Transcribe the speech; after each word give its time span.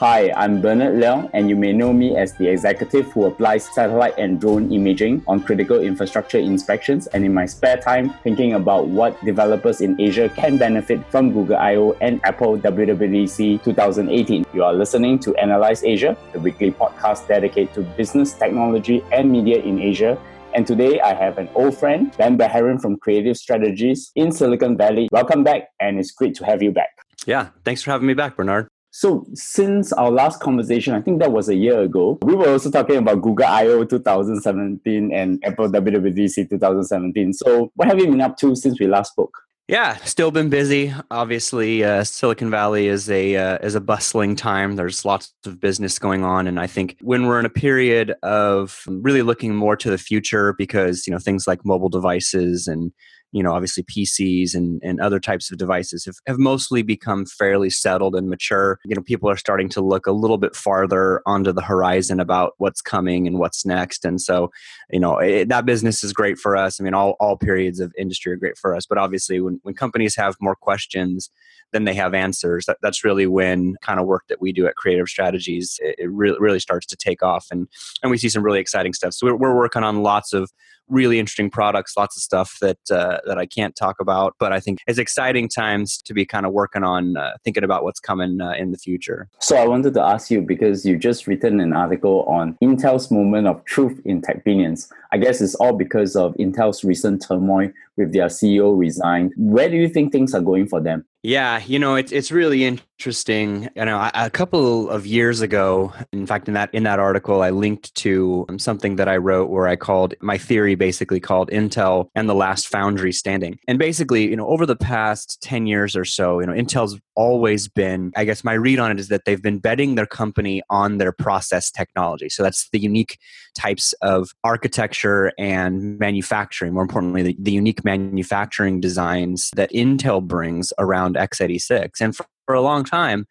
Hi, 0.00 0.32
I'm 0.32 0.60
Bernard 0.60 1.00
Leong, 1.00 1.30
and 1.34 1.48
you 1.48 1.54
may 1.54 1.72
know 1.72 1.92
me 1.92 2.16
as 2.16 2.32
the 2.32 2.48
executive 2.48 3.12
who 3.12 3.26
applies 3.26 3.72
satellite 3.72 4.18
and 4.18 4.40
drone 4.40 4.72
imaging 4.72 5.22
on 5.28 5.40
critical 5.40 5.78
infrastructure 5.78 6.38
inspections 6.38 7.06
and 7.14 7.24
in 7.24 7.32
my 7.32 7.46
spare 7.46 7.76
time 7.76 8.12
thinking 8.24 8.54
about 8.54 8.88
what 8.88 9.24
developers 9.24 9.80
in 9.80 9.94
Asia 10.00 10.28
can 10.30 10.58
benefit 10.58 10.98
from 11.12 11.32
Google 11.32 11.58
I.O. 11.58 11.92
and 12.00 12.20
Apple 12.24 12.58
WWDC 12.58 13.62
2018. 13.62 14.46
You 14.52 14.64
are 14.64 14.74
listening 14.74 15.20
to 15.20 15.36
Analyze 15.36 15.84
Asia, 15.84 16.16
the 16.32 16.40
weekly 16.40 16.72
podcast 16.72 17.28
dedicated 17.28 17.72
to 17.74 17.82
business, 17.82 18.32
technology, 18.32 19.04
and 19.12 19.30
media 19.30 19.62
in 19.62 19.80
Asia. 19.80 20.18
And 20.56 20.66
today 20.66 21.00
I 21.02 21.14
have 21.14 21.38
an 21.38 21.48
old 21.54 21.78
friend, 21.78 22.12
Ben 22.18 22.36
Bajarin 22.36 22.82
from 22.82 22.96
Creative 22.96 23.36
Strategies 23.36 24.10
in 24.16 24.32
Silicon 24.32 24.76
Valley. 24.76 25.08
Welcome 25.12 25.44
back, 25.44 25.68
and 25.78 26.00
it's 26.00 26.10
great 26.10 26.34
to 26.34 26.44
have 26.46 26.64
you 26.64 26.72
back. 26.72 26.90
Yeah, 27.26 27.50
thanks 27.64 27.82
for 27.82 27.92
having 27.92 28.08
me 28.08 28.14
back, 28.14 28.36
Bernard. 28.36 28.66
So 28.96 29.26
since 29.34 29.92
our 29.92 30.08
last 30.08 30.38
conversation, 30.38 30.94
I 30.94 31.00
think 31.00 31.18
that 31.18 31.32
was 31.32 31.48
a 31.48 31.56
year 31.56 31.80
ago, 31.80 32.16
we 32.22 32.36
were 32.36 32.48
also 32.48 32.70
talking 32.70 32.94
about 32.94 33.22
Google 33.22 33.44
I/O 33.44 33.82
2017 33.82 35.12
and 35.12 35.42
Apple 35.44 35.68
WWDC 35.68 36.48
2017. 36.48 37.32
So 37.32 37.72
what 37.74 37.88
have 37.88 37.98
you 37.98 38.06
been 38.06 38.20
up 38.20 38.36
to 38.36 38.54
since 38.54 38.78
we 38.78 38.86
last 38.86 39.10
spoke? 39.10 39.36
Yeah, 39.66 39.96
still 40.04 40.30
been 40.30 40.48
busy. 40.48 40.94
Obviously, 41.10 41.82
uh, 41.82 42.04
Silicon 42.04 42.50
Valley 42.50 42.86
is 42.86 43.10
a 43.10 43.34
uh, 43.34 43.58
is 43.62 43.74
a 43.74 43.80
bustling 43.80 44.36
time. 44.36 44.76
There's 44.76 45.04
lots 45.04 45.34
of 45.44 45.58
business 45.58 45.98
going 45.98 46.22
on, 46.22 46.46
and 46.46 46.60
I 46.60 46.68
think 46.68 46.96
when 47.00 47.26
we're 47.26 47.40
in 47.40 47.46
a 47.46 47.50
period 47.50 48.14
of 48.22 48.84
really 48.86 49.22
looking 49.22 49.56
more 49.56 49.74
to 49.74 49.90
the 49.90 49.98
future, 49.98 50.52
because 50.52 51.08
you 51.08 51.12
know 51.12 51.18
things 51.18 51.48
like 51.48 51.64
mobile 51.64 51.88
devices 51.88 52.68
and 52.68 52.92
you 53.34 53.42
know, 53.42 53.52
obviously 53.52 53.82
PCs 53.82 54.54
and, 54.54 54.80
and 54.84 55.00
other 55.00 55.18
types 55.18 55.50
of 55.50 55.58
devices 55.58 56.04
have, 56.04 56.14
have 56.28 56.38
mostly 56.38 56.82
become 56.82 57.26
fairly 57.26 57.68
settled 57.68 58.14
and 58.14 58.30
mature. 58.30 58.78
You 58.84 58.94
know, 58.94 59.02
people 59.02 59.28
are 59.28 59.36
starting 59.36 59.68
to 59.70 59.80
look 59.80 60.06
a 60.06 60.12
little 60.12 60.38
bit 60.38 60.54
farther 60.54 61.20
onto 61.26 61.50
the 61.50 61.60
horizon 61.60 62.20
about 62.20 62.52
what's 62.58 62.80
coming 62.80 63.26
and 63.26 63.40
what's 63.40 63.66
next. 63.66 64.04
And 64.04 64.20
so, 64.20 64.52
you 64.88 65.00
know, 65.00 65.18
it, 65.18 65.48
that 65.48 65.66
business 65.66 66.04
is 66.04 66.12
great 66.12 66.38
for 66.38 66.56
us. 66.56 66.80
I 66.80 66.84
mean, 66.84 66.94
all, 66.94 67.16
all 67.18 67.36
periods 67.36 67.80
of 67.80 67.92
industry 67.98 68.32
are 68.32 68.36
great 68.36 68.56
for 68.56 68.72
us. 68.72 68.86
But 68.86 68.98
obviously, 68.98 69.40
when, 69.40 69.58
when 69.64 69.74
companies 69.74 70.14
have 70.14 70.36
more 70.40 70.54
questions, 70.54 71.28
than 71.72 71.84
they 71.84 71.94
have 71.94 72.14
answers. 72.14 72.66
That, 72.66 72.78
that's 72.82 73.02
really 73.02 73.26
when 73.26 73.74
kind 73.82 73.98
of 73.98 74.06
work 74.06 74.22
that 74.28 74.40
we 74.40 74.52
do 74.52 74.66
at 74.66 74.76
Creative 74.76 75.08
Strategies 75.08 75.80
it, 75.82 75.96
it 75.98 76.10
really 76.10 76.38
really 76.38 76.60
starts 76.60 76.86
to 76.86 76.96
take 76.96 77.20
off, 77.20 77.48
and 77.50 77.66
and 78.00 78.12
we 78.12 78.16
see 78.16 78.28
some 78.28 78.44
really 78.44 78.60
exciting 78.60 78.92
stuff. 78.92 79.12
So 79.12 79.26
we're, 79.26 79.36
we're 79.36 79.56
working 79.56 79.82
on 79.82 80.04
lots 80.04 80.32
of 80.32 80.52
really 80.88 81.18
interesting 81.18 81.50
products, 81.50 81.96
lots 81.96 82.16
of 82.16 82.22
stuff 82.22 82.56
that 82.60 82.78
uh, 82.90 83.18
that 83.26 83.38
I 83.38 83.46
can't 83.46 83.74
talk 83.74 84.00
about. 84.00 84.34
But 84.38 84.52
I 84.52 84.60
think 84.60 84.80
it's 84.86 84.98
exciting 84.98 85.48
times 85.48 85.98
to 86.02 86.14
be 86.14 86.24
kind 86.24 86.46
of 86.46 86.52
working 86.52 86.84
on 86.84 87.16
uh, 87.16 87.32
thinking 87.44 87.64
about 87.64 87.84
what's 87.84 88.00
coming 88.00 88.40
uh, 88.40 88.52
in 88.52 88.72
the 88.72 88.78
future. 88.78 89.28
So 89.40 89.56
I 89.56 89.66
wanted 89.66 89.94
to 89.94 90.02
ask 90.02 90.30
you 90.30 90.40
because 90.42 90.84
you 90.84 90.96
just 90.96 91.26
written 91.26 91.60
an 91.60 91.72
article 91.72 92.22
on 92.24 92.56
Intel's 92.62 93.10
moment 93.10 93.46
of 93.46 93.64
truth 93.64 94.00
in 94.04 94.20
TechPinions. 94.22 94.88
I 95.12 95.18
guess 95.18 95.40
it's 95.40 95.54
all 95.56 95.72
because 95.72 96.16
of 96.16 96.34
Intel's 96.34 96.84
recent 96.84 97.24
turmoil 97.26 97.70
with 97.96 98.12
their 98.12 98.26
CEO 98.26 98.76
resigned. 98.78 99.32
Where 99.36 99.68
do 99.68 99.76
you 99.76 99.88
think 99.88 100.12
things 100.12 100.34
are 100.34 100.40
going 100.40 100.66
for 100.66 100.80
them? 100.80 101.04
Yeah, 101.22 101.62
you 101.66 101.78
know, 101.78 101.94
it's 101.94 102.12
it's 102.12 102.30
really 102.30 102.64
interesting. 102.64 103.70
You 103.74 103.86
know, 103.86 104.10
a 104.12 104.28
couple 104.28 104.90
of 104.90 105.06
years 105.06 105.40
ago, 105.40 105.90
in 106.12 106.26
fact, 106.26 106.48
in 106.48 106.54
that 106.54 106.68
in 106.74 106.82
that 106.82 106.98
article, 106.98 107.40
I 107.40 107.48
linked 107.48 107.94
to 107.96 108.44
something 108.58 108.96
that 108.96 109.08
I 109.08 109.16
wrote 109.16 109.48
where 109.48 109.66
I 109.66 109.76
called 109.76 110.12
my 110.20 110.36
theory 110.36 110.74
basically 110.74 111.20
called 111.20 111.48
Intel 111.50 112.08
and 112.14 112.28
the 112.28 112.34
last 112.34 112.68
foundry 112.68 113.10
standing. 113.10 113.58
And 113.66 113.78
basically, 113.78 114.28
you 114.28 114.36
know, 114.36 114.46
over 114.48 114.66
the 114.66 114.76
past 114.76 115.40
ten 115.40 115.66
years 115.66 115.96
or 115.96 116.04
so, 116.04 116.40
you 116.40 116.46
know, 116.46 116.52
Intel's 116.52 117.00
always 117.16 117.68
been. 117.68 118.12
I 118.16 118.24
guess 118.24 118.42
my 118.42 118.54
read 118.54 118.78
on 118.78 118.90
it 118.90 118.98
is 118.98 119.08
that 119.08 119.24
they've 119.24 119.42
been 119.42 119.58
betting 119.58 119.94
their 119.94 120.06
company 120.06 120.62
on 120.70 120.98
their 120.98 121.12
process 121.12 121.70
technology. 121.70 122.28
So 122.28 122.42
that's 122.42 122.68
the 122.70 122.78
unique 122.78 123.18
types 123.54 123.92
of 124.02 124.30
architecture 124.42 125.32
and 125.38 125.98
manufacturing. 125.98 126.72
More 126.72 126.82
importantly, 126.82 127.22
the, 127.22 127.36
the 127.38 127.52
unique 127.52 127.84
manufacturing 127.84 128.80
designs 128.80 129.50
that 129.54 129.70
Intel 129.70 130.22
brings 130.22 130.72
around 130.78 130.94
around 130.94 131.16
x86. 131.16 132.00
And 132.00 132.16
for, 132.16 132.26
for 132.46 132.54
a 132.54 132.60
long 132.60 132.84
time, 132.84 133.26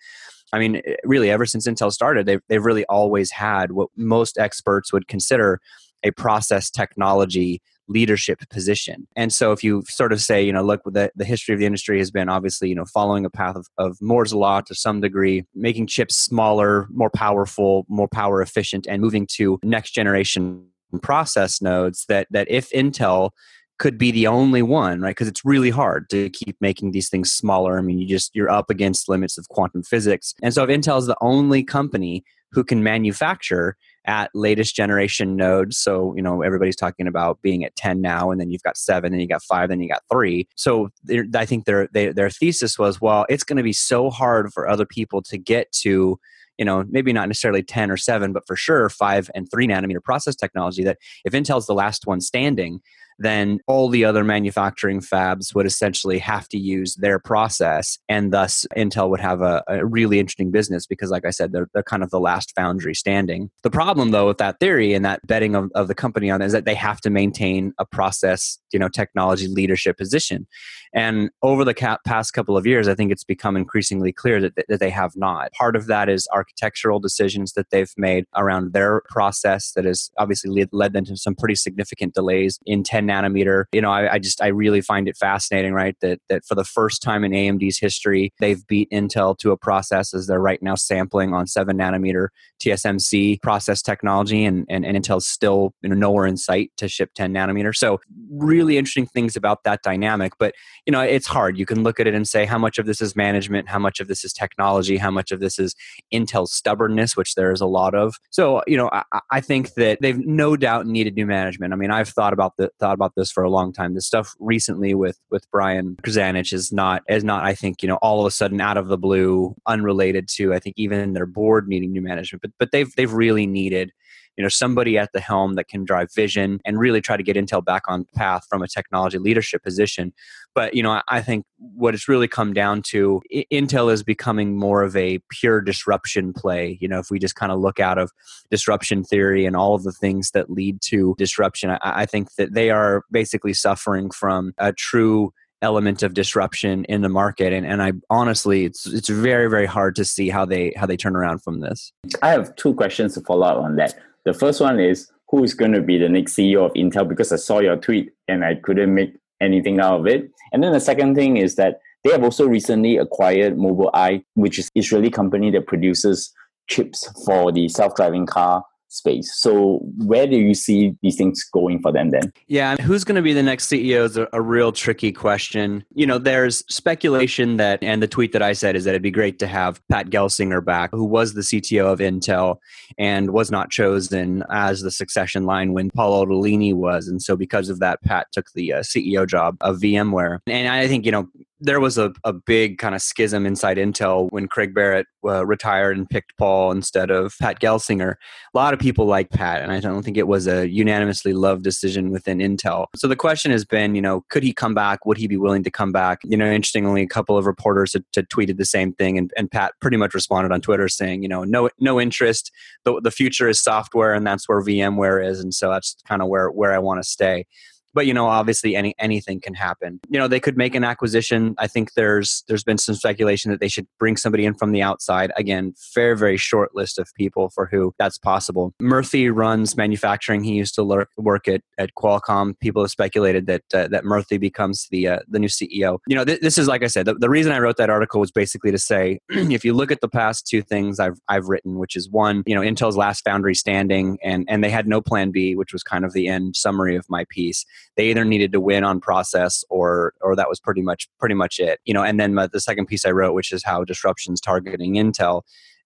I 0.51 0.59
mean, 0.59 0.81
really, 1.03 1.31
ever 1.31 1.45
since 1.45 1.67
Intel 1.67 1.91
started, 1.91 2.25
they've, 2.25 2.41
they've 2.47 2.63
really 2.63 2.85
always 2.85 3.31
had 3.31 3.71
what 3.71 3.89
most 3.95 4.37
experts 4.37 4.93
would 4.93 5.07
consider 5.07 5.59
a 6.03 6.11
process 6.11 6.69
technology 6.69 7.61
leadership 7.87 8.39
position. 8.49 9.07
And 9.15 9.33
so 9.33 9.51
if 9.51 9.63
you 9.63 9.83
sort 9.87 10.13
of 10.13 10.21
say, 10.21 10.41
you 10.43 10.53
know, 10.53 10.63
look, 10.63 10.81
the, 10.85 11.11
the 11.15 11.25
history 11.25 11.53
of 11.53 11.59
the 11.59 11.65
industry 11.65 11.97
has 11.99 12.11
been 12.11 12.29
obviously, 12.29 12.69
you 12.69 12.75
know, 12.75 12.85
following 12.85 13.25
a 13.25 13.29
path 13.29 13.55
of, 13.55 13.67
of 13.77 13.97
Moore's 14.01 14.33
law 14.33 14.61
to 14.61 14.75
some 14.75 15.01
degree, 15.01 15.43
making 15.53 15.87
chips 15.87 16.15
smaller, 16.15 16.87
more 16.91 17.09
powerful, 17.09 17.85
more 17.89 18.07
power 18.07 18.41
efficient, 18.41 18.87
and 18.87 19.01
moving 19.01 19.27
to 19.33 19.59
next 19.63 19.91
generation 19.91 20.65
process 21.01 21.61
nodes 21.61 22.05
that 22.07 22.27
that 22.29 22.47
if 22.49 22.69
Intel 22.71 23.31
could 23.79 23.97
be 23.97 24.11
the 24.11 24.27
only 24.27 24.61
one, 24.61 25.01
right? 25.01 25.11
Because 25.11 25.27
it's 25.27 25.43
really 25.43 25.69
hard 25.69 26.09
to 26.09 26.29
keep 26.29 26.55
making 26.61 26.91
these 26.91 27.09
things 27.09 27.31
smaller. 27.31 27.77
I 27.77 27.81
mean, 27.81 27.99
you 27.99 28.07
just 28.07 28.35
you're 28.35 28.49
up 28.49 28.69
against 28.69 29.09
limits 29.09 29.37
of 29.37 29.49
quantum 29.49 29.83
physics. 29.83 30.33
And 30.41 30.53
so 30.53 30.63
if 30.63 30.69
Intel 30.69 30.99
is 30.99 31.07
the 31.07 31.17
only 31.21 31.63
company 31.63 32.23
who 32.53 32.63
can 32.63 32.83
manufacture 32.83 33.75
at 34.05 34.29
latest 34.33 34.75
generation 34.75 35.35
nodes. 35.35 35.77
So, 35.77 36.13
you 36.15 36.21
know, 36.21 36.41
everybody's 36.41 36.75
talking 36.75 37.07
about 37.07 37.41
being 37.41 37.63
at 37.63 37.75
10 37.75 37.99
now, 38.01 38.31
and 38.31 38.39
then 38.39 38.51
you've 38.51 38.63
got 38.63 38.77
seven, 38.77 39.11
then 39.11 39.21
you 39.21 39.27
got 39.27 39.41
five, 39.43 39.69
then 39.69 39.81
you 39.81 39.89
got 39.89 40.03
three. 40.11 40.47
So 40.55 40.89
I 41.35 41.45
think 41.45 41.65
their, 41.65 41.87
they, 41.93 42.11
their 42.11 42.29
thesis 42.29 42.77
was, 42.77 43.01
well, 43.01 43.25
it's 43.29 43.43
going 43.43 43.57
to 43.57 43.63
be 43.63 43.73
so 43.73 44.09
hard 44.09 44.53
for 44.53 44.67
other 44.67 44.85
people 44.85 45.21
to 45.23 45.37
get 45.37 45.71
to 45.81 46.19
you 46.59 46.65
know, 46.65 46.85
maybe 46.87 47.11
not 47.11 47.27
necessarily 47.27 47.63
10 47.63 47.89
or 47.89 47.97
7, 47.97 48.31
but 48.31 48.45
for 48.45 48.55
sure 48.55 48.87
5 48.87 49.31
and 49.33 49.49
3 49.49 49.67
nanometer 49.67 50.03
process 50.03 50.35
technology 50.35 50.83
that 50.83 50.99
if 51.25 51.33
Intel's 51.33 51.65
the 51.65 51.73
last 51.73 52.05
one 52.05 52.21
standing, 52.21 52.79
then 53.19 53.59
all 53.67 53.89
the 53.89 54.05
other 54.05 54.23
manufacturing 54.23 54.99
fabs 55.01 55.53
would 55.55 55.65
essentially 55.65 56.19
have 56.19 56.47
to 56.49 56.57
use 56.57 56.95
their 56.95 57.19
process. 57.19 57.99
And 58.09 58.31
thus, 58.33 58.65
Intel 58.75 59.09
would 59.09 59.19
have 59.19 59.41
a, 59.41 59.63
a, 59.67 59.85
really 59.85 60.19
interesting 60.19 60.51
business 60.51 60.85
because, 60.85 61.09
like 61.09 61.25
I 61.25 61.29
said, 61.29 61.51
they're, 61.51 61.67
they're 61.73 61.83
kind 61.83 62.03
of 62.03 62.09
the 62.09 62.19
last 62.19 62.53
foundry 62.55 62.95
standing. 62.95 63.49
The 63.63 63.69
problem, 63.69 64.11
though, 64.11 64.27
with 64.27 64.37
that 64.37 64.59
theory 64.59 64.93
and 64.93 65.05
that 65.05 65.25
betting 65.27 65.55
of, 65.55 65.69
of 65.75 65.87
the 65.87 65.95
company 65.95 66.29
on 66.29 66.41
is 66.41 66.51
that 66.51 66.65
they 66.65 66.75
have 66.75 67.01
to 67.01 67.09
maintain 67.09 67.73
a 67.77 67.85
process, 67.85 68.57
you 68.71 68.79
know, 68.79 68.89
technology 68.89 69.47
leadership 69.47 69.97
position. 69.97 70.47
And 70.93 71.29
over 71.41 71.65
the 71.65 71.73
cap- 71.73 72.03
past 72.05 72.33
couple 72.33 72.55
of 72.55 72.65
years, 72.67 72.87
I 72.87 72.95
think 72.95 73.11
it's 73.11 73.23
become 73.23 73.57
increasingly 73.57 74.11
clear 74.11 74.39
that, 74.41 74.53
that 74.67 74.79
they 74.79 74.91
have 74.91 75.15
not. 75.15 75.51
Part 75.53 75.75
of 75.75 75.87
that 75.87 76.07
is 76.07 76.27
architectural 76.33 76.99
decisions 76.99 77.53
that 77.53 77.71
they've 77.71 77.91
made 77.97 78.25
around 78.35 78.73
their 78.73 79.01
process 79.09 79.71
that 79.73 79.85
has 79.85 80.11
obviously 80.17 80.51
led, 80.51 80.69
led 80.71 80.93
them 80.93 81.05
to 81.05 81.17
some 81.17 81.35
pretty 81.35 81.55
significant 81.55 82.13
delays 82.13 82.59
in 82.65 82.83
10 82.83 83.02
nanometer. 83.07 83.65
You 83.73 83.81
know, 83.81 83.91
I, 83.91 84.13
I, 84.13 84.19
just 84.19 84.41
I 84.41 84.47
really 84.47 84.81
find 84.81 85.07
it 85.07 85.17
fascinating, 85.17 85.73
right? 85.73 85.95
That 86.01 86.19
that 86.29 86.45
for 86.45 86.55
the 86.55 86.63
first 86.63 87.01
time 87.01 87.23
in 87.23 87.31
AMD's 87.31 87.79
history, 87.79 88.33
they've 88.39 88.65
beat 88.67 88.89
Intel 88.91 89.37
to 89.39 89.51
a 89.51 89.57
process 89.57 90.13
as 90.13 90.27
they're 90.27 90.39
right 90.39 90.61
now 90.61 90.75
sampling 90.75 91.33
on 91.33 91.47
seven 91.47 91.77
nanometer 91.77 92.27
TSMC 92.61 93.41
process 93.41 93.81
technology, 93.81 94.45
and 94.45 94.65
and, 94.69 94.85
and 94.85 94.97
Intel's 94.97 95.27
still 95.27 95.73
you 95.81 95.89
know 95.89 95.95
nowhere 95.95 96.25
in 96.25 96.37
sight 96.37 96.71
to 96.77 96.87
ship 96.87 97.11
10 97.15 97.33
nanometer. 97.33 97.75
So 97.75 97.99
really 98.29 98.77
interesting 98.77 99.05
things 99.05 99.35
about 99.35 99.63
that 99.63 99.81
dynamic. 99.83 100.33
But 100.39 100.53
you 100.85 100.91
know, 100.91 101.01
it's 101.01 101.27
hard. 101.27 101.57
You 101.57 101.65
can 101.65 101.83
look 101.83 101.99
at 101.99 102.07
it 102.07 102.13
and 102.13 102.27
say 102.27 102.45
how 102.45 102.57
much 102.57 102.77
of 102.77 102.85
this 102.85 103.01
is 103.01 103.15
management, 103.15 103.69
how 103.69 103.79
much 103.79 103.99
of 103.99 104.07
this 104.07 104.23
is 104.23 104.33
technology, 104.33 104.97
how 104.97 105.11
much 105.11 105.31
of 105.31 105.39
this 105.39 105.59
is 105.59 105.75
Intel's 106.13 106.53
stubbornness, 106.53 107.15
which 107.15 107.35
there 107.35 107.51
is 107.51 107.61
a 107.61 107.65
lot 107.65 107.95
of. 107.95 108.15
So 108.29 108.61
you 108.67 108.77
know, 108.77 108.89
I, 108.91 109.03
I 109.31 109.41
think 109.41 109.73
that 109.75 109.99
they've 110.01 110.19
no 110.19 110.55
doubt 110.55 110.87
needed 110.87 111.15
new 111.15 111.25
management. 111.25 111.73
I 111.73 111.75
mean, 111.75 111.91
I've 111.91 112.09
thought 112.09 112.33
about 112.33 112.53
the 112.57 112.69
thought 112.79 112.92
about 112.93 113.13
this 113.15 113.31
for 113.31 113.43
a 113.43 113.49
long 113.49 113.73
time. 113.73 113.93
This 113.93 114.05
stuff 114.05 114.35
recently 114.39 114.93
with 114.93 115.19
with 115.29 115.49
Brian 115.51 115.97
Krzanich 116.03 116.53
is 116.53 116.71
not 116.71 117.03
is 117.09 117.23
not 117.23 117.43
I 117.43 117.53
think 117.55 117.81
you 117.81 117.87
know 117.87 117.97
all 118.01 118.19
of 118.19 118.25
a 118.25 118.31
sudden 118.31 118.61
out 118.61 118.77
of 118.77 118.87
the 118.87 118.97
blue, 118.97 119.55
unrelated 119.65 120.27
to 120.29 120.53
I 120.53 120.59
think 120.59 120.75
even 120.77 121.13
their 121.13 121.25
board 121.25 121.67
needing 121.67 121.91
new 121.91 122.01
management. 122.01 122.41
But 122.41 122.51
but 122.59 122.71
they've 122.71 122.93
they've 122.95 123.11
really 123.11 123.47
needed 123.47 123.91
you 124.37 124.43
know 124.43 124.49
somebody 124.49 124.97
at 124.97 125.11
the 125.13 125.19
helm 125.19 125.55
that 125.55 125.67
can 125.67 125.83
drive 125.83 126.13
vision 126.13 126.59
and 126.65 126.79
really 126.79 127.01
try 127.01 127.17
to 127.17 127.23
get 127.23 127.35
intel 127.35 127.63
back 127.63 127.83
on 127.87 128.05
path 128.15 128.45
from 128.49 128.61
a 128.61 128.67
technology 128.67 129.17
leadership 129.17 129.63
position. 129.63 130.13
But 130.55 130.75
you 130.75 130.83
know 130.83 131.01
i 131.07 131.21
think 131.21 131.45
what 131.57 131.93
it's 131.93 132.07
really 132.07 132.27
come 132.27 132.53
down 132.53 132.81
to 132.83 133.21
intel 133.51 133.91
is 133.91 134.03
becoming 134.03 134.57
more 134.57 134.83
of 134.83 134.95
a 134.95 135.19
pure 135.29 135.61
disruption 135.61 136.33
play. 136.33 136.77
You 136.81 136.87
know 136.87 136.99
if 136.99 137.09
we 137.09 137.19
just 137.19 137.35
kind 137.35 137.51
of 137.51 137.59
look 137.59 137.79
out 137.79 137.97
of 137.97 138.11
disruption 138.49 139.03
theory 139.03 139.45
and 139.45 139.55
all 139.55 139.75
of 139.75 139.83
the 139.83 139.91
things 139.91 140.31
that 140.31 140.49
lead 140.49 140.81
to 140.81 141.15
disruption 141.17 141.71
i, 141.71 141.79
I 141.81 142.05
think 142.05 142.35
that 142.35 142.53
they 142.53 142.69
are 142.69 143.03
basically 143.11 143.53
suffering 143.53 144.11
from 144.11 144.53
a 144.57 144.73
true 144.73 145.33
element 145.63 146.03
of 146.03 146.13
disruption 146.13 146.83
in 146.85 147.01
the 147.01 147.09
market. 147.09 147.53
And, 147.53 147.65
and 147.65 147.81
i 147.81 147.93
honestly 148.09 148.65
it's 148.65 148.85
it's 148.85 149.09
very 149.09 149.49
very 149.49 149.65
hard 149.65 149.95
to 149.95 150.05
see 150.05 150.29
how 150.29 150.45
they 150.45 150.73
how 150.75 150.85
they 150.85 150.97
turn 150.97 151.15
around 151.15 151.41
from 151.41 151.61
this. 151.61 151.91
I 152.21 152.29
have 152.29 152.55
two 152.55 152.73
questions 152.75 153.15
to 153.15 153.21
follow 153.21 153.47
up 153.47 153.57
on 153.57 153.77
that 153.77 153.95
the 154.25 154.33
first 154.33 154.61
one 154.61 154.79
is 154.79 155.11
who 155.29 155.43
is 155.43 155.53
going 155.53 155.71
to 155.71 155.81
be 155.81 155.97
the 155.97 156.09
next 156.09 156.35
CEO 156.35 156.65
of 156.65 156.73
Intel 156.73 157.07
because 157.07 157.31
I 157.31 157.37
saw 157.37 157.59
your 157.59 157.75
tweet 157.77 158.11
and 158.27 158.45
I 158.45 158.55
couldn't 158.55 158.93
make 158.93 159.15
anything 159.41 159.79
out 159.79 160.01
of 160.01 160.07
it. 160.07 160.29
And 160.51 160.63
then 160.63 160.73
the 160.73 160.79
second 160.79 161.15
thing 161.15 161.37
is 161.37 161.55
that 161.55 161.79
they 162.03 162.11
have 162.11 162.23
also 162.23 162.47
recently 162.47 162.97
acquired 162.97 163.57
Mobileye, 163.57 164.23
which 164.35 164.59
is 164.59 164.69
Israeli 164.75 165.09
company 165.09 165.51
that 165.51 165.67
produces 165.67 166.33
chips 166.69 167.09
for 167.25 167.51
the 167.51 167.67
self-driving 167.69 168.25
car 168.25 168.63
space. 168.93 169.33
So 169.35 169.79
where 169.97 170.27
do 170.27 170.37
you 170.37 170.53
see 170.53 170.95
these 171.01 171.15
things 171.15 171.43
going 171.43 171.81
for 171.81 171.91
them 171.91 172.11
then? 172.11 172.31
Yeah, 172.47 172.75
who's 172.77 173.03
going 173.03 173.15
to 173.15 173.21
be 173.21 173.33
the 173.33 173.43
next 173.43 173.67
CEO 173.67 174.03
is 174.05 174.17
a, 174.17 174.27
a, 174.33 174.41
real 174.41 174.71
tricky 174.71 175.11
question. 175.11 175.83
You 175.95 176.05
know, 176.05 176.17
there's 176.17 176.63
speculation 176.73 177.57
that, 177.57 177.81
and 177.81 178.03
the 178.03 178.07
tweet 178.07 178.33
that 178.33 178.41
I 178.41 178.53
said 178.53 178.75
is 178.75 178.83
that 178.83 178.91
it'd 178.91 179.01
be 179.01 179.11
great 179.11 179.39
to 179.39 179.47
have 179.47 179.81
Pat 179.89 180.09
Gelsinger 180.09 180.63
back, 180.63 180.91
who 180.91 181.05
was 181.05 181.33
the 181.33 181.41
CTO 181.41 181.91
of 181.91 181.99
Intel 181.99 182.57
and 182.97 183.31
was 183.31 183.49
not 183.49 183.71
chosen 183.71 184.43
as 184.51 184.81
the 184.81 184.91
succession 184.91 185.45
line 185.45 185.73
when 185.73 185.89
Paul 185.89 186.25
Otellini 186.25 186.73
was. 186.73 187.07
And 187.07 187.21
so 187.21 187.35
because 187.35 187.69
of 187.69 187.79
that, 187.79 188.01
Pat 188.03 188.27
took 188.31 188.51
the 188.53 188.73
uh, 188.73 188.79
CEO 188.79 189.27
job 189.27 189.57
of 189.61 189.77
VMware. 189.77 190.39
And 190.45 190.67
I 190.67 190.87
think, 190.87 191.05
you 191.05 191.11
know, 191.11 191.29
there 191.63 191.79
was 191.79 191.97
a, 191.97 192.11
a 192.25 192.33
big 192.33 192.77
kind 192.77 192.93
of 192.93 193.01
schism 193.01 193.45
inside 193.45 193.77
Intel 193.77 194.29
when 194.31 194.47
Craig 194.47 194.75
Barrett 194.75 195.07
uh, 195.25 195.45
retired 195.45 195.97
and 195.97 196.09
picked 196.09 196.37
Paul 196.37 196.71
instead 196.71 197.09
of 197.09 197.33
Pat 197.39 197.61
Gelsinger. 197.61 198.15
A 198.53 198.57
lot 198.57 198.73
of 198.73 198.79
people 198.79 199.05
like 199.05 199.29
Pat, 199.29 199.61
and 199.61 199.71
I 199.71 199.79
don't 199.79 200.03
think 200.03 200.17
it 200.17 200.27
was 200.27 200.45
a 200.45 200.69
unanimously 200.69 201.31
loved 201.31 201.63
decision 201.63 202.11
within 202.11 202.39
Intel. 202.39 202.87
So 202.97 203.07
the 203.07 203.15
question 203.15 203.49
has 203.51 203.63
been, 203.63 203.95
you 203.95 204.01
know, 204.01 204.25
could 204.29 204.43
he 204.43 204.51
come 204.51 204.73
back? 204.73 205.05
Would 205.05 205.17
he 205.17 205.27
be 205.27 205.37
willing 205.37 205.63
to 205.63 205.71
come 205.71 205.93
back? 205.93 206.19
You 206.25 206.35
know, 206.35 206.45
interestingly, 206.45 207.01
a 207.01 207.07
couple 207.07 207.37
of 207.37 207.45
reporters 207.45 207.93
had, 207.93 208.03
had 208.13 208.27
tweeted 208.27 208.57
the 208.57 208.65
same 208.65 208.91
thing, 208.93 209.17
and, 209.17 209.31
and 209.37 209.49
Pat 209.49 209.73
pretty 209.79 209.97
much 209.97 210.13
responded 210.13 210.51
on 210.51 210.59
Twitter 210.59 210.89
saying, 210.89 211.23
you 211.23 211.29
know, 211.29 211.45
no 211.45 211.69
no 211.79 211.99
interest. 211.99 212.51
The, 212.83 212.99
the 213.01 213.11
future 213.11 213.47
is 213.47 213.61
software, 213.61 214.13
and 214.13 214.27
that's 214.27 214.49
where 214.49 214.61
VMware 214.61 215.25
is, 215.25 215.39
and 215.39 215.53
so 215.53 215.69
that's 215.69 215.95
kind 216.05 216.21
of 216.21 216.27
where 216.27 216.49
where 216.49 216.73
I 216.73 216.79
want 216.79 217.01
to 217.01 217.07
stay 217.07 217.45
but 217.93 218.05
you 218.05 218.13
know 218.13 218.27
obviously 218.27 218.75
any 218.75 218.93
anything 218.99 219.39
can 219.39 219.53
happen. 219.53 219.99
You 220.09 220.19
know 220.19 220.27
they 220.27 220.39
could 220.39 220.57
make 220.57 220.75
an 220.75 220.83
acquisition. 220.83 221.55
I 221.57 221.67
think 221.67 221.93
there's 221.93 222.43
there's 222.47 222.63
been 222.63 222.77
some 222.77 222.95
speculation 222.95 223.51
that 223.51 223.59
they 223.59 223.67
should 223.67 223.87
bring 223.99 224.17
somebody 224.17 224.45
in 224.45 224.53
from 224.53 224.71
the 224.71 224.81
outside. 224.81 225.31
Again 225.37 225.73
very 225.93 226.17
very 226.17 226.37
short 226.37 226.75
list 226.75 226.99
of 226.99 227.09
people 227.15 227.49
for 227.49 227.65
who 227.65 227.93
that's 227.99 228.17
possible. 228.17 228.73
Murthy 228.81 229.31
runs 229.33 229.77
manufacturing. 229.77 230.43
He 230.43 230.53
used 230.53 230.75
to 230.75 230.83
lurk, 230.83 231.09
work 231.17 231.47
at, 231.47 231.61
at 231.77 231.91
qualcomm. 231.95 232.59
People 232.59 232.83
have 232.83 232.91
speculated 232.91 233.47
that 233.47 233.63
uh, 233.73 233.87
that 233.87 234.03
murthy 234.03 234.39
becomes 234.39 234.87
the 234.91 235.07
uh, 235.07 235.19
the 235.27 235.39
new 235.39 235.47
ceo 235.47 235.99
you 236.07 236.15
know 236.15 236.25
th- 236.25 236.39
this 236.41 236.57
is 236.57 236.67
like 236.67 236.83
i 236.83 236.87
said 236.87 237.05
the, 237.05 237.13
the 237.15 237.29
reason 237.29 237.51
i 237.51 237.59
wrote 237.59 237.77
that 237.77 237.89
article 237.89 238.19
was 238.19 238.31
basically 238.31 238.71
to 238.71 238.77
say 238.77 239.19
if 239.29 239.63
you 239.63 239.73
look 239.73 239.91
at 239.91 240.01
the 240.01 240.07
past 240.07 240.47
two 240.47 240.61
things 240.61 240.99
i've 240.99 241.19
i've 241.27 241.47
written 241.47 241.77
which 241.79 241.95
is 241.95 242.09
one 242.09 242.43
you 242.45 242.55
know 242.55 242.61
intel's 242.61 242.97
last 242.97 243.23
foundry 243.23 243.55
standing 243.55 244.17
and 244.23 244.45
and 244.49 244.63
they 244.63 244.69
had 244.69 244.87
no 244.87 245.01
plan 245.01 245.31
b 245.31 245.55
which 245.55 245.73
was 245.73 245.83
kind 245.83 246.05
of 246.05 246.13
the 246.13 246.27
end 246.27 246.55
summary 246.55 246.95
of 246.95 247.05
my 247.09 247.25
piece 247.29 247.65
they 247.95 248.09
either 248.09 248.25
needed 248.25 248.51
to 248.51 248.59
win 248.59 248.83
on 248.83 248.99
process 248.99 249.63
or 249.69 250.13
or 250.21 250.35
that 250.35 250.49
was 250.49 250.59
pretty 250.59 250.81
much 250.81 251.07
pretty 251.19 251.35
much 251.35 251.59
it 251.59 251.79
you 251.85 251.93
know 251.93 252.03
and 252.03 252.19
then 252.19 252.35
the 252.35 252.59
second 252.59 252.85
piece 252.85 253.05
i 253.05 253.11
wrote 253.11 253.33
which 253.33 253.51
is 253.51 253.63
how 253.63 253.83
disruptions 253.83 254.39
targeting 254.41 254.95
intel 254.95 255.43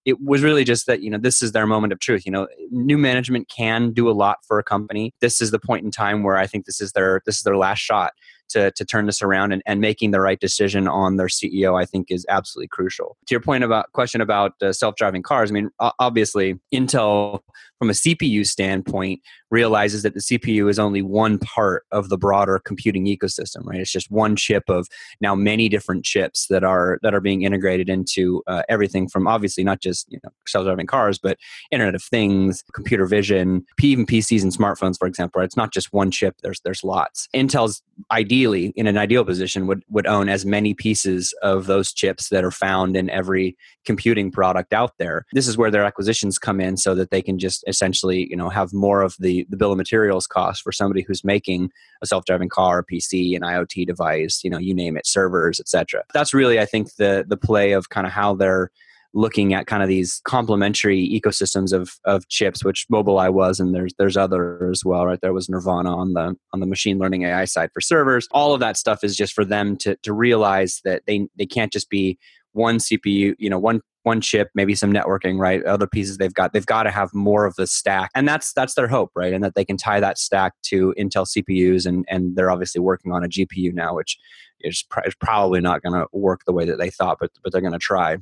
it 0.07 0.21
was 0.21 0.41
really 0.41 0.63
just 0.63 0.87
that 0.87 1.01
you 1.01 1.09
know 1.09 1.17
this 1.17 1.41
is 1.41 1.51
their 1.51 1.67
moment 1.67 1.91
of 1.91 1.99
truth 1.99 2.25
you 2.25 2.31
know 2.31 2.47
new 2.71 2.97
management 2.97 3.49
can 3.49 3.91
do 3.91 4.09
a 4.09 4.11
lot 4.11 4.37
for 4.47 4.57
a 4.57 4.63
company. 4.63 5.13
This 5.19 5.41
is 5.41 5.51
the 5.51 5.59
point 5.59 5.85
in 5.85 5.91
time 5.91 6.23
where 6.23 6.37
i 6.37 6.47
think 6.47 6.65
this 6.65 6.81
is 6.81 6.93
their 6.93 7.21
this 7.25 7.37
is 7.37 7.43
their 7.43 7.57
last 7.57 7.79
shot 7.79 8.13
to, 8.49 8.71
to 8.71 8.85
turn 8.85 9.07
this 9.07 9.21
around 9.21 9.51
and, 9.51 9.61
and 9.65 9.81
making 9.81 10.11
the 10.11 10.21
right 10.21 10.39
decision 10.39 10.87
on 10.87 11.17
their 11.17 11.27
ceo 11.27 11.79
i 11.79 11.83
think 11.85 12.09
is 12.09 12.25
absolutely 12.29 12.69
crucial. 12.69 13.17
To 13.27 13.33
your 13.33 13.41
point 13.41 13.65
about 13.65 13.91
question 13.91 14.21
about 14.21 14.53
uh, 14.61 14.71
self-driving 14.71 15.23
cars 15.23 15.51
i 15.51 15.53
mean 15.53 15.69
obviously 15.99 16.57
intel 16.73 17.41
from 17.77 17.89
a 17.89 17.93
CPU 17.93 18.45
standpoint, 18.45 19.21
realizes 19.49 20.03
that 20.03 20.13
the 20.13 20.19
CPU 20.19 20.69
is 20.69 20.79
only 20.79 21.01
one 21.01 21.39
part 21.39 21.85
of 21.91 22.09
the 22.09 22.17
broader 22.17 22.59
computing 22.59 23.05
ecosystem, 23.05 23.65
right? 23.65 23.79
It's 23.79 23.91
just 23.91 24.11
one 24.11 24.35
chip 24.35 24.63
of 24.67 24.87
now 25.21 25.35
many 25.35 25.69
different 25.69 26.03
chips 26.03 26.47
that 26.47 26.63
are 26.63 26.99
that 27.03 27.13
are 27.13 27.21
being 27.21 27.43
integrated 27.43 27.89
into 27.89 28.43
uh, 28.47 28.63
everything 28.69 29.07
from 29.07 29.27
obviously 29.27 29.63
not 29.63 29.79
just 29.81 30.11
you 30.11 30.19
know 30.23 30.29
self-driving 30.45 30.87
cars, 30.87 31.17
but 31.17 31.37
Internet 31.71 31.95
of 31.95 32.03
Things, 32.03 32.63
computer 32.73 33.05
vision, 33.05 33.65
even 33.81 34.05
PCs 34.05 34.43
and 34.43 34.55
smartphones, 34.55 34.97
for 34.97 35.07
example. 35.07 35.39
Right? 35.39 35.45
It's 35.45 35.57
not 35.57 35.73
just 35.73 35.93
one 35.93 36.11
chip. 36.11 36.35
There's 36.43 36.59
there's 36.61 36.83
lots. 36.83 37.27
Intel's 37.33 37.81
ideally 38.11 38.73
in 38.75 38.87
an 38.87 38.97
ideal 38.97 39.23
position 39.25 39.67
would 39.67 39.83
would 39.89 40.07
own 40.07 40.29
as 40.29 40.45
many 40.45 40.73
pieces 40.73 41.33
of 41.41 41.67
those 41.67 41.93
chips 41.93 42.29
that 42.29 42.43
are 42.43 42.51
found 42.51 42.95
in 42.95 43.09
every 43.09 43.57
computing 43.85 44.31
product 44.31 44.73
out 44.73 44.93
there. 44.99 45.25
This 45.33 45.47
is 45.47 45.57
where 45.57 45.71
their 45.71 45.83
acquisitions 45.83 46.37
come 46.37 46.59
in, 46.59 46.77
so 46.77 46.93
that 46.95 47.11
they 47.11 47.21
can 47.21 47.39
just 47.39 47.63
essentially 47.67 48.27
you 48.29 48.35
know 48.35 48.49
have 48.49 48.73
more 48.73 49.01
of 49.01 49.15
the 49.19 49.36
the 49.49 49.57
bill 49.57 49.71
of 49.71 49.77
materials 49.77 50.27
cost 50.27 50.61
for 50.63 50.71
somebody 50.71 51.01
who's 51.01 51.23
making 51.23 51.69
a 52.01 52.05
self-driving 52.05 52.49
car 52.49 52.79
a 52.79 52.85
pc 52.85 53.35
an 53.35 53.41
iot 53.41 53.85
device 53.85 54.41
you 54.43 54.49
know 54.49 54.57
you 54.57 54.73
name 54.73 54.97
it 54.97 55.05
servers 55.05 55.59
etc 55.59 56.03
that's 56.13 56.33
really 56.33 56.59
i 56.59 56.65
think 56.65 56.95
the 56.95 57.25
the 57.27 57.37
play 57.37 57.71
of 57.71 57.89
kind 57.89 58.07
of 58.07 58.13
how 58.13 58.33
they're 58.33 58.71
looking 59.13 59.53
at 59.53 59.67
kind 59.67 59.81
of 59.81 59.89
these 59.89 60.21
complementary 60.25 61.09
ecosystems 61.09 61.73
of 61.73 61.91
of 62.05 62.27
chips 62.27 62.63
which 62.63 62.85
mobileye 62.91 63.31
was 63.31 63.59
and 63.59 63.73
there's 63.73 63.93
there's 63.97 64.17
other 64.17 64.69
as 64.69 64.83
well 64.85 65.05
right? 65.05 65.19
There 65.21 65.33
was 65.33 65.47
Nervana 65.47 65.95
on 65.95 66.13
the 66.13 66.35
on 66.53 66.59
the 66.59 66.65
machine 66.65 66.99
learning 66.99 67.23
ai 67.23 67.45
side 67.45 67.71
for 67.73 67.81
servers. 67.81 68.27
All 68.31 68.53
of 68.53 68.59
that 68.59 68.77
stuff 68.77 69.03
is 69.03 69.15
just 69.15 69.33
for 69.33 69.45
them 69.45 69.75
to 69.77 69.95
to 70.03 70.13
realize 70.13 70.81
that 70.83 71.03
they 71.07 71.27
they 71.37 71.45
can't 71.45 71.71
just 71.71 71.89
be 71.89 72.17
one 72.53 72.77
cpu 72.77 73.35
you 73.37 73.49
know 73.49 73.59
one 73.59 73.81
one 74.07 74.21
chip, 74.21 74.49
maybe 74.55 74.73
some 74.73 74.91
networking, 74.91 75.37
right? 75.37 75.63
Other 75.65 75.85
pieces 75.85 76.17
they've 76.17 76.33
got, 76.33 76.53
they've 76.53 76.65
got 76.65 76.83
to 76.83 76.91
have 76.91 77.13
more 77.13 77.45
of 77.45 77.55
the 77.55 77.67
stack, 77.67 78.09
and 78.15 78.27
that's 78.27 78.53
that's 78.53 78.73
their 78.73 78.87
hope, 78.87 79.11
right? 79.15 79.33
And 79.33 79.43
that 79.43 79.53
they 79.53 79.65
can 79.65 79.77
tie 79.77 79.99
that 79.99 80.17
stack 80.17 80.53
to 80.63 80.95
Intel 80.97 81.27
CPUs, 81.27 81.85
and 81.85 82.05
and 82.09 82.35
they're 82.35 82.49
obviously 82.49 82.81
working 82.81 83.11
on 83.11 83.23
a 83.23 83.27
GPU 83.27 83.73
now, 83.73 83.93
which 83.93 84.17
is, 84.61 84.83
pr- 84.89 85.01
is 85.05 85.13
probably 85.15 85.61
not 85.61 85.83
going 85.83 85.93
to 85.93 86.07
work 86.11 86.41
the 86.45 86.53
way 86.53 86.65
that 86.65 86.79
they 86.79 86.89
thought, 86.89 87.17
but 87.19 87.29
but 87.43 87.51
they're 87.51 87.61
going 87.61 87.73
to 87.73 87.79
try. 87.79 88.17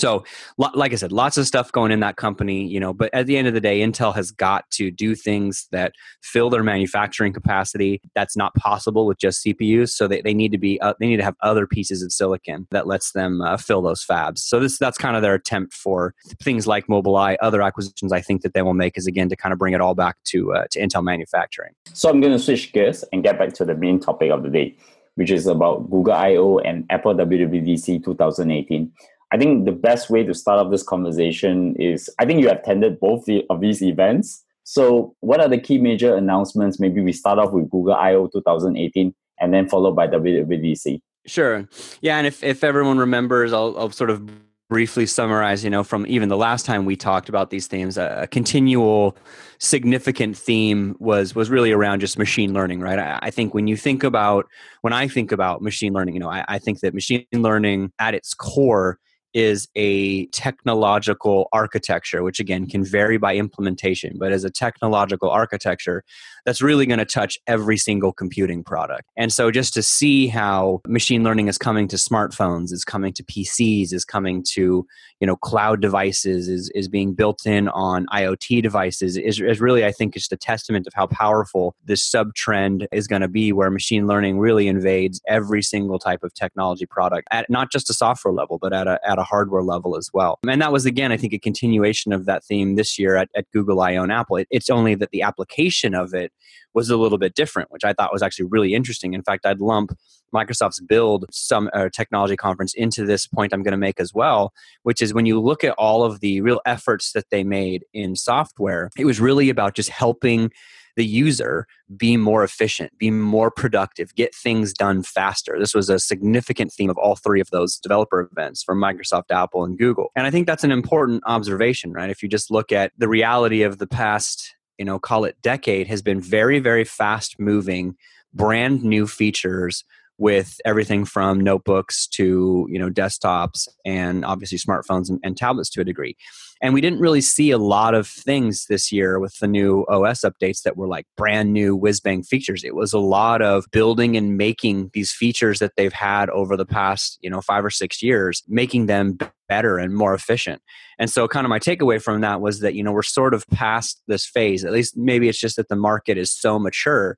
So, 0.00 0.24
like 0.56 0.92
I 0.92 0.96
said, 0.96 1.12
lots 1.12 1.36
of 1.36 1.46
stuff 1.46 1.70
going 1.70 1.92
in 1.92 2.00
that 2.00 2.16
company, 2.16 2.66
you 2.66 2.80
know. 2.80 2.94
But 2.94 3.12
at 3.12 3.26
the 3.26 3.36
end 3.36 3.46
of 3.46 3.54
the 3.54 3.60
day, 3.60 3.80
Intel 3.80 4.14
has 4.14 4.30
got 4.30 4.68
to 4.72 4.90
do 4.90 5.14
things 5.14 5.68
that 5.72 5.92
fill 6.22 6.48
their 6.48 6.62
manufacturing 6.62 7.32
capacity. 7.32 8.00
That's 8.14 8.36
not 8.36 8.54
possible 8.54 9.06
with 9.06 9.18
just 9.18 9.44
CPUs. 9.44 9.90
So 9.90 10.08
they, 10.08 10.22
they 10.22 10.32
need 10.32 10.52
to 10.52 10.58
be 10.58 10.80
uh, 10.80 10.94
they 10.98 11.06
need 11.06 11.18
to 11.18 11.24
have 11.24 11.36
other 11.42 11.66
pieces 11.66 12.02
of 12.02 12.12
silicon 12.12 12.66
that 12.70 12.86
lets 12.86 13.12
them 13.12 13.42
uh, 13.42 13.58
fill 13.58 13.82
those 13.82 14.04
fabs. 14.04 14.38
So 14.38 14.58
this 14.58 14.78
that's 14.78 14.96
kind 14.96 15.16
of 15.16 15.22
their 15.22 15.34
attempt 15.34 15.74
for 15.74 16.14
things 16.42 16.66
like 16.66 16.86
Mobileye, 16.86 17.36
other 17.40 17.60
acquisitions. 17.60 18.12
I 18.12 18.22
think 18.22 18.40
that 18.42 18.54
they 18.54 18.62
will 18.62 18.74
make 18.74 18.96
is 18.96 19.06
again 19.06 19.28
to 19.28 19.36
kind 19.36 19.52
of 19.52 19.58
bring 19.58 19.74
it 19.74 19.80
all 19.80 19.94
back 19.94 20.16
to 20.26 20.54
uh, 20.54 20.64
to 20.70 20.80
Intel 20.80 21.04
manufacturing. 21.04 21.72
So 21.92 22.08
I'm 22.08 22.20
going 22.20 22.32
to 22.32 22.38
switch 22.38 22.72
gears 22.72 23.04
and 23.12 23.22
get 23.22 23.38
back 23.38 23.52
to 23.54 23.64
the 23.64 23.74
main 23.74 24.00
topic 24.00 24.30
of 24.30 24.42
the 24.42 24.48
day, 24.48 24.76
which 25.16 25.30
is 25.30 25.46
about 25.46 25.90
Google 25.90 26.14
I/O 26.14 26.58
and 26.58 26.86
Apple 26.88 27.14
WWDC 27.14 28.02
2018. 28.02 28.90
I 29.32 29.38
think 29.38 29.64
the 29.64 29.72
best 29.72 30.10
way 30.10 30.24
to 30.24 30.34
start 30.34 30.58
off 30.58 30.70
this 30.70 30.82
conversation 30.82 31.76
is 31.76 32.10
I 32.18 32.24
think 32.24 32.40
you 32.40 32.50
attended 32.50 32.98
both 32.98 33.24
the, 33.26 33.44
of 33.48 33.60
these 33.60 33.82
events. 33.82 34.44
So, 34.64 35.14
what 35.20 35.40
are 35.40 35.48
the 35.48 35.58
key 35.58 35.78
major 35.78 36.14
announcements? 36.14 36.78
Maybe 36.78 37.00
we 37.00 37.12
start 37.12 37.38
off 37.38 37.52
with 37.52 37.70
Google 37.70 37.94
I/O 37.94 38.28
2018 38.28 39.14
and 39.40 39.54
then 39.54 39.68
followed 39.68 39.96
by 39.96 40.06
WWDC. 40.06 41.00
Sure. 41.26 41.68
Yeah, 42.00 42.18
and 42.18 42.26
if, 42.26 42.42
if 42.42 42.64
everyone 42.64 42.98
remembers, 42.98 43.52
I'll, 43.52 43.76
I'll 43.78 43.90
sort 43.90 44.10
of 44.10 44.30
briefly 44.70 45.04
summarize, 45.04 45.64
you 45.64 45.70
know, 45.70 45.82
from 45.82 46.06
even 46.06 46.28
the 46.28 46.36
last 46.36 46.64
time 46.64 46.84
we 46.84 46.96
talked 46.96 47.28
about 47.28 47.50
these 47.50 47.66
themes, 47.66 47.98
a, 47.98 48.28
continual 48.30 49.16
significant 49.58 50.36
theme 50.38 50.96
was 51.00 51.34
was 51.34 51.50
really 51.50 51.72
around 51.72 52.00
just 52.00 52.16
machine 52.16 52.54
learning, 52.54 52.80
right? 52.80 52.98
I, 52.98 53.18
I 53.22 53.30
think 53.30 53.52
when 53.52 53.66
you 53.66 53.76
think 53.76 54.04
about 54.04 54.46
when 54.82 54.92
I 54.92 55.08
think 55.08 55.32
about 55.32 55.60
machine 55.60 55.92
learning, 55.92 56.14
you 56.14 56.20
know, 56.20 56.30
I, 56.30 56.44
I 56.48 56.58
think 56.58 56.80
that 56.80 56.94
machine 56.94 57.26
learning 57.32 57.92
at 57.98 58.14
its 58.14 58.32
core 58.32 58.98
is 59.32 59.68
a 59.76 60.26
technological 60.26 61.48
architecture, 61.52 62.22
which 62.22 62.40
again 62.40 62.66
can 62.66 62.84
vary 62.84 63.18
by 63.18 63.36
implementation, 63.36 64.16
but 64.18 64.32
as 64.32 64.44
a 64.44 64.50
technological 64.50 65.30
architecture 65.30 66.04
that's 66.44 66.62
really 66.62 66.86
going 66.86 66.98
to 66.98 67.04
touch 67.04 67.38
every 67.46 67.76
single 67.76 68.12
computing 68.12 68.64
product. 68.64 69.04
And 69.16 69.32
so 69.32 69.50
just 69.50 69.74
to 69.74 69.82
see 69.82 70.26
how 70.26 70.80
machine 70.86 71.24
learning 71.24 71.48
is 71.48 71.58
coming 71.58 71.88
to 71.88 71.96
smartphones, 71.96 72.72
is 72.72 72.84
coming 72.84 73.12
to 73.14 73.24
PCs, 73.24 73.92
is 73.92 74.04
coming 74.04 74.44
to, 74.52 74.86
you 75.20 75.26
know, 75.26 75.36
cloud 75.36 75.80
devices, 75.80 76.48
is, 76.48 76.70
is 76.74 76.88
being 76.88 77.14
built 77.14 77.46
in 77.46 77.68
on 77.68 78.06
IoT 78.06 78.62
devices 78.62 79.16
is, 79.16 79.40
is 79.40 79.60
really, 79.60 79.84
I 79.84 79.92
think, 79.92 80.14
just 80.14 80.32
a 80.32 80.36
testament 80.36 80.86
of 80.86 80.94
how 80.94 81.06
powerful 81.06 81.74
this 81.84 82.02
sub 82.02 82.34
trend 82.34 82.86
is 82.92 83.06
going 83.06 83.22
to 83.22 83.28
be 83.28 83.52
where 83.52 83.70
machine 83.70 84.06
learning 84.06 84.38
really 84.38 84.68
invades 84.68 85.20
every 85.26 85.62
single 85.62 85.98
type 85.98 86.22
of 86.22 86.34
technology 86.34 86.86
product 86.86 87.28
at 87.30 87.48
not 87.50 87.70
just 87.70 87.90
a 87.90 87.94
software 87.94 88.32
level, 88.32 88.58
but 88.58 88.72
at 88.72 88.86
a, 88.86 89.00
at 89.06 89.18
a 89.18 89.22
hardware 89.22 89.62
level 89.62 89.96
as 89.96 90.10
well. 90.12 90.38
And 90.46 90.60
that 90.60 90.72
was, 90.72 90.86
again, 90.86 91.12
I 91.12 91.16
think, 91.16 91.32
a 91.32 91.38
continuation 91.38 92.12
of 92.12 92.26
that 92.26 92.44
theme 92.44 92.76
this 92.76 92.98
year 92.98 93.16
at, 93.16 93.28
at 93.34 93.50
Google 93.52 93.80
I/O 93.80 94.02
and 94.02 94.12
Apple. 94.12 94.36
It, 94.36 94.48
it's 94.50 94.70
only 94.70 94.94
that 94.96 95.10
the 95.10 95.22
application 95.22 95.94
of 95.94 96.14
it 96.14 96.29
was 96.74 96.90
a 96.90 96.96
little 96.96 97.18
bit 97.18 97.34
different, 97.34 97.70
which 97.70 97.84
I 97.84 97.92
thought 97.92 98.12
was 98.12 98.22
actually 98.22 98.46
really 98.46 98.74
interesting. 98.74 99.14
In 99.14 99.22
fact, 99.22 99.46
I'd 99.46 99.60
lump 99.60 99.92
Microsoft's 100.34 100.80
Build 100.80 101.26
some 101.30 101.68
uh, 101.72 101.88
technology 101.92 102.36
conference 102.36 102.74
into 102.74 103.04
this 103.04 103.26
point 103.26 103.52
I'm 103.52 103.62
going 103.62 103.72
to 103.72 103.78
make 103.78 104.00
as 104.00 104.14
well, 104.14 104.52
which 104.82 105.02
is 105.02 105.12
when 105.12 105.26
you 105.26 105.40
look 105.40 105.64
at 105.64 105.74
all 105.76 106.04
of 106.04 106.20
the 106.20 106.40
real 106.40 106.60
efforts 106.64 107.12
that 107.12 107.30
they 107.30 107.44
made 107.44 107.84
in 107.92 108.14
software, 108.16 108.90
it 108.96 109.04
was 109.04 109.20
really 109.20 109.50
about 109.50 109.74
just 109.74 109.88
helping 109.90 110.50
the 110.96 111.04
user 111.04 111.66
be 111.96 112.16
more 112.16 112.44
efficient, 112.44 112.96
be 112.98 113.10
more 113.10 113.50
productive, 113.50 114.14
get 114.14 114.34
things 114.34 114.72
done 114.72 115.02
faster. 115.02 115.56
This 115.58 115.74
was 115.74 115.88
a 115.88 115.98
significant 115.98 116.72
theme 116.72 116.90
of 116.90 116.98
all 116.98 117.16
three 117.16 117.40
of 117.40 117.50
those 117.50 117.78
developer 117.78 118.28
events 118.30 118.62
from 118.62 118.80
Microsoft, 118.80 119.30
Apple, 119.30 119.64
and 119.64 119.78
Google. 119.78 120.10
And 120.16 120.26
I 120.26 120.30
think 120.30 120.46
that's 120.46 120.64
an 120.64 120.72
important 120.72 121.22
observation, 121.26 121.92
right? 121.92 122.10
If 122.10 122.22
you 122.22 122.28
just 122.28 122.50
look 122.50 122.72
at 122.72 122.92
the 122.98 123.08
reality 123.08 123.62
of 123.62 123.78
the 123.78 123.86
past, 123.86 124.54
you 124.80 124.86
know, 124.86 124.98
call 124.98 125.26
it 125.26 125.36
decade, 125.42 125.88
has 125.88 126.00
been 126.00 126.22
very, 126.22 126.58
very 126.58 126.84
fast 126.84 127.38
moving, 127.38 127.96
brand 128.32 128.82
new 128.82 129.06
features 129.06 129.84
with 130.20 130.60
everything 130.66 131.06
from 131.06 131.40
notebooks 131.40 132.06
to 132.06 132.66
you 132.70 132.78
know 132.78 132.90
desktops 132.90 133.66
and 133.86 134.22
obviously 134.24 134.58
smartphones 134.58 135.08
and, 135.08 135.18
and, 135.24 135.36
tablets 135.36 135.70
to 135.70 135.80
a 135.80 135.84
degree. 135.84 136.14
And 136.60 136.74
we 136.74 136.82
didn't 136.82 137.00
really 137.00 137.22
see 137.22 137.50
a 137.50 137.56
lot 137.56 137.94
of 137.94 138.06
things 138.06 138.66
this 138.66 138.92
year 138.92 139.18
with 139.18 139.38
the 139.38 139.48
new 139.48 139.86
os 139.88 140.20
updates 140.20 140.62
that 140.62 140.76
were 140.76 140.86
like 140.86 141.06
brand 141.16 141.54
new 141.54 141.74
whiz 141.74 142.00
bang 142.00 142.22
features. 142.22 142.62
It 142.62 142.74
was 142.74 142.92
a 142.92 142.98
lot 142.98 143.40
of 143.40 143.64
building 143.72 144.14
and 144.14 144.36
making 144.36 144.90
these 144.92 145.10
features 145.10 145.58
that 145.60 145.72
they've 145.76 145.92
had 145.92 146.28
over 146.30 146.54
the 146.54 146.66
past 146.66 147.18
you 147.22 147.30
know 147.30 147.40
five 147.40 147.64
or 147.64 147.70
six 147.70 148.02
years 148.02 148.42
making 148.46 148.86
them 148.86 149.18
better 149.48 149.78
and 149.78 149.94
more 149.94 150.12
efficient. 150.12 150.60
And 150.98 151.08
so 151.08 151.26
kind 151.28 151.46
of 151.46 151.48
my 151.48 151.58
takeaway 151.58 152.00
from 152.00 152.20
that 152.20 152.42
was 152.42 152.60
that 152.60 152.74
you 152.74 152.84
know 152.84 152.92
we're 152.92 153.02
sort 153.02 153.32
of 153.32 153.48
past 153.48 154.02
this 154.06 154.26
phase 154.26 154.66
at 154.66 154.72
least 154.72 154.98
maybe 154.98 155.30
it's 155.30 155.40
just 155.40 155.56
that 155.56 155.70
the 155.70 155.76
market 155.76 156.18
is 156.18 156.30
so 156.30 156.58
mature 156.58 157.16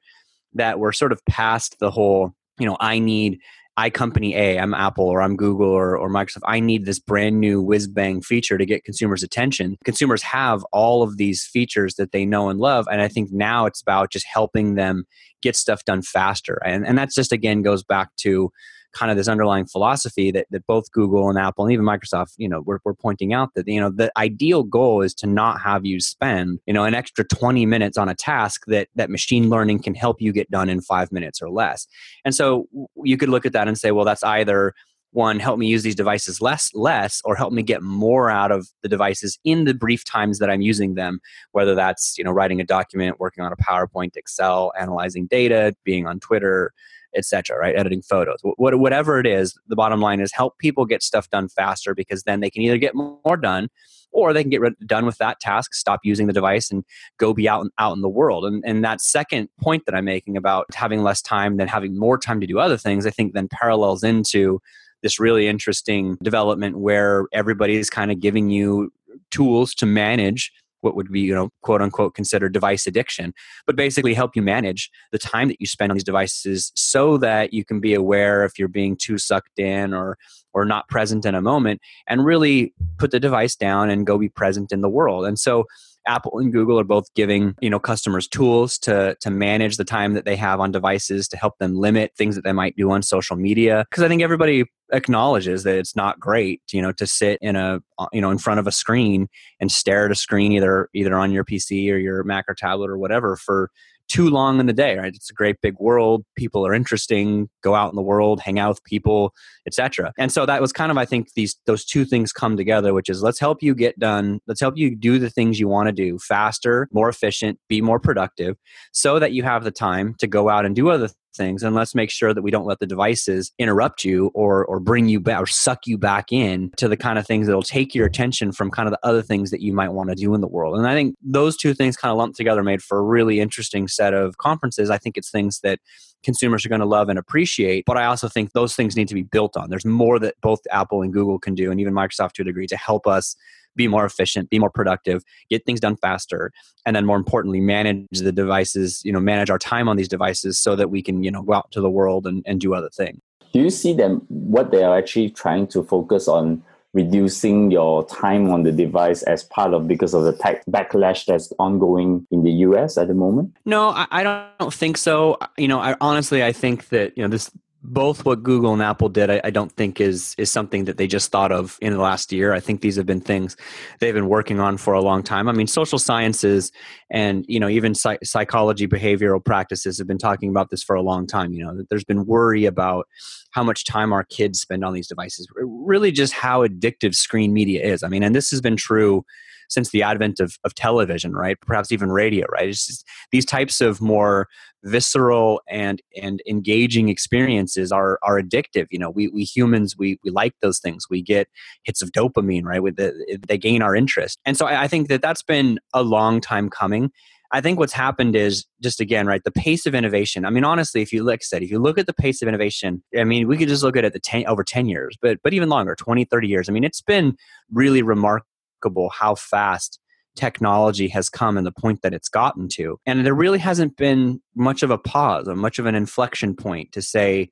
that 0.55 0.79
we're 0.79 0.93
sort 0.93 1.13
of 1.13 1.25
past 1.27 1.79
the 1.81 1.91
whole 1.91 2.35
you 2.63 2.69
know, 2.69 2.77
I 2.79 3.01
need 3.01 3.41
I 3.77 3.91
company 3.91 4.37
A, 4.37 4.59
I'm 4.59 4.75
Apple 4.75 5.07
or 5.07 5.21
I'm 5.21 5.35
Google 5.35 5.71
or, 5.71 5.97
or 5.97 6.11
Microsoft, 6.11 6.43
I 6.45 6.61
need 6.61 6.85
this 6.85 6.99
brand 6.99 7.41
new 7.41 7.61
whiz 7.61 7.89
bang 7.89 8.21
feature 8.21 8.59
to 8.59 8.67
get 8.67 8.85
consumers' 8.85 9.23
attention. 9.23 9.79
Consumers 9.85 10.23
have 10.23 10.63
all 10.73 11.03
of 11.03 11.17
these 11.17 11.45
features 11.45 11.95
that 11.95 12.13
they 12.13 12.27
know 12.27 12.51
and 12.51 12.61
love. 12.61 12.87
And 12.93 13.01
I 13.01 13.09
think 13.09 13.33
now 13.33 13.65
it's 13.65 13.81
about 13.81 14.13
just 14.13 14.27
helping 14.27 14.75
them 14.75 15.05
get 15.41 15.57
stuff 15.57 15.85
done 15.85 16.03
faster. 16.03 16.61
And, 16.65 16.87
and 16.87 16.99
that's 16.99 17.15
just, 17.15 17.33
again, 17.33 17.63
goes 17.63 17.83
back 17.83 18.15
to 18.19 18.53
kind 18.93 19.11
of 19.11 19.17
this 19.17 19.29
underlying 19.29 19.67
philosophy 19.67 20.31
that, 20.31 20.47
that 20.51 20.67
both 20.67 20.91
Google 20.93 21.29
and 21.29 21.39
Apple 21.39 21.65
and 21.65 21.73
even 21.73 21.85
Microsoft, 21.85 22.35
you 22.37 22.49
know, 22.49 22.61
we're, 22.61 22.79
we're 22.85 22.95
pointing 22.95 23.33
out 23.33 23.51
that, 23.55 23.67
you 23.67 23.81
know, 23.81 23.91
the 23.91 24.13
ideal 24.17 24.63
goal 24.63 25.03
is 25.03 25.15
to 25.15 25.27
not 25.27 25.61
have 25.61 25.85
you 25.85 26.01
spend, 26.01 26.61
you 26.67 26.73
know, 26.73 26.85
an 26.85 26.95
extra 26.95 27.25
20 27.25 27.67
minutes 27.67 27.97
on 27.97 28.09
a 28.09 28.15
task 28.15 28.65
that, 28.67 28.89
that 28.95 29.11
machine 29.11 29.49
learning 29.49 29.83
can 29.83 29.95
help 29.95 30.21
you 30.21 30.33
get 30.33 30.51
done 30.51 30.69
in 30.69 30.81
five 30.81 31.11
minutes 31.13 31.41
or 31.41 31.51
less. 31.51 31.87
And 32.25 32.35
so 32.35 32.67
you 33.03 33.17
could 33.17 33.29
look 33.29 33.47
at 33.47 33.53
that 33.53 33.69
and 33.69 33.79
say, 33.79 33.91
well, 33.91 34.05
that's 34.05 34.23
either 34.23 34.75
one 35.13 35.39
help 35.39 35.59
me 35.59 35.67
use 35.67 35.83
these 35.83 35.95
devices 35.95 36.41
less 36.41 36.71
less 36.75 37.21
or 37.25 37.37
help 37.37 37.53
me 37.53 37.63
get 37.63 37.83
more 37.83 38.31
out 38.31 38.51
of 38.51 38.67
the 38.83 38.89
devices 38.89 39.39
in 39.45 39.65
the 39.65 39.75
brief 39.75 40.05
times 40.05 40.39
that 40.39 40.51
i'm 40.51 40.63
using 40.63 40.95
them 40.95 41.21
whether 41.53 41.75
that's 41.75 42.17
you 42.17 42.25
know 42.25 42.33
writing 42.33 42.61
a 42.61 42.65
document 42.65 43.21
working 43.21 43.45
on 43.45 43.53
a 43.53 43.57
powerpoint 43.57 44.17
excel 44.17 44.73
analyzing 44.79 45.27
data 45.27 45.75
being 45.85 46.07
on 46.07 46.19
twitter 46.19 46.73
etc. 47.17 47.59
Right, 47.59 47.77
editing 47.77 48.03
photos, 48.03 48.41
whatever 48.43 49.19
it 49.19 49.27
is. 49.27 49.55
The 49.69 49.77
bottom 49.77 50.01
line 50.01 50.21
is 50.21 50.33
help 50.33 50.59
people 50.59 50.85
get 50.85 51.03
stuff 51.03 51.29
done 51.31 51.49
faster 51.49 51.95
because 51.95 52.23
then 52.25 52.41
they 52.41 52.51
can 52.51 52.63
either 52.63 52.79
get 52.79 52.95
more 52.95 53.37
done 53.37 53.69
or 54.13 54.33
they 54.33 54.43
can 54.43 54.51
get 54.51 54.61
done 54.87 55.07
with 55.07 55.19
that 55.19 55.41
task, 55.41 55.75
stop 55.75 56.01
using 56.05 56.27
the 56.27 56.33
device, 56.33 56.71
and 56.71 56.85
go 57.19 57.33
be 57.33 57.49
out 57.49 57.67
out 57.79 57.95
in 57.95 58.03
the 58.03 58.09
world. 58.09 58.45
And 58.45 58.63
and 58.67 58.85
that 58.85 59.01
second 59.01 59.49
point 59.61 59.85
that 59.87 59.95
I'm 59.95 60.05
making 60.05 60.37
about 60.37 60.67
having 60.75 61.03
less 61.03 61.23
time 61.23 61.57
than 61.57 61.69
having 61.69 61.99
more 61.99 62.19
time 62.19 62.41
to 62.41 62.47
do 62.47 62.59
other 62.59 62.77
things, 62.77 63.07
I 63.07 63.11
think 63.11 63.33
then 63.33 63.49
parallels 63.49 64.05
into 64.05 64.61
this 65.03 65.19
really 65.19 65.49
interesting 65.49 66.17
development 66.23 66.79
where 66.79 67.27
everybody 67.33 67.77
is 67.77 67.91
kind 67.91 68.13
of 68.13 68.21
giving 68.21 68.51
you 68.51 68.93
tools 69.31 69.75
to 69.75 69.87
manage 69.87 70.53
what 70.83 70.95
would 70.95 71.11
be 71.11 71.21
you 71.21 71.35
know 71.35 71.51
quote 71.63 71.83
unquote 71.83 72.15
considered 72.15 72.53
device 72.53 72.87
addiction 72.87 73.33
but 73.67 73.77
basically 73.77 74.15
help 74.15 74.37
you 74.37 74.43
manage 74.43 74.91
the 75.11 75.19
time 75.19 75.49
that 75.49 75.61
you 75.61 75.67
spend 75.67 75.91
on 75.91 75.97
these 75.97 76.05
devices 76.05 76.73
so 76.75 77.17
that 77.17 77.53
you 77.53 77.65
can 77.65 77.81
be 77.81 77.95
aware 77.95 78.45
if 78.45 78.59
you're 78.59 78.69
being 78.69 78.97
too 78.97 79.19
sucked 79.19 79.59
in 79.59 79.95
or 79.95 80.17
or 80.55 80.65
not 80.65 80.89
present 80.89 81.25
in 81.25 81.35
a 81.35 81.43
moment 81.43 81.81
and 82.07 82.25
really 82.25 82.75
put 82.99 83.11
the 83.11 83.21
device 83.21 83.57
down 83.57 83.91
and 83.91 84.07
go 84.07 84.19
be 84.19 84.29
present 84.29 84.73
in 84.73 84.81
the 84.81 84.89
world. 84.89 85.27
And 85.27 85.39
so 85.39 85.65
Apple 86.07 86.39
and 86.39 86.53
Google 86.53 86.81
are 86.81 86.85
both 86.85 87.07
giving 87.15 87.55
you 87.61 87.71
know 87.71 87.79
customers 87.79 88.27
tools 88.27 88.77
to 88.81 89.17
to 89.21 89.31
manage 89.31 89.77
the 89.77 89.85
time 89.85 90.15
that 90.15 90.25
they 90.25 90.35
have 90.35 90.59
on 90.59 90.73
devices 90.73 91.29
to 91.29 91.37
help 91.37 91.59
them 91.59 91.77
limit 91.77 92.13
things 92.17 92.35
that 92.35 92.43
they 92.43 92.53
might 92.53 92.77
do 92.77 92.91
on 92.91 93.03
social 93.03 93.37
media. 93.37 93.85
Because 93.89 94.03
I 94.03 94.09
think 94.09 94.21
everybody 94.21 94.65
acknowledges 94.93 95.65
that 95.65 95.77
it's 95.77 95.97
not 95.97 96.21
great 96.21 96.61
you 96.73 96.83
know 96.83 96.93
to 96.93 97.07
sit 97.07 97.39
in 97.41 97.57
a 97.57 97.81
uh, 97.99 98.07
you 98.13 98.21
know 98.21 98.31
in 98.31 98.39
front 98.39 98.61
of 98.61 98.67
a 98.67 98.73
screen 98.73 99.29
and 99.61 99.73
stare 99.73 100.07
at 100.07 100.13
a 100.13 100.15
screen 100.15 100.53
either 100.53 100.89
either 100.95 101.17
on 101.17 101.33
your 101.33 101.45
PC 101.45 101.91
or 101.93 101.97
your 101.97 102.23
Mac 102.25 102.45
or 102.49 102.55
tablet 102.55 102.91
or 102.91 102.99
whatever 102.99 103.37
for 103.37 103.71
too 104.09 104.29
long 104.29 104.61
in 104.61 104.67
the 104.67 104.73
day 104.73 104.99
right? 104.99 105.15
It's 105.15 105.31
a 105.31 105.35
great 105.35 105.61
big 105.63 105.75
world. 105.79 106.25
People 106.37 106.67
are 106.67 106.75
interesting. 106.75 107.49
Go 107.63 107.75
out 107.75 107.91
in 107.91 107.97
the 107.97 108.03
world 108.03 108.41
hang 108.41 108.59
out 108.59 108.69
with 108.71 108.85
people 108.85 109.33
etc 109.67 110.13
and 110.19 110.31
so 110.31 110.45
that 110.45 110.61
was 110.61 110.73
kind 110.73 110.91
of 110.91 110.99
i 110.99 111.05
think 111.05 111.33
these 111.35 111.57
those 111.67 111.85
two 111.85 112.05
things 112.05 112.33
come 112.33 112.57
together 112.57 112.93
which 112.93 113.09
is 113.09 113.23
let's 113.23 113.39
help 113.39 113.63
you 113.63 113.75
get 113.75 113.99
done. 113.99 114.41
Let's 114.47 114.61
help 114.61 114.77
you 114.77 114.95
do 114.95 115.19
the 115.19 115.31
things 115.31 115.59
you 115.59 115.69
want 115.69 115.89
to 115.89 115.93
do 115.93 116.19
faster 116.19 116.89
more 116.93 117.09
efficient 117.09 117.59
be 117.69 117.81
more 117.81 118.01
productive 118.01 118.57
so 118.93 119.19
that 119.19 119.33
you 119.33 119.43
have 119.43 119.65
the 119.65 119.71
time 119.71 120.15
to 120.19 120.27
go 120.27 120.49
out 120.49 120.67
and 120.67 120.75
do 120.75 120.91
other 120.91 121.09
things 121.35 121.63
and 121.63 121.75
let's 121.75 121.95
make 121.95 122.11
sure 122.11 122.35
that 122.35 122.43
we 122.43 122.51
don't 122.51 122.67
let 122.67 122.79
the 122.79 122.87
devices 122.87 123.53
interrupt 123.59 124.05
you 124.05 124.31
or 124.35 124.65
or 124.67 124.81
bring 124.81 125.09
you 125.09 125.21
back 125.21 125.41
or 125.41 125.47
suck 125.47 125.87
you 125.87 125.99
back 125.99 126.33
in 126.33 126.71
to 126.77 126.89
the 126.89 126.97
kind 126.97 127.19
of 127.19 127.27
things 127.27 127.47
that'll 127.47 127.63
take 127.63 127.95
your 127.95 128.07
attention 128.07 128.53
from 128.53 128.71
kind 128.71 128.87
of 128.87 128.93
the 128.93 129.07
other 129.07 129.23
things 129.23 129.51
that 129.51 129.61
you 129.61 129.73
might 129.73 129.91
want 129.91 130.09
to 130.11 130.15
do 130.15 130.35
in 130.35 130.41
the 130.41 130.49
world. 130.49 130.77
And 130.77 130.87
i 130.87 130.95
think 130.95 131.17
those 131.23 131.57
two 131.57 131.75
things 131.75 131.97
kind 131.97 132.11
of 132.11 132.19
lumped 132.19 132.37
together 132.37 132.63
made 132.63 132.83
for 132.83 132.99
a 132.99 133.03
really 133.03 133.41
interesting 133.41 133.89
set 133.89 134.15
of 134.15 134.39
conferences. 134.39 134.91
I 134.91 134.99
think 134.99 135.17
it's 135.17 135.31
things 135.31 135.61
that 135.61 135.79
consumers 136.23 136.65
are 136.65 136.69
going 136.69 136.81
to 136.81 136.87
love 136.87 137.09
and 137.09 137.19
appreciate 137.19 137.85
but 137.85 137.97
i 137.97 138.05
also 138.05 138.29
think 138.29 138.53
those 138.53 138.77
things 138.77 138.97
need 138.97 139.09
to 139.09 139.15
be 139.15 139.25
built 139.25 139.57
on. 139.57 139.71
There's 139.71 139.85
more 139.85 140.19
that 140.21 140.35
both 140.41 140.61
apple 140.71 141.03
and 141.03 141.13
google 141.13 141.39
can 141.39 141.55
do 141.55 141.71
and 141.71 141.81
even 141.81 141.95
microsoft 141.95 142.33
to 142.35 142.43
a 142.43 142.45
degree 142.45 142.67
to 142.69 142.77
help 142.77 143.07
us 143.07 143.35
be 143.77 143.89
more 143.89 144.05
efficient, 144.05 144.51
be 144.51 144.59
more 144.59 144.71
productive, 144.71 145.23
get 145.51 145.65
things 145.65 145.81
done 145.81 145.97
faster, 145.97 146.53
and 146.87 146.97
then 146.97 147.07
more 147.07 147.17
importantly, 147.17 147.61
manage 147.61 148.07
the 148.11 148.33
devices, 148.33 149.01
you 149.05 149.13
know, 149.13 149.21
manage 149.21 149.51
our 149.51 149.59
time 149.59 149.89
on 149.89 149.97
these 149.97 150.09
devices 150.09 150.59
so 150.59 150.77
that 150.77 150.91
we 150.91 151.03
can, 151.03 151.23
you 151.23 151.31
know, 151.31 151.43
go 151.43 151.55
out 151.55 151.71
to 151.73 151.81
the 151.81 151.91
world 151.91 152.27
and, 152.27 152.43
and 152.47 152.61
do 152.61 152.75
other 152.75 152.91
things. 152.91 153.21
Do 153.53 153.61
you 153.61 153.71
see 153.71 153.93
them 153.93 154.23
what 154.29 154.71
they 154.71 154.83
are 154.83 154.97
actually 154.97 155.31
trying 155.31 155.67
to 155.69 155.83
focus 155.83 156.27
on 156.27 156.63
reducing 156.95 157.71
your 157.71 158.07
time 158.07 158.51
on 158.51 158.65
the 158.65 158.73
device 158.73 159.23
as 159.23 159.45
part 159.45 159.73
of 159.73 159.89
because 159.89 160.13
of 160.15 160.25
the 160.25 160.33
tech 160.33 160.65
backlash 160.67 161.25
that's 161.25 161.53
ongoing 161.59 162.27
in 162.31 162.43
the 162.43 162.51
US 162.51 162.99
at 162.99 163.09
the 163.09 163.15
moment? 163.15 163.55
No, 163.65 163.89
I, 163.89 164.07
I 164.11 164.23
don't 164.59 164.75
think 164.75 164.97
so. 164.99 165.39
You 165.57 165.69
know, 165.69 165.81
I 165.81 165.97
honestly 166.01 166.45
I 166.45 166.53
think 166.53 166.89
that 166.89 167.17
you 167.17 167.23
know 167.23 167.29
this 167.29 167.51
both 167.85 168.25
what 168.25 168.43
Google 168.43 168.73
and 168.73 168.83
Apple 168.83 169.09
did, 169.09 169.29
I, 169.29 169.41
I, 169.43 169.51
don't 169.51 169.73
think 169.73 170.01
is 170.01 170.37
is 170.39 170.51
something 170.51 170.85
that 170.85 170.99
they 170.99 171.09
just 171.09 171.33
thought 171.33 171.51
of 171.51 171.79
in 171.81 171.93
the 171.93 171.99
last 171.99 172.33
year. 172.33 172.53
I 172.53 172.61
think 172.61 172.81
these 172.81 172.95
have 172.97 173.07
been 173.07 173.21
things 173.21 173.57
they've 173.99 174.15
been 174.15 174.29
working 174.29 174.61
on 174.61 174.77
for 174.77 174.95
a 174.95 175.01
long 175.01 175.23
time. 175.23 175.49
I 175.49 175.53
mean, 175.53 175.67
social 175.67 175.99
sciences 175.99 176.71
and 177.11 177.45
you 177.49 177.59
know 177.59 177.69
even 177.69 177.95
psych- 177.95 178.25
psychology, 178.25 178.87
behavioral 178.87 179.45
practices 179.45 179.99
have 179.99 180.07
been 180.07 180.19
talking 180.19 180.49
about 180.49 180.71
this 180.71 180.83
for 180.83 180.95
a 180.95 181.03
long 181.03 181.27
time. 181.27 181.53
You 181.53 181.65
know, 181.65 181.85
there's 181.91 182.05
been 182.05 182.25
worry 182.25 182.67
about 182.67 183.09
how 183.51 183.65
much 183.65 183.85
time 183.85 184.13
our 184.13 184.25
kids 184.25 184.61
spend 184.61 184.85
on 184.85 184.95
these 184.95 185.09
devices. 185.09 185.49
Really, 185.57 186.13
just 186.13 186.35
how 186.35 186.67
addictive 186.67 187.17
screen 187.17 187.53
media 187.53 187.83
is. 187.83 188.05
I 188.05 188.09
mean, 188.09 188.23
and 188.23 188.35
this 188.35 188.51
has 188.51 188.61
been 188.61 188.77
true 188.77 189.25
since 189.73 189.91
the 189.91 190.03
advent 190.03 190.41
of, 190.41 190.57
of 190.65 190.75
television, 190.75 191.33
right? 191.33 191.57
Perhaps 191.61 191.93
even 191.93 192.11
radio, 192.11 192.47
right? 192.53 192.69
Just, 192.69 193.07
these 193.31 193.47
types 193.47 193.81
of 193.81 194.01
more 194.01 194.49
visceral 194.85 195.61
and 195.69 196.03
and 196.21 196.43
engaging 196.49 197.09
experiences 197.09 197.93
are 197.93 198.19
are 198.23 198.41
addictive. 198.41 198.87
You 198.91 198.99
know, 198.99 199.11
we 199.11 199.29
we 199.29 199.45
humans 199.45 199.97
we 199.97 200.19
we 200.25 200.31
like 200.31 200.55
those 200.61 200.79
things. 200.79 201.07
We 201.09 201.23
get 201.23 201.49
hits 201.85 202.03
of 202.03 202.13
dopamine, 202.13 202.65
right? 202.65 202.83
With 202.83 202.97
the, 202.97 203.39
they 203.47 203.59
gain 203.59 203.83
our 203.83 203.95
interest, 203.95 204.39
and 204.45 204.57
so 204.57 204.67
I, 204.67 204.85
I 204.85 204.89
think 204.89 205.09
that 205.09 205.23
that's 205.23 205.43
been 205.43 205.79
a 205.95 206.03
long 206.03 206.41
time 206.41 206.69
coming. 206.69 207.11
I 207.55 207.61
think 207.61 207.79
what's 207.79 207.93
happened 207.93 208.35
is 208.35 208.65
just 208.83 208.99
again, 208.99 209.27
right, 209.27 209.45
the 209.45 209.51
pace 209.51 209.85
of 209.85 209.95
innovation. 209.95 210.47
I 210.47 210.51
mean, 210.51 210.65
honestly, 210.65 211.03
if 211.03 211.13
you 211.13 211.31
I 211.31 211.37
said, 211.43 211.63
if 211.63 211.71
you 211.71 211.79
look 211.79 211.99
at 211.99 212.07
the 212.07 212.15
pace 212.15 212.41
of 212.41 212.49
innovation, 212.49 213.03
I 213.17 213.25
mean, 213.25 213.47
we 213.47 213.59
could 213.59 213.69
just 213.69 213.83
look 213.83 213.97
at 213.97 214.05
it 214.05 214.15
the 214.15 214.21
10, 214.21 214.47
over 214.47 214.65
10 214.65 214.89
years, 214.89 215.17
but 215.21 215.39
but 215.45 215.53
even 215.53 215.69
longer, 215.69 215.95
20, 215.95 216.25
30 216.25 216.49
years. 216.49 216.69
I 216.69 216.73
mean, 216.73 216.85
it's 216.85 217.03
been 217.03 217.37
really 217.71 218.03
remarkable 218.03 218.47
remarkable 218.83 219.11
how 219.11 219.35
fast 219.35 219.99
technology 220.35 221.09
has 221.09 221.29
come 221.29 221.59
and 221.59 221.67
the 221.67 221.73
point 221.73 222.01
that 222.03 222.15
it's 222.15 222.29
gotten 222.29 222.69
to. 222.69 222.99
And 223.05 223.25
there 223.25 223.35
really 223.35 223.59
hasn't 223.59 223.97
been 223.97 224.41
much 224.57 224.83
of 224.83 224.91
a 224.91 224.99
pause 224.99 225.47
or 225.47 225.55
much 225.55 225.79
of 225.79 225.87
an 225.87 225.95
inflection 225.95 226.55
point 226.57 226.93
to 226.93 227.03
say, 227.03 227.51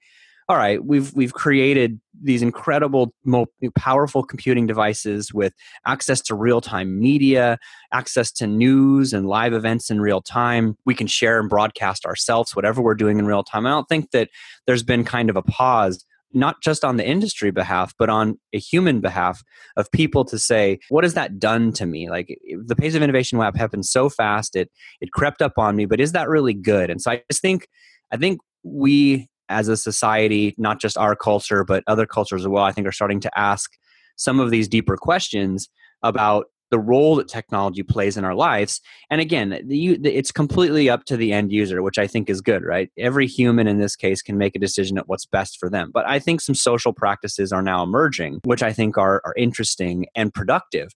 all 0.48 0.56
right, 0.56 0.84
we've 0.84 1.12
we've 1.14 1.32
created 1.32 2.00
these 2.24 2.42
incredible, 2.42 3.14
powerful 3.78 4.24
computing 4.24 4.66
devices 4.66 5.32
with 5.32 5.52
access 5.86 6.20
to 6.22 6.34
real-time 6.34 6.98
media, 6.98 7.56
access 7.92 8.32
to 8.32 8.48
news 8.48 9.12
and 9.12 9.28
live 9.28 9.52
events 9.52 9.90
in 9.90 10.00
real 10.00 10.20
time. 10.20 10.76
We 10.84 10.94
can 10.96 11.06
share 11.06 11.38
and 11.38 11.48
broadcast 11.48 12.04
ourselves, 12.04 12.56
whatever 12.56 12.82
we're 12.82 12.96
doing 12.96 13.20
in 13.20 13.26
real 13.26 13.44
time. 13.44 13.64
I 13.64 13.70
don't 13.70 13.88
think 13.88 14.10
that 14.10 14.28
there's 14.66 14.82
been 14.82 15.04
kind 15.04 15.30
of 15.30 15.36
a 15.36 15.42
pause 15.42 16.04
not 16.32 16.62
just 16.62 16.84
on 16.84 16.96
the 16.96 17.06
industry 17.06 17.50
behalf, 17.50 17.94
but 17.98 18.08
on 18.08 18.38
a 18.52 18.58
human 18.58 19.00
behalf 19.00 19.42
of 19.76 19.90
people 19.90 20.24
to 20.26 20.38
say, 20.38 20.78
what 20.88 21.04
has 21.04 21.14
that 21.14 21.38
done 21.38 21.72
to 21.72 21.86
me? 21.86 22.08
Like 22.08 22.38
the 22.64 22.76
pace 22.76 22.94
of 22.94 23.02
innovation 23.02 23.38
lab 23.38 23.56
happened 23.56 23.86
so 23.86 24.08
fast, 24.08 24.56
it 24.56 24.70
it 25.00 25.12
crept 25.12 25.42
up 25.42 25.58
on 25.58 25.76
me, 25.76 25.86
but 25.86 26.00
is 26.00 26.12
that 26.12 26.28
really 26.28 26.54
good? 26.54 26.90
And 26.90 27.00
so 27.00 27.12
I 27.12 27.22
just 27.30 27.42
think 27.42 27.68
I 28.12 28.16
think 28.16 28.40
we 28.62 29.28
as 29.48 29.68
a 29.68 29.76
society, 29.76 30.54
not 30.58 30.80
just 30.80 30.96
our 30.96 31.16
culture, 31.16 31.64
but 31.64 31.82
other 31.86 32.06
cultures 32.06 32.42
as 32.42 32.48
well, 32.48 32.62
I 32.62 32.72
think 32.72 32.86
are 32.86 32.92
starting 32.92 33.20
to 33.20 33.38
ask 33.38 33.72
some 34.16 34.38
of 34.38 34.50
these 34.50 34.68
deeper 34.68 34.96
questions 34.96 35.68
about 36.02 36.46
the 36.70 36.78
role 36.78 37.16
that 37.16 37.28
technology 37.28 37.82
plays 37.82 38.16
in 38.16 38.24
our 38.24 38.34
lives. 38.34 38.80
And 39.10 39.20
again, 39.20 39.60
the, 39.64 39.94
it's 40.04 40.32
completely 40.32 40.88
up 40.88 41.04
to 41.06 41.16
the 41.16 41.32
end 41.32 41.52
user, 41.52 41.82
which 41.82 41.98
I 41.98 42.06
think 42.06 42.30
is 42.30 42.40
good, 42.40 42.62
right? 42.62 42.90
Every 42.96 43.26
human 43.26 43.66
in 43.66 43.78
this 43.78 43.96
case 43.96 44.22
can 44.22 44.38
make 44.38 44.56
a 44.56 44.60
decision 44.60 44.96
at 44.96 45.08
what's 45.08 45.26
best 45.26 45.58
for 45.58 45.68
them. 45.68 45.90
But 45.92 46.08
I 46.08 46.18
think 46.18 46.40
some 46.40 46.54
social 46.54 46.92
practices 46.92 47.52
are 47.52 47.62
now 47.62 47.82
emerging, 47.82 48.40
which 48.44 48.62
I 48.62 48.72
think 48.72 48.96
are, 48.96 49.20
are 49.24 49.34
interesting 49.36 50.06
and 50.14 50.32
productive. 50.32 50.92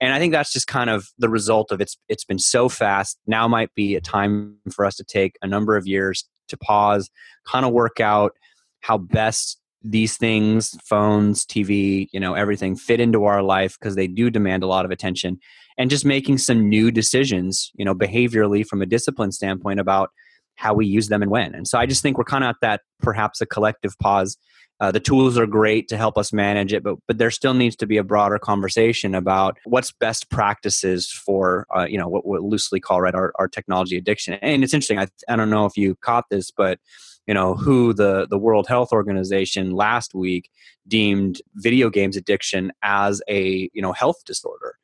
And 0.00 0.12
I 0.12 0.18
think 0.18 0.32
that's 0.32 0.52
just 0.52 0.66
kind 0.66 0.90
of 0.90 1.08
the 1.18 1.28
result 1.28 1.72
of 1.72 1.80
it's 1.80 1.96
it's 2.08 2.24
been 2.24 2.38
so 2.38 2.68
fast. 2.68 3.18
Now 3.26 3.48
might 3.48 3.74
be 3.74 3.96
a 3.96 4.00
time 4.00 4.56
for 4.70 4.84
us 4.84 4.94
to 4.96 5.04
take 5.04 5.36
a 5.42 5.46
number 5.46 5.76
of 5.76 5.86
years 5.86 6.28
to 6.48 6.56
pause, 6.56 7.10
kind 7.46 7.66
of 7.66 7.72
work 7.72 8.00
out 8.00 8.32
how 8.80 8.96
best 8.96 9.58
these 9.82 10.16
things 10.16 10.76
phones 10.84 11.46
tv 11.46 12.08
you 12.12 12.18
know 12.18 12.34
everything 12.34 12.74
fit 12.74 13.00
into 13.00 13.24
our 13.24 13.42
life 13.42 13.76
because 13.78 13.94
they 13.94 14.08
do 14.08 14.28
demand 14.28 14.62
a 14.62 14.66
lot 14.66 14.84
of 14.84 14.90
attention 14.90 15.38
and 15.76 15.88
just 15.88 16.04
making 16.04 16.36
some 16.36 16.68
new 16.68 16.90
decisions 16.90 17.70
you 17.76 17.84
know 17.84 17.94
behaviorally 17.94 18.66
from 18.66 18.82
a 18.82 18.86
discipline 18.86 19.30
standpoint 19.30 19.78
about 19.78 20.10
how 20.56 20.74
we 20.74 20.84
use 20.84 21.08
them 21.08 21.22
and 21.22 21.30
when 21.30 21.54
and 21.54 21.68
so 21.68 21.78
i 21.78 21.86
just 21.86 22.02
think 22.02 22.18
we're 22.18 22.24
kind 22.24 22.42
of 22.42 22.50
at 22.50 22.56
that 22.60 22.80
perhaps 23.00 23.40
a 23.40 23.46
collective 23.46 23.96
pause 24.00 24.36
uh, 24.80 24.92
the 24.92 25.00
tools 25.00 25.36
are 25.36 25.46
great 25.46 25.88
to 25.88 25.96
help 25.96 26.16
us 26.16 26.32
manage 26.32 26.72
it, 26.72 26.82
but 26.82 26.96
but 27.06 27.18
there 27.18 27.30
still 27.30 27.54
needs 27.54 27.74
to 27.76 27.86
be 27.86 27.96
a 27.96 28.04
broader 28.04 28.38
conversation 28.38 29.14
about 29.14 29.58
what's 29.64 29.90
best 29.92 30.30
practices 30.30 31.10
for 31.10 31.66
uh, 31.76 31.84
you 31.84 31.98
know 31.98 32.08
what 32.08 32.26
we 32.26 32.38
loosely 32.38 32.80
call 32.80 33.00
right 33.00 33.14
our, 33.14 33.32
our 33.36 33.48
technology 33.48 33.96
addiction. 33.96 34.34
And 34.34 34.62
it's 34.62 34.74
interesting. 34.74 34.98
I 34.98 35.08
I 35.28 35.36
don't 35.36 35.50
know 35.50 35.66
if 35.66 35.76
you 35.76 35.96
caught 35.96 36.26
this, 36.30 36.50
but 36.50 36.78
you 37.26 37.34
know 37.34 37.54
who 37.54 37.92
the 37.92 38.26
the 38.30 38.38
World 38.38 38.68
Health 38.68 38.92
Organization 38.92 39.72
last 39.72 40.14
week 40.14 40.50
deemed 40.86 41.42
video 41.56 41.90
games 41.90 42.16
addiction 42.16 42.72
as 42.82 43.20
a 43.28 43.68
you 43.72 43.82
know 43.82 43.92
health 43.92 44.24
disorder. 44.24 44.76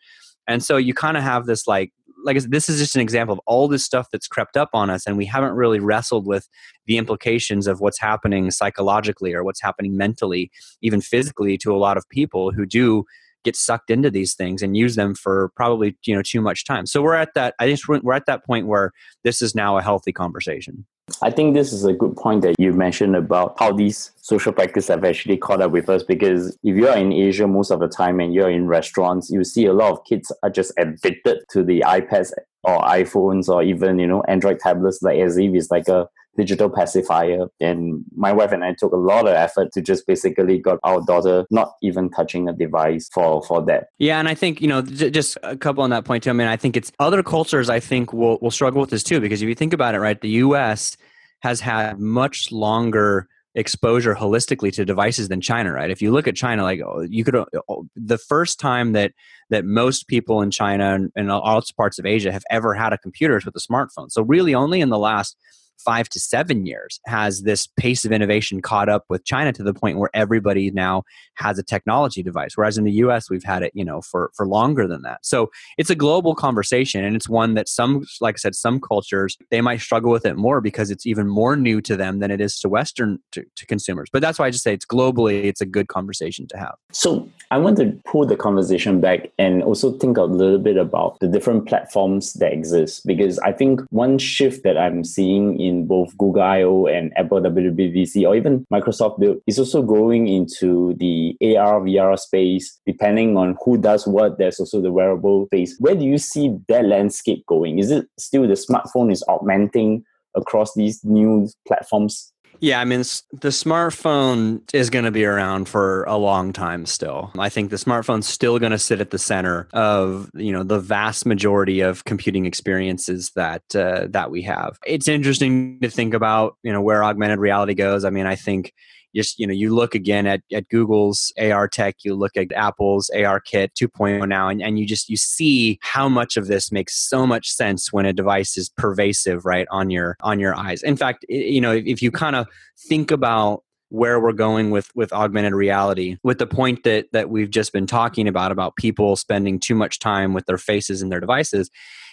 And 0.46 0.62
so 0.62 0.76
you 0.76 0.92
kind 0.92 1.16
of 1.16 1.22
have 1.22 1.46
this 1.46 1.66
like 1.66 1.92
like 2.24 2.38
this 2.38 2.68
is 2.68 2.78
just 2.78 2.94
an 2.94 3.00
example 3.00 3.32
of 3.32 3.40
all 3.46 3.68
this 3.68 3.84
stuff 3.84 4.08
that's 4.10 4.26
crept 4.26 4.56
up 4.56 4.70
on 4.72 4.90
us 4.90 5.06
and 5.06 5.16
we 5.16 5.26
haven't 5.26 5.52
really 5.52 5.78
wrestled 5.78 6.26
with 6.26 6.48
the 6.86 6.96
implications 6.96 7.66
of 7.66 7.80
what's 7.80 8.00
happening 8.00 8.50
psychologically 8.50 9.34
or 9.34 9.44
what's 9.44 9.62
happening 9.62 9.96
mentally 9.96 10.50
even 10.82 11.00
physically 11.00 11.56
to 11.58 11.74
a 11.74 11.78
lot 11.78 11.96
of 11.96 12.08
people 12.08 12.50
who 12.50 12.66
do 12.66 13.04
get 13.44 13.54
sucked 13.54 13.90
into 13.90 14.10
these 14.10 14.34
things 14.34 14.62
and 14.62 14.76
use 14.76 14.96
them 14.96 15.14
for 15.14 15.50
probably 15.54 15.96
you 16.06 16.14
know 16.14 16.22
too 16.22 16.40
much 16.40 16.64
time. 16.64 16.86
So 16.86 17.02
we're 17.02 17.14
at 17.14 17.34
that 17.34 17.54
i 17.60 17.66
think 17.66 17.80
we're 18.02 18.14
at 18.14 18.26
that 18.26 18.44
point 18.44 18.66
where 18.66 18.90
this 19.22 19.42
is 19.42 19.54
now 19.54 19.76
a 19.76 19.82
healthy 19.82 20.12
conversation 20.12 20.86
I 21.20 21.30
think 21.30 21.54
this 21.54 21.72
is 21.72 21.84
a 21.84 21.92
good 21.92 22.16
point 22.16 22.42
that 22.42 22.54
you 22.58 22.72
mentioned 22.72 23.14
about 23.14 23.56
how 23.58 23.72
these 23.72 24.12
social 24.16 24.52
practices 24.52 24.88
have 24.88 25.04
actually 25.04 25.36
caught 25.36 25.60
up 25.60 25.70
with 25.70 25.90
us 25.90 26.02
because 26.02 26.56
if 26.62 26.76
you're 26.76 26.96
in 26.96 27.12
Asia 27.12 27.46
most 27.46 27.70
of 27.70 27.80
the 27.80 27.88
time 27.88 28.20
and 28.20 28.32
you're 28.32 28.50
in 28.50 28.66
restaurants, 28.66 29.30
you 29.30 29.44
see 29.44 29.66
a 29.66 29.72
lot 29.74 29.92
of 29.92 30.04
kids 30.04 30.32
are 30.42 30.50
just 30.50 30.72
addicted 30.78 31.40
to 31.50 31.62
the 31.62 31.80
iPads 31.80 32.32
or 32.62 32.80
iPhones 32.80 33.48
or 33.48 33.62
even, 33.62 33.98
you 33.98 34.06
know, 34.06 34.22
Android 34.22 34.58
tablets 34.60 35.02
like 35.02 35.18
as 35.18 35.36
if 35.36 35.52
it's 35.52 35.70
like 35.70 35.88
a 35.88 36.08
digital 36.36 36.70
pacifier. 36.70 37.46
And 37.60 38.04
my 38.14 38.32
wife 38.32 38.52
and 38.52 38.64
I 38.64 38.74
took 38.74 38.92
a 38.92 38.96
lot 38.96 39.26
of 39.26 39.34
effort 39.34 39.72
to 39.72 39.82
just 39.82 40.06
basically 40.06 40.58
got 40.58 40.78
our 40.84 41.00
daughter 41.04 41.44
not 41.50 41.72
even 41.82 42.10
touching 42.10 42.48
a 42.48 42.52
device 42.52 43.08
for 43.12 43.42
for 43.42 43.64
that. 43.66 43.88
Yeah, 43.98 44.18
and 44.18 44.28
I 44.28 44.34
think 44.34 44.60
you 44.60 44.68
know 44.68 44.82
j- 44.82 45.10
just 45.10 45.38
a 45.42 45.56
couple 45.56 45.82
on 45.82 45.90
that 45.90 46.04
point 46.04 46.24
too. 46.24 46.30
I 46.30 46.34
mean, 46.34 46.48
I 46.48 46.56
think 46.56 46.76
it's 46.76 46.92
other 46.98 47.22
cultures. 47.22 47.70
I 47.70 47.80
think 47.80 48.12
will 48.12 48.38
will 48.40 48.50
struggle 48.50 48.80
with 48.80 48.90
this 48.90 49.02
too 49.02 49.20
because 49.20 49.42
if 49.42 49.48
you 49.48 49.54
think 49.54 49.72
about 49.72 49.94
it, 49.94 50.00
right, 50.00 50.20
the 50.20 50.30
U.S. 50.30 50.96
has 51.40 51.60
had 51.60 51.98
much 51.98 52.50
longer 52.52 53.28
exposure 53.54 54.14
holistically 54.14 54.72
to 54.72 54.84
devices 54.84 55.28
than 55.28 55.40
China, 55.40 55.72
right? 55.72 55.90
If 55.90 56.02
you 56.02 56.10
look 56.10 56.26
at 56.26 56.34
China, 56.34 56.62
like 56.64 56.80
oh, 56.84 57.02
you 57.02 57.24
could, 57.24 57.36
oh, 57.36 57.46
oh 57.68 57.86
the 57.94 58.18
first 58.18 58.58
time 58.58 58.92
that 58.92 59.12
that 59.50 59.64
most 59.64 60.08
people 60.08 60.42
in 60.42 60.50
China 60.50 60.94
and, 60.94 61.12
and 61.14 61.30
all 61.30 61.62
parts 61.76 61.98
of 61.98 62.06
Asia 62.06 62.32
have 62.32 62.44
ever 62.50 62.74
had 62.74 62.92
a 62.92 62.98
computer 62.98 63.36
is 63.36 63.44
with 63.44 63.54
a 63.54 63.60
smartphone. 63.60 64.10
So 64.10 64.22
really, 64.22 64.54
only 64.54 64.80
in 64.80 64.88
the 64.88 64.98
last 64.98 65.36
five 65.78 66.08
to 66.10 66.20
seven 66.20 66.66
years 66.66 67.00
has 67.06 67.42
this 67.42 67.66
pace 67.66 68.04
of 68.04 68.12
innovation 68.12 68.62
caught 68.62 68.88
up 68.88 69.04
with 69.08 69.24
China 69.24 69.52
to 69.52 69.62
the 69.62 69.74
point 69.74 69.98
where 69.98 70.10
everybody 70.14 70.70
now 70.70 71.02
has 71.34 71.58
a 71.58 71.62
technology 71.62 72.22
device. 72.22 72.56
Whereas 72.56 72.78
in 72.78 72.84
the 72.84 72.92
US, 72.92 73.28
we've 73.30 73.44
had 73.44 73.62
it, 73.62 73.72
you 73.74 73.84
know, 73.84 74.00
for, 74.00 74.30
for 74.34 74.46
longer 74.46 74.86
than 74.86 75.02
that. 75.02 75.24
So 75.24 75.50
it's 75.78 75.90
a 75.90 75.94
global 75.94 76.34
conversation 76.34 77.04
and 77.04 77.14
it's 77.16 77.28
one 77.28 77.54
that 77.54 77.68
some, 77.68 78.04
like 78.20 78.36
I 78.36 78.38
said, 78.38 78.54
some 78.54 78.80
cultures, 78.80 79.36
they 79.50 79.60
might 79.60 79.80
struggle 79.80 80.10
with 80.10 80.26
it 80.26 80.36
more 80.36 80.60
because 80.60 80.90
it's 80.90 81.06
even 81.06 81.26
more 81.28 81.56
new 81.56 81.80
to 81.82 81.96
them 81.96 82.20
than 82.20 82.30
it 82.30 82.40
is 82.40 82.58
to 82.60 82.68
Western 82.68 83.18
to, 83.32 83.44
to 83.56 83.66
consumers. 83.66 84.08
But 84.12 84.22
that's 84.22 84.38
why 84.38 84.46
I 84.46 84.50
just 84.50 84.64
say 84.64 84.72
it's 84.72 84.86
globally, 84.86 85.44
it's 85.44 85.60
a 85.60 85.66
good 85.66 85.88
conversation 85.88 86.46
to 86.48 86.58
have. 86.58 86.74
So 86.92 87.28
I 87.50 87.58
want 87.58 87.76
to 87.78 87.98
pull 88.06 88.26
the 88.26 88.36
conversation 88.36 89.00
back 89.00 89.30
and 89.38 89.62
also 89.62 89.92
think 89.92 90.16
a 90.16 90.22
little 90.22 90.58
bit 90.58 90.76
about 90.76 91.18
the 91.20 91.28
different 91.28 91.66
platforms 91.66 92.34
that 92.34 92.52
exist 92.52 93.06
because 93.06 93.38
I 93.40 93.52
think 93.52 93.80
one 93.90 94.18
shift 94.18 94.64
that 94.64 94.78
I'm 94.78 95.04
seeing 95.04 95.60
in 95.64 95.86
both 95.86 96.16
Google 96.18 96.42
I/O 96.42 96.86
and 96.86 97.12
Apple 97.16 97.40
WWDC 97.40 98.26
or 98.26 98.36
even 98.36 98.66
Microsoft 98.72 99.18
Build 99.18 99.38
is 99.46 99.58
also 99.58 99.82
going 99.82 100.28
into 100.28 100.94
the 100.94 101.36
AR 101.40 101.80
VR 101.80 102.18
space. 102.18 102.80
Depending 102.86 103.36
on 103.36 103.56
who 103.64 103.78
does 103.78 104.06
what, 104.06 104.38
there's 104.38 104.60
also 104.60 104.80
the 104.80 104.92
wearable 104.92 105.46
space. 105.46 105.76
Where 105.78 105.94
do 105.94 106.04
you 106.04 106.18
see 106.18 106.56
that 106.68 106.84
landscape 106.84 107.44
going? 107.46 107.78
Is 107.78 107.90
it 107.90 108.06
still 108.18 108.42
the 108.42 108.54
smartphone 108.54 109.10
is 109.10 109.24
augmenting 109.28 110.04
across 110.34 110.74
these 110.74 111.04
new 111.04 111.48
platforms? 111.66 112.33
Yeah, 112.64 112.80
I 112.80 112.86
mean, 112.86 113.00
the 113.00 113.50
smartphone 113.50 114.62
is 114.72 114.88
going 114.88 115.04
to 115.04 115.10
be 115.10 115.26
around 115.26 115.68
for 115.68 116.04
a 116.04 116.16
long 116.16 116.54
time 116.54 116.86
still. 116.86 117.30
I 117.38 117.50
think 117.50 117.68
the 117.68 117.76
smartphone's 117.76 118.26
still 118.26 118.58
going 118.58 118.72
to 118.72 118.78
sit 118.78 119.02
at 119.02 119.10
the 119.10 119.18
center 119.18 119.68
of, 119.74 120.30
you 120.32 120.50
know, 120.50 120.62
the 120.62 120.78
vast 120.78 121.26
majority 121.26 121.80
of 121.80 122.06
computing 122.06 122.46
experiences 122.46 123.32
that 123.36 123.64
uh, 123.74 124.06
that 124.08 124.30
we 124.30 124.40
have. 124.44 124.78
It's 124.86 125.08
interesting 125.08 125.78
to 125.80 125.90
think 125.90 126.14
about, 126.14 126.56
you 126.62 126.72
know, 126.72 126.80
where 126.80 127.04
augmented 127.04 127.38
reality 127.38 127.74
goes. 127.74 128.02
I 128.02 128.08
mean, 128.08 128.24
I 128.24 128.34
think 128.34 128.72
just 129.14 129.38
you 129.38 129.46
know 129.46 129.52
you 129.52 129.74
look 129.74 129.94
again 129.94 130.26
at, 130.26 130.40
at 130.52 130.68
google's 130.68 131.32
ar 131.40 131.68
tech 131.68 131.96
you 132.04 132.14
look 132.14 132.36
at 132.36 132.52
apple's 132.52 133.10
ar 133.10 133.40
kit 133.40 133.72
2.0 133.74 134.28
now 134.28 134.48
and, 134.48 134.62
and 134.62 134.78
you 134.78 134.86
just 134.86 135.08
you 135.08 135.16
see 135.16 135.78
how 135.82 136.08
much 136.08 136.36
of 136.36 136.46
this 136.46 136.72
makes 136.72 136.96
so 136.96 137.26
much 137.26 137.50
sense 137.50 137.92
when 137.92 138.06
a 138.06 138.12
device 138.12 138.56
is 138.56 138.70
pervasive 138.70 139.44
right 139.44 139.66
on 139.70 139.90
your 139.90 140.16
on 140.20 140.40
your 140.40 140.54
eyes. 140.56 140.82
In 140.82 140.96
fact 140.96 141.24
you 141.28 141.60
know 141.60 141.72
if 141.72 142.02
you 142.02 142.10
kind 142.10 142.36
of 142.36 142.46
think 142.88 143.10
about 143.10 143.62
where 143.90 144.18
we're 144.18 144.32
going 144.32 144.70
with 144.70 144.90
with 144.94 145.12
augmented 145.12 145.52
reality 145.52 146.16
with 146.24 146.38
the 146.38 146.46
point 146.46 146.82
that 146.82 147.06
that 147.12 147.30
we've 147.30 147.50
just 147.50 147.72
been 147.72 147.86
talking 147.86 148.26
about 148.26 148.50
about 148.50 148.74
people 148.76 149.14
spending 149.14 149.60
too 149.60 149.74
much 149.74 149.98
time 149.98 150.34
with 150.34 150.46
their 150.46 150.58
faces 150.58 151.02
and 151.02 151.12
their 151.12 151.20
devices 151.20 151.70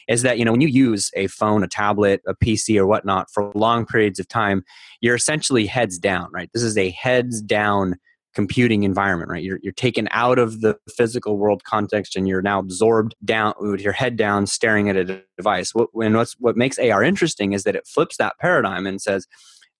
is 0.07 0.21
that 0.21 0.37
you 0.37 0.45
know 0.45 0.51
when 0.51 0.61
you 0.61 0.67
use 0.67 1.11
a 1.15 1.27
phone 1.27 1.63
a 1.63 1.67
tablet 1.67 2.21
a 2.27 2.35
pc 2.35 2.77
or 2.77 2.85
whatnot 2.85 3.29
for 3.31 3.51
long 3.55 3.85
periods 3.85 4.19
of 4.19 4.27
time 4.27 4.63
you're 5.01 5.15
essentially 5.15 5.65
heads 5.65 5.97
down 5.97 6.29
right? 6.31 6.49
This 6.53 6.63
is 6.63 6.77
a 6.77 6.89
heads 6.91 7.41
down 7.41 7.95
computing 8.33 8.83
environment 8.83 9.29
right? 9.29 9.43
You're, 9.43 9.59
you're 9.61 9.73
taken 9.73 10.07
out 10.11 10.39
of 10.39 10.61
the 10.61 10.77
physical 10.95 11.37
world 11.37 11.63
context 11.63 12.15
and 12.15 12.27
you're 12.27 12.41
now 12.41 12.59
absorbed 12.59 13.15
down 13.25 13.53
with 13.59 13.81
your 13.81 13.93
head 13.93 14.15
down 14.15 14.47
staring 14.47 14.89
at 14.89 14.95
a 14.95 15.21
device. 15.37 15.75
What, 15.75 15.89
and 15.95 16.15
what's 16.15 16.33
what 16.39 16.55
makes 16.55 16.79
ar 16.79 17.03
interesting 17.03 17.53
is 17.53 17.63
that 17.63 17.75
it 17.75 17.87
flips 17.87 18.17
that 18.17 18.37
paradigm 18.39 18.87
and 18.87 19.01
says 19.01 19.27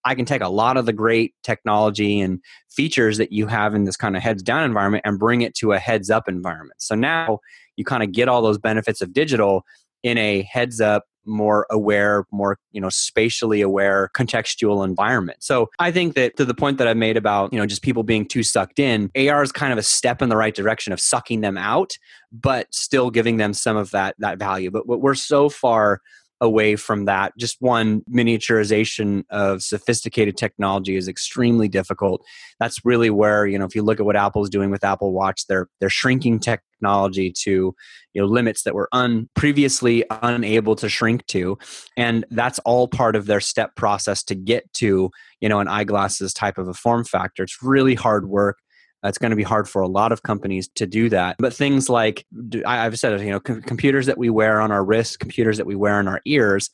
I 0.03 0.15
can 0.15 0.25
take 0.25 0.41
a 0.41 0.49
lot 0.49 0.77
of 0.77 0.85
the 0.85 0.93
great 0.93 1.35
technology 1.43 2.19
and 2.19 2.39
features 2.69 3.17
that 3.19 3.31
you 3.31 3.47
have 3.47 3.75
in 3.75 3.83
this 3.83 3.95
kind 3.95 4.17
of 4.17 4.23
heads 4.23 4.41
down 4.41 4.63
environment 4.63 5.03
and 5.05 5.19
bring 5.19 5.41
it 5.41 5.53
to 5.55 5.73
a 5.73 5.79
heads 5.79 6.09
up 6.09 6.27
environment. 6.27 6.81
So 6.81 6.95
now 6.95 7.39
you 7.77 7.85
kind 7.85 8.03
of 8.03 8.11
get 8.11 8.27
all 8.27 8.41
those 8.41 8.57
benefits 8.57 9.01
of 9.01 9.13
digital 9.13 9.63
in 10.03 10.17
a 10.17 10.41
heads 10.43 10.81
up 10.81 11.05
more 11.23 11.67
aware 11.69 12.25
more 12.31 12.57
you 12.71 12.81
know 12.81 12.89
spatially 12.89 13.61
aware 13.61 14.09
contextual 14.15 14.83
environment. 14.83 15.37
So 15.43 15.69
i 15.77 15.91
think 15.91 16.15
that 16.15 16.35
to 16.37 16.45
the 16.45 16.55
point 16.55 16.79
that 16.79 16.87
i've 16.87 16.97
made 16.97 17.15
about 17.15 17.53
you 17.53 17.59
know 17.59 17.65
just 17.67 17.83
people 17.83 18.01
being 18.01 18.27
too 18.27 18.41
sucked 18.41 18.79
in 18.79 19.11
ar 19.15 19.43
is 19.43 19.51
kind 19.51 19.71
of 19.71 19.77
a 19.77 19.83
step 19.83 20.23
in 20.23 20.29
the 20.29 20.35
right 20.35 20.55
direction 20.55 20.93
of 20.93 20.99
sucking 20.99 21.41
them 21.41 21.57
out 21.57 21.95
but 22.31 22.73
still 22.73 23.09
giving 23.11 23.37
them 23.37 23.53
some 23.53 23.77
of 23.77 23.91
that 23.91 24.15
that 24.19 24.39
value. 24.39 24.71
But 24.71 24.87
what 24.87 25.01
we're 25.01 25.15
so 25.15 25.49
far 25.49 26.01
away 26.41 26.75
from 26.75 27.05
that. 27.05 27.37
Just 27.37 27.57
one 27.59 28.01
miniaturization 28.11 29.23
of 29.29 29.61
sophisticated 29.61 30.35
technology 30.35 30.95
is 30.95 31.07
extremely 31.07 31.67
difficult. 31.67 32.25
That's 32.59 32.83
really 32.83 33.11
where, 33.11 33.45
you 33.45 33.57
know, 33.59 33.65
if 33.65 33.75
you 33.75 33.83
look 33.83 33.99
at 33.99 34.05
what 34.05 34.15
Apple's 34.15 34.49
doing 34.49 34.71
with 34.71 34.83
Apple 34.83 35.13
Watch, 35.13 35.45
they're 35.47 35.69
they're 35.79 35.89
shrinking 35.89 36.39
technology 36.39 37.31
to, 37.43 37.75
you 38.13 38.21
know, 38.21 38.25
limits 38.25 38.63
that 38.63 38.73
were 38.73 38.89
un 38.91 39.29
previously 39.35 40.03
unable 40.09 40.75
to 40.77 40.89
shrink 40.89 41.25
to. 41.27 41.57
And 41.95 42.25
that's 42.31 42.59
all 42.59 42.87
part 42.87 43.15
of 43.15 43.27
their 43.27 43.39
step 43.39 43.75
process 43.75 44.23
to 44.23 44.35
get 44.35 44.71
to, 44.73 45.11
you 45.39 45.49
know, 45.49 45.59
an 45.59 45.67
eyeglasses 45.67 46.33
type 46.33 46.57
of 46.57 46.67
a 46.67 46.73
form 46.73 47.05
factor. 47.05 47.43
It's 47.43 47.61
really 47.61 47.93
hard 47.95 48.27
work 48.27 48.57
it's 49.03 49.17
going 49.17 49.31
to 49.31 49.35
be 49.35 49.43
hard 49.43 49.67
for 49.67 49.81
a 49.81 49.87
lot 49.87 50.11
of 50.11 50.23
companies 50.23 50.67
to 50.75 50.85
do 50.85 51.09
that. 51.09 51.35
But 51.39 51.53
things 51.53 51.89
like 51.89 52.25
I've 52.65 52.99
said, 52.99 53.19
you 53.21 53.31
know, 53.31 53.39
computers 53.39 54.05
that 54.05 54.17
we 54.17 54.29
wear 54.29 54.61
on 54.61 54.71
our 54.71 54.83
wrists, 54.83 55.17
computers 55.17 55.57
that 55.57 55.65
we 55.65 55.75
wear 55.75 55.99
in 55.99 56.07
our 56.07 56.21
ears, 56.25 56.69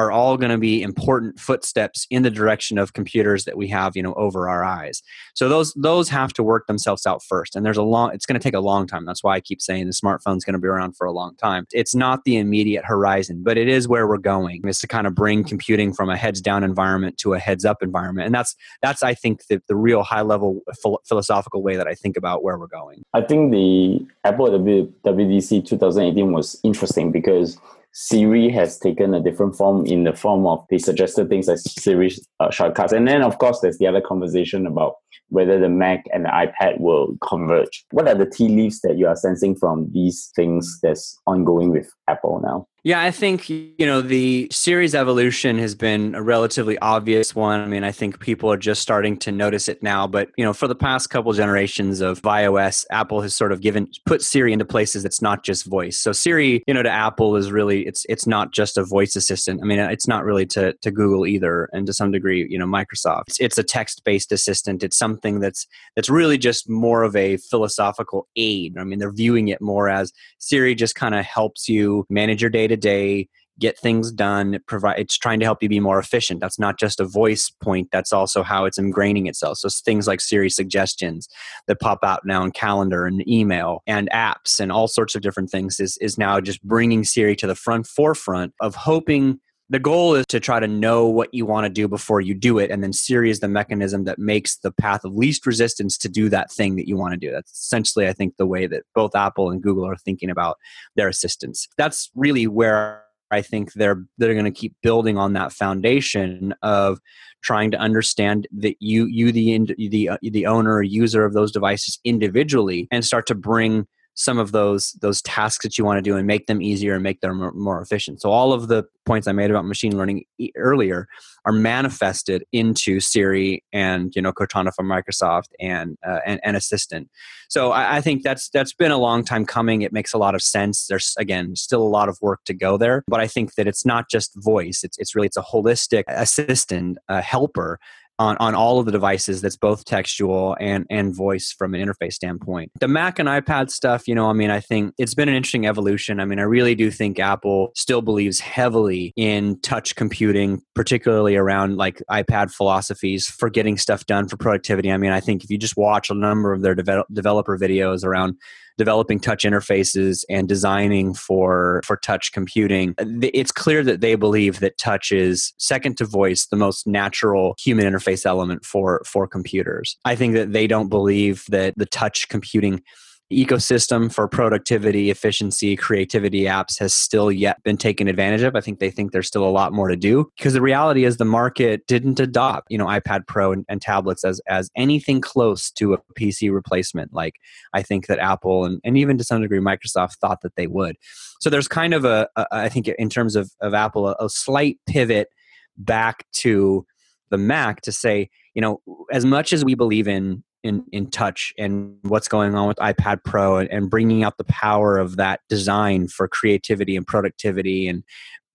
are 0.00 0.10
all 0.10 0.36
going 0.36 0.50
to 0.50 0.58
be 0.58 0.82
important 0.82 1.38
footsteps 1.38 2.06
in 2.10 2.22
the 2.22 2.30
direction 2.30 2.78
of 2.78 2.94
computers 2.94 3.44
that 3.44 3.56
we 3.56 3.68
have 3.68 3.96
you 3.96 4.02
know 4.02 4.14
over 4.14 4.48
our 4.48 4.64
eyes. 4.64 5.02
So 5.34 5.48
those 5.48 5.74
those 5.74 6.08
have 6.08 6.32
to 6.34 6.42
work 6.42 6.66
themselves 6.66 7.06
out 7.06 7.22
first 7.22 7.54
and 7.54 7.64
there's 7.64 7.76
a 7.76 7.82
long 7.82 8.12
it's 8.14 8.26
going 8.26 8.38
to 8.38 8.42
take 8.42 8.54
a 8.54 8.60
long 8.60 8.86
time. 8.86 9.04
That's 9.04 9.22
why 9.22 9.36
i 9.36 9.40
keep 9.40 9.60
saying 9.60 9.86
the 9.86 9.92
smartphone 9.92 10.36
is 10.36 10.44
going 10.44 10.54
to 10.54 10.60
be 10.60 10.68
around 10.68 10.96
for 10.96 11.06
a 11.06 11.12
long 11.12 11.36
time. 11.36 11.66
It's 11.72 11.94
not 11.94 12.24
the 12.24 12.36
immediate 12.36 12.84
horizon 12.84 13.42
but 13.42 13.58
it 13.58 13.68
is 13.68 13.86
where 13.88 14.06
we're 14.06 14.18
going. 14.18 14.66
Is 14.66 14.80
to 14.80 14.86
kind 14.86 15.06
of 15.06 15.14
bring 15.14 15.44
computing 15.44 15.92
from 15.92 16.08
a 16.08 16.16
heads 16.16 16.40
down 16.40 16.64
environment 16.64 17.18
to 17.18 17.34
a 17.34 17.38
heads 17.38 17.64
up 17.64 17.82
environment 17.82 18.26
and 18.26 18.34
that's 18.34 18.56
that's 18.82 19.02
i 19.02 19.14
think 19.14 19.46
the, 19.48 19.60
the 19.68 19.76
real 19.76 20.02
high 20.02 20.22
level 20.22 20.60
philosophical 21.06 21.62
way 21.62 21.76
that 21.76 21.86
i 21.86 21.94
think 21.94 22.16
about 22.16 22.42
where 22.42 22.58
we're 22.58 22.66
going. 22.66 23.02
I 23.12 23.20
think 23.20 23.52
the 23.52 24.06
apple 24.24 24.46
wdc 24.48 25.66
2018 25.66 26.32
was 26.32 26.58
interesting 26.62 27.12
because 27.12 27.58
Siri 27.92 28.48
has 28.50 28.78
taken 28.78 29.14
a 29.14 29.22
different 29.22 29.56
form 29.56 29.84
in 29.86 30.04
the 30.04 30.12
form 30.12 30.46
of 30.46 30.64
they 30.70 30.78
suggested 30.78 31.28
things 31.28 31.48
like 31.48 31.58
Siri 31.58 32.14
uh, 32.38 32.50
shortcuts. 32.50 32.92
And 32.92 33.06
then, 33.06 33.22
of 33.22 33.38
course, 33.38 33.60
there's 33.60 33.78
the 33.78 33.86
other 33.86 34.00
conversation 34.00 34.66
about 34.66 34.94
whether 35.28 35.58
the 35.58 35.68
Mac 35.68 36.04
and 36.12 36.24
the 36.24 36.28
iPad 36.28 36.80
will 36.80 37.16
converge. 37.26 37.84
What 37.90 38.08
are 38.08 38.14
the 38.14 38.26
tea 38.26 38.48
leaves 38.48 38.80
that 38.80 38.98
you 38.98 39.06
are 39.06 39.16
sensing 39.16 39.56
from 39.56 39.90
these 39.92 40.30
things 40.36 40.78
that's 40.82 41.18
ongoing 41.26 41.70
with 41.70 41.90
Apple 42.10 42.40
now? 42.42 42.66
Yeah, 42.82 43.02
I 43.02 43.10
think 43.10 43.50
you 43.50 43.74
know 43.80 44.00
the 44.00 44.48
Siri's 44.50 44.94
evolution 44.94 45.58
has 45.58 45.74
been 45.74 46.14
a 46.14 46.22
relatively 46.22 46.78
obvious 46.78 47.34
one. 47.34 47.60
I 47.60 47.66
mean, 47.66 47.84
I 47.84 47.92
think 47.92 48.20
people 48.20 48.50
are 48.50 48.56
just 48.56 48.80
starting 48.80 49.18
to 49.18 49.32
notice 49.32 49.68
it 49.68 49.82
now, 49.82 50.06
but 50.06 50.30
you 50.38 50.44
know, 50.44 50.54
for 50.54 50.66
the 50.66 50.74
past 50.74 51.10
couple 51.10 51.30
generations 51.34 52.00
of 52.00 52.22
iOS, 52.22 52.86
Apple 52.90 53.20
has 53.20 53.36
sort 53.36 53.52
of 53.52 53.60
given 53.60 53.86
put 54.06 54.22
Siri 54.22 54.54
into 54.54 54.64
places 54.64 55.02
that's 55.02 55.20
not 55.20 55.44
just 55.44 55.66
voice. 55.66 55.98
So 55.98 56.12
Siri, 56.12 56.64
you 56.66 56.72
know, 56.72 56.82
to 56.82 56.90
Apple 56.90 57.36
is 57.36 57.52
really 57.52 57.86
it's 57.86 58.06
it's 58.08 58.26
not 58.26 58.50
just 58.50 58.78
a 58.78 58.84
voice 58.84 59.14
assistant. 59.14 59.60
I 59.62 59.66
mean, 59.66 59.78
it's 59.78 60.08
not 60.08 60.24
really 60.24 60.46
to 60.46 60.72
to 60.72 60.90
Google 60.90 61.26
either, 61.26 61.68
and 61.74 61.86
to 61.86 61.92
some 61.92 62.10
degree, 62.10 62.46
you 62.48 62.58
know, 62.58 62.66
Microsoft. 62.66 63.24
It's, 63.28 63.40
it's 63.40 63.58
a 63.58 63.62
text-based 63.62 64.32
assistant. 64.32 64.82
It's 64.82 64.96
something 64.96 65.40
that's 65.40 65.66
that's 65.96 66.08
really 66.08 66.38
just 66.38 66.66
more 66.66 67.02
of 67.02 67.14
a 67.14 67.36
philosophical 67.36 68.26
aid. 68.36 68.78
I 68.78 68.84
mean, 68.84 68.98
they're 68.98 69.12
viewing 69.12 69.48
it 69.48 69.60
more 69.60 69.90
as 69.90 70.14
Siri 70.38 70.74
just 70.74 70.94
kind 70.94 71.14
of 71.14 71.26
helps 71.26 71.68
you 71.68 71.99
manage 72.08 72.40
your 72.40 72.50
day 72.50 72.66
to 72.66 72.76
day 72.76 73.28
get 73.60 73.78
things 73.78 74.10
done 74.10 74.58
provide 74.66 74.98
it's 74.98 75.16
trying 75.16 75.38
to 75.38 75.44
help 75.44 75.62
you 75.62 75.68
be 75.68 75.78
more 75.78 75.98
efficient. 75.98 76.40
That's 76.40 76.58
not 76.58 76.78
just 76.78 76.98
a 76.98 77.04
voice 77.04 77.50
point 77.62 77.90
that's 77.92 78.12
also 78.12 78.42
how 78.42 78.64
it's 78.64 78.78
ingraining 78.78 79.28
itself. 79.28 79.58
So 79.58 79.68
things 79.68 80.06
like 80.06 80.20
siri 80.20 80.50
suggestions 80.50 81.28
that 81.66 81.78
pop 81.78 82.00
out 82.02 82.24
now 82.24 82.42
in 82.42 82.50
calendar 82.52 83.06
and 83.06 83.26
email 83.28 83.82
and 83.86 84.10
apps 84.10 84.58
and 84.58 84.72
all 84.72 84.88
sorts 84.88 85.14
of 85.14 85.20
different 85.20 85.50
things 85.50 85.78
is, 85.78 85.98
is 85.98 86.18
now 86.18 86.40
just 86.40 86.62
bringing 86.62 87.04
siri 87.04 87.36
to 87.36 87.46
the 87.46 87.54
front 87.54 87.86
forefront 87.86 88.54
of 88.60 88.74
hoping 88.74 89.38
the 89.70 89.78
goal 89.78 90.16
is 90.16 90.26
to 90.26 90.40
try 90.40 90.58
to 90.58 90.66
know 90.66 91.06
what 91.06 91.32
you 91.32 91.46
want 91.46 91.64
to 91.64 91.70
do 91.70 91.86
before 91.86 92.20
you 92.20 92.34
do 92.34 92.58
it 92.58 92.70
and 92.70 92.82
then 92.82 92.92
siri 92.92 93.30
is 93.30 93.40
the 93.40 93.48
mechanism 93.48 94.04
that 94.04 94.18
makes 94.18 94.58
the 94.58 94.72
path 94.72 95.04
of 95.04 95.14
least 95.14 95.46
resistance 95.46 95.96
to 95.96 96.08
do 96.08 96.28
that 96.28 96.50
thing 96.50 96.76
that 96.76 96.88
you 96.88 96.96
want 96.96 97.12
to 97.12 97.16
do. 97.16 97.30
That's 97.30 97.52
essentially 97.52 98.06
i 98.06 98.12
think 98.12 98.36
the 98.36 98.46
way 98.46 98.66
that 98.66 98.82
both 98.94 99.14
apple 99.14 99.50
and 99.50 99.62
google 99.62 99.86
are 99.86 99.96
thinking 99.96 100.28
about 100.28 100.58
their 100.96 101.08
assistants 101.08 101.68
that's 101.78 102.10
really 102.14 102.46
where 102.46 103.04
i 103.30 103.40
think 103.40 103.72
they're 103.74 104.04
they're 104.18 104.34
going 104.34 104.44
to 104.44 104.50
keep 104.50 104.74
building 104.82 105.16
on 105.16 105.32
that 105.34 105.52
foundation 105.52 106.52
of 106.62 106.98
trying 107.42 107.70
to 107.70 107.78
understand 107.78 108.46
that 108.52 108.76
you 108.80 109.06
you 109.06 109.32
the 109.32 109.74
the 109.88 110.08
uh, 110.08 110.18
the 110.22 110.46
owner 110.46 110.74
or 110.74 110.82
user 110.82 111.24
of 111.24 111.32
those 111.32 111.52
devices 111.52 111.98
individually 112.04 112.88
and 112.90 113.04
start 113.04 113.26
to 113.26 113.34
bring 113.34 113.86
some 114.14 114.38
of 114.38 114.52
those 114.52 114.92
those 115.00 115.22
tasks 115.22 115.64
that 115.64 115.78
you 115.78 115.84
want 115.84 115.98
to 115.98 116.02
do 116.02 116.16
and 116.16 116.26
make 116.26 116.46
them 116.46 116.60
easier 116.60 116.94
and 116.94 117.02
make 117.02 117.20
them 117.20 117.50
more, 117.54 117.80
efficient. 117.80 118.20
So 118.20 118.30
all 118.30 118.52
of 118.52 118.68
the 118.68 118.84
points 119.06 119.26
I 119.26 119.32
made 119.32 119.50
about 119.50 119.64
machine 119.64 119.96
learning 119.96 120.24
earlier 120.56 121.08
are 121.46 121.52
manifested 121.52 122.44
into 122.52 123.00
Siri 123.00 123.64
and 123.72 124.14
you 124.14 124.20
know 124.20 124.32
Cortana 124.32 124.74
from 124.74 124.86
Microsoft 124.86 125.48
and 125.58 125.96
uh, 126.06 126.18
and, 126.26 126.40
and 126.44 126.56
Assistant. 126.56 127.08
So 127.48 127.72
I, 127.72 127.96
I, 127.96 128.00
think 128.00 128.22
that's 128.22 128.50
that's 128.50 128.74
been 128.74 128.90
a 128.90 128.98
long 128.98 129.24
time 129.24 129.46
coming. 129.46 129.82
It 129.82 129.92
makes 129.92 130.12
a 130.12 130.18
lot 130.18 130.34
of 130.34 130.42
sense. 130.42 130.86
There's 130.86 131.14
again 131.18 131.56
still 131.56 131.82
a 131.82 131.88
lot 131.88 132.08
of 132.08 132.18
work 132.20 132.40
to 132.44 132.54
go 132.54 132.76
there, 132.76 133.04
but 133.08 133.20
I 133.20 133.26
think 133.26 133.54
that 133.54 133.66
it's 133.66 133.86
not 133.86 134.10
just 134.10 134.32
voice. 134.36 134.84
It's 134.84 134.98
it's 134.98 135.14
really 135.14 135.26
it's 135.26 135.36
a 135.36 135.42
holistic 135.42 136.04
assistant, 136.08 136.98
a 137.08 137.22
helper 137.22 137.78
on, 138.20 138.36
on 138.38 138.54
all 138.54 138.78
of 138.78 138.84
the 138.84 138.92
devices 138.92 139.40
that's 139.40 139.56
both 139.56 139.86
textual 139.86 140.54
and, 140.60 140.86
and 140.90 141.16
voice 141.16 141.52
from 141.56 141.74
an 141.74 141.80
interface 141.80 142.12
standpoint. 142.12 142.70
The 142.78 142.86
Mac 142.86 143.18
and 143.18 143.28
iPad 143.28 143.70
stuff, 143.70 144.06
you 144.06 144.14
know, 144.14 144.28
I 144.28 144.34
mean, 144.34 144.50
I 144.50 144.60
think 144.60 144.92
it's 144.98 145.14
been 145.14 145.30
an 145.30 145.34
interesting 145.34 145.66
evolution. 145.66 146.20
I 146.20 146.26
mean, 146.26 146.38
I 146.38 146.42
really 146.42 146.74
do 146.74 146.90
think 146.90 147.18
Apple 147.18 147.72
still 147.74 148.02
believes 148.02 148.38
heavily 148.38 149.14
in 149.16 149.58
touch 149.62 149.96
computing, 149.96 150.60
particularly 150.74 151.34
around 151.34 151.78
like 151.78 152.02
iPad 152.10 152.52
philosophies 152.52 153.26
for 153.26 153.48
getting 153.48 153.78
stuff 153.78 154.04
done 154.04 154.28
for 154.28 154.36
productivity. 154.36 154.92
I 154.92 154.98
mean, 154.98 155.12
I 155.12 155.20
think 155.20 155.42
if 155.42 155.50
you 155.50 155.56
just 155.56 155.78
watch 155.78 156.10
a 156.10 156.14
number 156.14 156.52
of 156.52 156.60
their 156.60 156.74
develop, 156.74 157.06
developer 157.10 157.56
videos 157.56 158.04
around 158.04 158.34
developing 158.78 159.20
touch 159.20 159.44
interfaces 159.44 160.24
and 160.28 160.48
designing 160.48 161.14
for 161.14 161.80
for 161.84 161.96
touch 161.96 162.32
computing. 162.32 162.94
It's 162.98 163.52
clear 163.52 163.82
that 163.84 164.00
they 164.00 164.14
believe 164.14 164.60
that 164.60 164.78
touch 164.78 165.12
is 165.12 165.52
second 165.58 165.96
to 165.98 166.04
voice 166.04 166.46
the 166.46 166.56
most 166.56 166.86
natural 166.86 167.54
human 167.58 167.86
interface 167.86 168.26
element 168.26 168.64
for 168.64 169.02
for 169.06 169.26
computers. 169.26 169.96
I 170.04 170.14
think 170.14 170.34
that 170.34 170.52
they 170.52 170.66
don't 170.66 170.88
believe 170.88 171.44
that 171.48 171.74
the 171.76 171.86
touch 171.86 172.28
computing 172.28 172.82
ecosystem 173.32 174.12
for 174.12 174.26
productivity, 174.26 175.10
efficiency, 175.10 175.76
creativity 175.76 176.42
apps 176.42 176.78
has 176.80 176.92
still 176.92 177.30
yet 177.30 177.62
been 177.62 177.76
taken 177.76 178.08
advantage 178.08 178.42
of. 178.42 178.56
I 178.56 178.60
think 178.60 178.80
they 178.80 178.90
think 178.90 179.12
there's 179.12 179.28
still 179.28 179.44
a 179.44 179.50
lot 179.50 179.72
more 179.72 179.88
to 179.88 179.96
do 179.96 180.30
because 180.36 180.52
the 180.52 180.60
reality 180.60 181.04
is 181.04 181.16
the 181.16 181.24
market 181.24 181.86
didn't 181.86 182.18
adopt, 182.18 182.70
you 182.70 182.78
know, 182.78 182.86
iPad 182.86 183.26
Pro 183.26 183.52
and, 183.52 183.64
and 183.68 183.80
tablets 183.80 184.24
as 184.24 184.40
as 184.48 184.70
anything 184.76 185.20
close 185.20 185.70
to 185.72 185.94
a 185.94 185.98
PC 186.18 186.52
replacement. 186.52 187.12
Like 187.12 187.36
I 187.72 187.82
think 187.82 188.08
that 188.08 188.18
Apple 188.18 188.64
and, 188.64 188.80
and 188.84 188.98
even 188.98 189.16
to 189.18 189.24
some 189.24 189.42
degree 189.42 189.60
Microsoft 189.60 190.16
thought 190.16 190.40
that 190.42 190.56
they 190.56 190.66
would. 190.66 190.96
So 191.40 191.50
there's 191.50 191.68
kind 191.68 191.94
of 191.94 192.04
a, 192.04 192.28
a 192.36 192.46
I 192.50 192.68
think 192.68 192.88
in 192.88 193.08
terms 193.08 193.36
of, 193.36 193.50
of 193.60 193.74
Apple, 193.74 194.08
a, 194.08 194.16
a 194.18 194.28
slight 194.28 194.78
pivot 194.86 195.28
back 195.76 196.26
to 196.32 196.84
the 197.30 197.38
Mac 197.38 197.80
to 197.82 197.92
say, 197.92 198.28
you 198.54 198.60
know, 198.60 198.80
as 199.12 199.24
much 199.24 199.52
as 199.52 199.64
we 199.64 199.74
believe 199.74 200.08
in 200.08 200.42
in 200.62 200.84
in 200.92 201.10
touch 201.10 201.52
and 201.58 201.96
what's 202.02 202.28
going 202.28 202.54
on 202.54 202.68
with 202.68 202.76
iPad 202.78 203.24
Pro 203.24 203.56
and, 203.56 203.70
and 203.70 203.90
bringing 203.90 204.22
out 204.24 204.36
the 204.36 204.44
power 204.44 204.98
of 204.98 205.16
that 205.16 205.40
design 205.48 206.08
for 206.08 206.28
creativity 206.28 206.96
and 206.96 207.06
productivity 207.06 207.88
and 207.88 208.04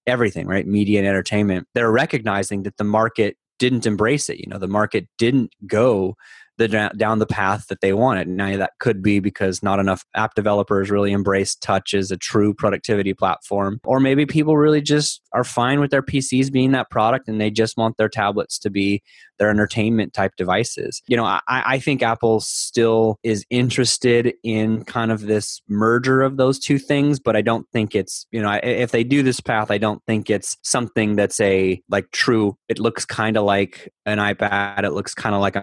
everything, 0.07 0.47
right? 0.47 0.67
Media 0.67 0.99
and 0.99 1.07
entertainment. 1.07 1.67
They're 1.73 1.91
recognizing 1.91 2.63
that 2.63 2.77
the 2.77 2.83
market 2.83 3.37
didn't 3.57 3.85
embrace 3.85 4.29
it. 4.29 4.39
You 4.39 4.47
know, 4.47 4.59
the 4.59 4.67
market 4.67 5.07
didn't 5.17 5.51
go 5.65 6.15
the 6.57 6.91
down 6.97 7.19
the 7.19 7.25
path 7.25 7.67
that 7.67 7.81
they 7.81 7.93
wanted. 7.93 8.27
Now 8.27 8.57
that 8.57 8.73
could 8.79 9.01
be 9.01 9.19
because 9.19 9.61
not 9.61 9.79
enough 9.79 10.05
app 10.15 10.35
developers 10.35 10.89
really 10.89 11.11
embrace 11.11 11.55
touch 11.55 11.93
as 11.93 12.11
a 12.11 12.17
true 12.17 12.53
productivity 12.53 13.13
platform, 13.13 13.79
or 13.83 13.99
maybe 13.99 14.25
people 14.25 14.57
really 14.57 14.81
just 14.81 15.21
are 15.33 15.43
fine 15.43 15.79
with 15.79 15.91
their 15.91 16.01
PCs 16.01 16.51
being 16.51 16.71
that 16.71 16.89
product 16.89 17.27
and 17.27 17.39
they 17.39 17.51
just 17.51 17.77
want 17.77 17.97
their 17.97 18.09
tablets 18.09 18.57
to 18.59 18.69
be 18.69 19.01
their 19.37 19.49
entertainment 19.49 20.13
type 20.13 20.33
devices. 20.37 21.01
You 21.07 21.17
know, 21.17 21.25
I, 21.25 21.41
I 21.47 21.79
think 21.79 22.01
Apple 22.01 22.39
still 22.39 23.19
is 23.23 23.45
interested 23.49 24.33
in 24.43 24.85
kind 24.85 25.11
of 25.11 25.21
this 25.21 25.61
merger 25.67 26.21
of 26.21 26.37
those 26.37 26.59
two 26.59 26.79
things, 26.79 27.19
but 27.19 27.35
I 27.35 27.41
don't 27.41 27.67
think 27.71 27.95
it's, 27.95 28.25
you 28.31 28.41
know, 28.41 28.59
if 28.63 28.91
they 28.91 29.03
do 29.03 29.23
this 29.23 29.39
path, 29.41 29.71
I 29.71 29.77
don't 29.77 30.01
think 30.07 30.29
it's 30.29 30.57
something 30.63 31.15
that's 31.15 31.39
a 31.41 31.81
like 31.89 32.11
true, 32.11 32.57
it 32.69 32.79
looks 32.79 33.05
kind 33.05 33.37
of 33.37 33.43
like 33.43 33.91
an 34.05 34.19
iPad, 34.19 34.83
it 34.83 34.91
looks 34.91 35.13
kind 35.13 35.35
of 35.35 35.41
like 35.41 35.57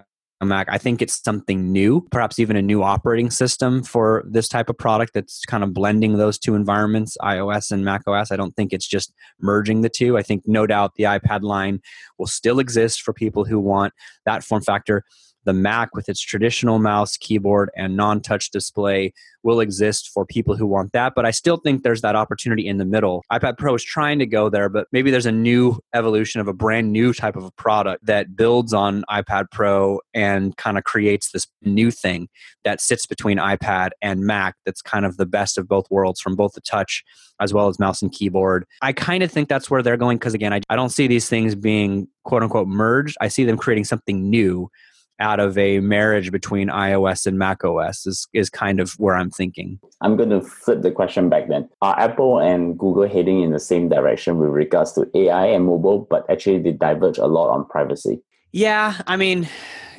Mac. 0.49 0.69
I 0.71 0.79
think 0.79 1.03
it's 1.03 1.23
something 1.23 1.73
new, 1.73 2.07
perhaps 2.11 2.39
even 2.39 2.57
a 2.57 2.63
new 2.63 2.83
operating 2.83 3.31
system 3.31 3.83
for 3.83 4.25
this 4.29 4.49
type 4.49 4.69
of 4.69 4.79
product 4.79 5.15
that's 5.15 5.45
kind 5.45 5.63
of 5.65 5.73
blending 5.75 6.17
those 6.17 6.39
two 6.39 6.55
environments, 6.55 7.17
iOS 7.23 7.71
and 7.71 7.85
Mac 7.85 8.03
OS. 8.07 8.31
I 8.31 8.37
don't 8.37 8.55
think 8.57 8.73
it's 8.73 8.87
just 8.87 9.13
merging 9.41 9.83
the 9.83 9.89
two. 9.89 10.17
I 10.19 10.23
think 10.23 10.43
no 10.47 10.67
doubt 10.67 10.95
the 10.97 11.05
iPad 11.05 11.43
line 11.43 11.81
will 12.19 12.27
still 12.27 12.59
exist 12.59 13.03
for 13.03 13.13
people 13.13 13.45
who 13.45 13.59
want 13.59 13.93
that 14.27 14.45
form 14.45 14.63
factor. 14.63 15.05
The 15.45 15.53
Mac 15.53 15.95
with 15.95 16.09
its 16.09 16.21
traditional 16.21 16.79
mouse, 16.79 17.17
keyboard, 17.17 17.71
and 17.77 17.97
non 17.97 18.21
touch 18.21 18.51
display 18.51 19.13
will 19.43 19.61
exist 19.61 20.11
for 20.13 20.25
people 20.25 20.57
who 20.57 20.67
want 20.67 20.93
that. 20.93 21.15
But 21.15 21.27
I 21.27 21.31
still 21.31 21.57
think 21.57 21.83
there's 21.83 22.03
that 22.03 22.15
opportunity 22.15 22.67
in 22.67 22.79
the 22.79 22.85
middle. 22.85 23.25
iPad 23.33 23.59
Pro 23.59 23.75
is 23.75 23.83
trying 23.83 24.19
to 24.21 24.27
go 24.27 24.49
there, 24.49 24.69
but 24.69 24.87
maybe 24.93 25.11
there's 25.11 25.27
a 25.27 25.33
new 25.33 25.79
evolution 25.95 26.41
of 26.41 26.49
a 26.49 26.53
brand 26.53 26.93
new 26.93 27.13
type 27.13 27.37
of 27.37 27.45
a 27.45 27.51
product 27.53 28.07
that 28.07 28.37
builds 28.37 28.73
on 28.73 29.05
iPad 29.11 29.47
Pro 29.51 30.01
and 30.15 30.57
kind 30.57 30.79
of 30.79 30.85
creates 30.85 31.33
this 31.33 31.47
new 31.63 31.91
thing 31.91 32.29
that 32.65 32.81
sits 32.81 33.07
between 33.07 33.39
iPad 33.39 33.91
and 34.01 34.21
Mac 34.21 34.55
that's 34.65 34.83
kind 34.83 35.05
of 35.05 35.17
the 35.17 35.27
best 35.27 35.59
of 35.59 35.67
both 35.67 35.91
worlds 35.91 36.21
from 36.21 36.37
both 36.37 36.53
the 36.53 36.61
touch 36.61 37.05
as 37.41 37.53
well 37.53 37.69
as 37.69 37.79
mouse 37.79 38.03
and 38.03 38.13
keyboard. 38.13 38.65
I 38.83 38.93
kind 38.93 39.23
of 39.23 39.31
think 39.31 39.49
that's 39.49 39.69
where 39.69 39.83
they're 39.83 39.97
going 39.97 40.19
because, 40.19 40.35
again, 40.35 40.53
I, 40.53 40.61
I 40.69 40.77
don't 40.77 40.91
see 40.91 41.09
these 41.09 41.29
things 41.29 41.55
being 41.55 42.07
quote 42.25 42.43
unquote 42.43 42.69
merged. 42.69 43.17
I 43.21 43.29
see 43.29 43.45
them 43.45 43.57
creating 43.57 43.85
something 43.85 44.31
new 44.31 44.71
out 45.23 45.41
of 45.41 45.57
a 45.57 45.81
marriage 45.81 46.31
between 46.31 46.69
iOS 46.69 47.27
and 47.27 47.39
macOS 47.39 48.07
is, 48.07 48.27
is 48.35 48.51
kind 48.51 48.81
of 48.81 48.93
where 48.99 49.15
I'm 49.15 49.31
thinking. 49.31 49.79
I'm 50.01 50.17
going 50.17 50.31
to 50.31 50.43
flip 50.43 50.83
the 50.83 50.91
question 50.91 51.29
back 51.29 51.49
then. 51.49 51.69
Are 51.81 51.99
Apple 51.99 52.39
and 52.41 52.79
Google 52.79 53.09
heading 53.09 53.41
in 53.41 53.53
the 53.53 53.61
same 53.61 53.89
direction 53.89 54.39
with 54.39 54.51
regards 54.51 54.93
to 54.93 55.09
AI 55.15 55.47
and 55.47 55.65
mobile, 55.65 56.07
but 56.11 56.29
actually 56.29 56.59
they 56.59 56.73
diverge 56.73 57.19
a 57.19 57.27
lot 57.27 57.51
on 57.51 57.65
privacy? 57.65 58.21
Yeah, 58.51 59.01
I 59.07 59.17
mean, 59.17 59.49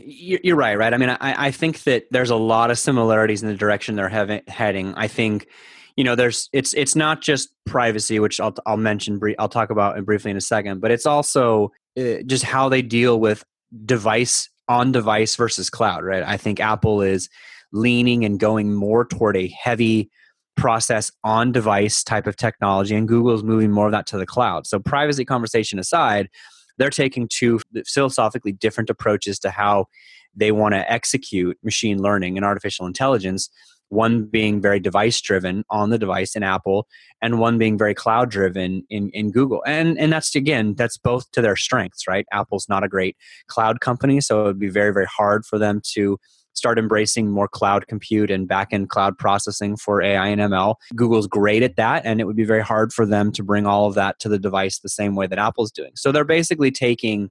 you're 0.03 0.55
right, 0.55 0.77
right? 0.77 0.93
I 0.93 0.97
mean, 0.97 1.09
I, 1.09 1.17
I 1.47 1.51
think 1.51 1.83
that 1.83 2.05
there's 2.12 2.29
a 2.29 2.36
lot 2.36 2.69
of 2.69 2.77
similarities 2.77 3.41
in 3.41 3.47
the 3.47 3.55
direction 3.55 3.95
they're 3.95 4.09
having, 4.09 4.41
heading. 4.47 4.93
I 4.95 5.07
think 5.07 5.47
you 5.95 6.03
know 6.03 6.15
there's 6.15 6.49
it's 6.53 6.73
it's 6.73 6.95
not 6.95 7.21
just 7.21 7.49
privacy 7.65 8.19
which 8.19 8.39
i'll 8.39 8.55
i'll 8.65 8.77
mention 8.77 9.21
i'll 9.38 9.47
talk 9.47 9.69
about 9.69 10.03
briefly 10.05 10.31
in 10.31 10.38
a 10.38 10.41
second 10.41 10.81
but 10.81 10.89
it's 10.89 11.05
also 11.05 11.71
uh, 11.99 12.15
just 12.25 12.43
how 12.43 12.67
they 12.67 12.81
deal 12.81 13.19
with 13.19 13.43
device 13.86 14.49
on 14.67 14.91
device 14.91 15.36
versus 15.36 15.69
cloud, 15.69 16.04
right? 16.04 16.23
I 16.23 16.38
think 16.38 16.60
Apple 16.60 17.02
is 17.02 17.30
leaning 17.71 18.23
and 18.23 18.39
going 18.39 18.73
more 18.73 19.06
toward 19.06 19.36
a 19.36 19.47
heavy 19.47 20.10
process 20.56 21.12
on 21.23 21.52
device 21.52 22.04
type 22.04 22.28
of 22.28 22.36
technology, 22.36 22.95
and 22.95 23.08
Google 23.08 23.34
is 23.34 23.43
moving 23.43 23.71
more 23.71 23.88
of 23.88 23.91
that 23.91 24.08
to 24.08 24.17
the 24.17 24.26
cloud. 24.26 24.67
So, 24.67 24.80
privacy 24.80 25.26
conversation 25.26 25.80
aside, 25.80 26.30
they're 26.78 26.89
taking 26.89 27.28
two 27.28 27.60
philosophically 27.86 28.52
different 28.52 28.89
approaches 28.89 29.39
to 29.39 29.49
how 29.49 29.88
they 30.36 30.52
want 30.52 30.73
to 30.73 30.91
execute 30.91 31.58
machine 31.63 32.02
learning 32.02 32.38
and 32.38 32.45
artificial 32.45 32.86
intelligence 32.86 33.49
one 33.93 34.25
being 34.25 34.62
very 34.62 34.79
device 34.79 35.19
driven 35.21 35.63
on 35.69 35.89
the 35.89 35.97
device 35.97 36.36
in 36.36 36.43
apple 36.43 36.88
and 37.21 37.39
one 37.39 37.58
being 37.58 37.77
very 37.77 37.93
cloud 37.93 38.29
driven 38.29 38.84
in, 38.89 39.10
in 39.12 39.32
google. 39.32 39.63
And 39.65 39.97
and 39.99 40.12
that's 40.12 40.36
again 40.36 40.75
that's 40.75 40.97
both 40.97 41.32
to 41.32 41.41
their 41.41 41.56
strengths 41.56 42.08
right? 42.08 42.25
Apple's 42.32 42.67
not 42.67 42.84
a 42.84 42.88
great 42.88 43.15
cloud 43.47 43.79
company 43.79 44.21
so 44.21 44.41
it 44.41 44.43
would 44.45 44.60
be 44.60 44.69
very 44.69 44.93
very 44.93 45.08
hard 45.08 45.45
for 45.45 45.58
them 45.58 45.82
to 45.93 46.17
start 46.56 46.77
embracing 46.77 47.32
more 47.32 47.47
cloud 47.47 47.88
compute 47.88 48.29
and 48.29 48.47
back-end 48.47 48.88
cloud 48.89 49.17
processing 49.17 49.75
for 49.75 50.03
ai 50.03 50.27
and 50.27 50.39
ml 50.39 50.75
google's 50.95 51.25
great 51.25 51.63
at 51.63 51.77
that 51.77 52.06
and 52.06 52.21
it 52.21 52.25
would 52.25 52.36
be 52.36 52.43
very 52.43 52.62
hard 52.62 52.93
for 52.93 53.08
them 53.08 53.32
to 53.32 53.41
bring 53.41 53.65
all 53.65 53.88
of 53.88 53.95
that 53.95 54.19
to 54.19 54.29
the 54.29 54.38
device 54.38 54.77
the 54.77 54.88
same 54.88 55.15
way 55.15 55.25
that 55.25 55.39
apple's 55.39 55.71
doing. 55.71 55.91
So 55.95 56.12
they're 56.12 56.23
basically 56.23 56.71
taking 56.71 57.29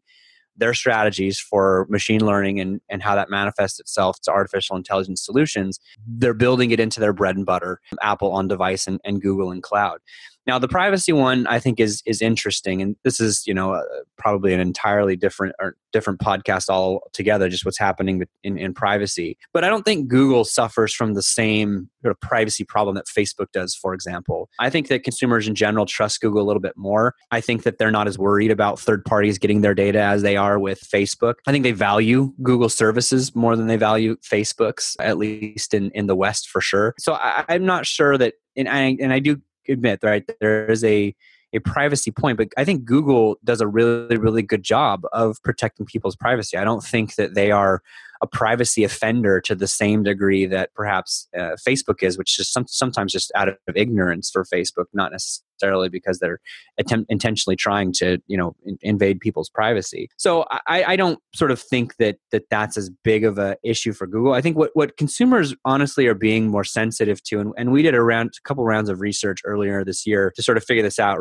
their 0.56 0.74
strategies 0.74 1.38
for 1.38 1.86
machine 1.88 2.24
learning 2.24 2.60
and, 2.60 2.80
and 2.88 3.02
how 3.02 3.14
that 3.14 3.30
manifests 3.30 3.80
itself 3.80 4.20
to 4.22 4.30
artificial 4.30 4.76
intelligence 4.76 5.24
solutions, 5.24 5.80
they're 6.06 6.34
building 6.34 6.70
it 6.70 6.80
into 6.80 7.00
their 7.00 7.12
bread 7.12 7.36
and 7.36 7.46
butter, 7.46 7.80
Apple 8.02 8.32
on 8.32 8.48
device 8.48 8.86
and, 8.86 9.00
and 9.04 9.22
Google 9.22 9.50
and 9.50 9.62
cloud. 9.62 9.98
Now, 10.46 10.58
the 10.58 10.68
privacy 10.68 11.12
one 11.12 11.46
I 11.46 11.58
think 11.58 11.78
is 11.78 12.02
is 12.06 12.20
interesting, 12.20 12.82
and 12.82 12.96
this 13.04 13.20
is 13.20 13.46
you 13.46 13.54
know 13.54 13.74
uh, 13.74 13.82
probably 14.18 14.52
an 14.52 14.60
entirely 14.60 15.16
different 15.16 15.54
or 15.60 15.76
different 15.92 16.20
podcast 16.20 16.68
altogether. 16.68 17.48
Just 17.48 17.64
what's 17.64 17.78
happening 17.78 18.24
in, 18.42 18.58
in 18.58 18.74
privacy, 18.74 19.38
but 19.52 19.64
I 19.64 19.68
don't 19.68 19.84
think 19.84 20.08
Google 20.08 20.44
suffers 20.44 20.92
from 20.92 21.14
the 21.14 21.22
same 21.22 21.88
sort 22.02 22.10
of 22.12 22.20
privacy 22.20 22.64
problem 22.64 22.96
that 22.96 23.06
Facebook 23.06 23.52
does. 23.52 23.74
For 23.74 23.94
example, 23.94 24.48
I 24.58 24.70
think 24.70 24.88
that 24.88 25.04
consumers 25.04 25.46
in 25.46 25.54
general 25.54 25.86
trust 25.86 26.20
Google 26.20 26.42
a 26.42 26.46
little 26.46 26.62
bit 26.62 26.76
more. 26.76 27.14
I 27.30 27.40
think 27.40 27.62
that 27.62 27.78
they're 27.78 27.90
not 27.90 28.08
as 28.08 28.18
worried 28.18 28.50
about 28.50 28.80
third 28.80 29.04
parties 29.04 29.38
getting 29.38 29.60
their 29.60 29.74
data 29.74 30.00
as 30.00 30.22
they 30.22 30.36
are 30.36 30.58
with 30.58 30.80
Facebook. 30.80 31.34
I 31.46 31.52
think 31.52 31.62
they 31.62 31.72
value 31.72 32.32
Google 32.42 32.68
services 32.68 33.34
more 33.34 33.56
than 33.56 33.68
they 33.68 33.76
value 33.76 34.16
Facebook's, 34.16 34.96
at 35.00 35.18
least 35.18 35.74
in 35.74 35.90
in 35.92 36.06
the 36.06 36.16
West 36.16 36.48
for 36.48 36.60
sure. 36.60 36.94
So 36.98 37.14
I, 37.14 37.44
I'm 37.48 37.64
not 37.64 37.86
sure 37.86 38.18
that 38.18 38.34
and 38.56 38.68
I 38.68 38.96
and 39.00 39.12
I 39.12 39.18
do 39.18 39.40
admit 39.68 40.00
right 40.02 40.28
there 40.40 40.70
is 40.70 40.84
a 40.84 41.14
a 41.54 41.58
privacy 41.60 42.10
point 42.10 42.38
but 42.38 42.48
i 42.56 42.64
think 42.64 42.84
google 42.84 43.38
does 43.44 43.60
a 43.60 43.66
really 43.66 44.16
really 44.16 44.42
good 44.42 44.62
job 44.62 45.02
of 45.12 45.42
protecting 45.42 45.86
people's 45.86 46.16
privacy. 46.16 46.56
I 46.56 46.64
don't 46.64 46.82
think 46.82 47.16
that 47.16 47.34
they 47.34 47.50
are 47.50 47.82
a 48.22 48.26
privacy 48.26 48.84
offender 48.84 49.40
to 49.40 49.54
the 49.54 49.66
same 49.66 50.04
degree 50.04 50.46
that 50.46 50.72
perhaps 50.74 51.28
uh, 51.36 51.56
Facebook 51.66 52.02
is, 52.02 52.16
which 52.16 52.38
is 52.38 52.50
some, 52.50 52.66
sometimes 52.68 53.12
just 53.12 53.32
out 53.34 53.48
of 53.48 53.56
ignorance 53.74 54.30
for 54.30 54.44
Facebook, 54.44 54.84
not 54.94 55.10
necessarily 55.10 55.88
because 55.88 56.20
they're 56.20 56.40
attempt, 56.78 57.10
intentionally 57.10 57.56
trying 57.56 57.92
to 57.92 58.18
you 58.28 58.36
know 58.36 58.54
in, 58.64 58.78
invade 58.80 59.20
people's 59.20 59.50
privacy. 59.50 60.08
So 60.16 60.44
I, 60.66 60.84
I 60.84 60.96
don't 60.96 61.18
sort 61.34 61.50
of 61.50 61.60
think 61.60 61.96
that 61.96 62.16
that 62.30 62.48
that's 62.48 62.76
as 62.76 62.90
big 63.02 63.24
of 63.24 63.38
a 63.38 63.56
issue 63.64 63.92
for 63.92 64.06
Google. 64.06 64.34
I 64.34 64.40
think 64.40 64.56
what 64.56 64.70
what 64.74 64.96
consumers 64.96 65.54
honestly 65.64 66.06
are 66.06 66.14
being 66.14 66.48
more 66.48 66.64
sensitive 66.64 67.22
to, 67.24 67.40
and, 67.40 67.52
and 67.56 67.72
we 67.72 67.82
did 67.82 67.94
a 67.94 68.02
round 68.02 68.30
a 68.38 68.48
couple 68.48 68.64
rounds 68.64 68.88
of 68.88 69.00
research 69.00 69.40
earlier 69.44 69.84
this 69.84 70.06
year 70.06 70.32
to 70.36 70.42
sort 70.42 70.56
of 70.56 70.64
figure 70.64 70.82
this 70.82 70.98
out 70.98 71.18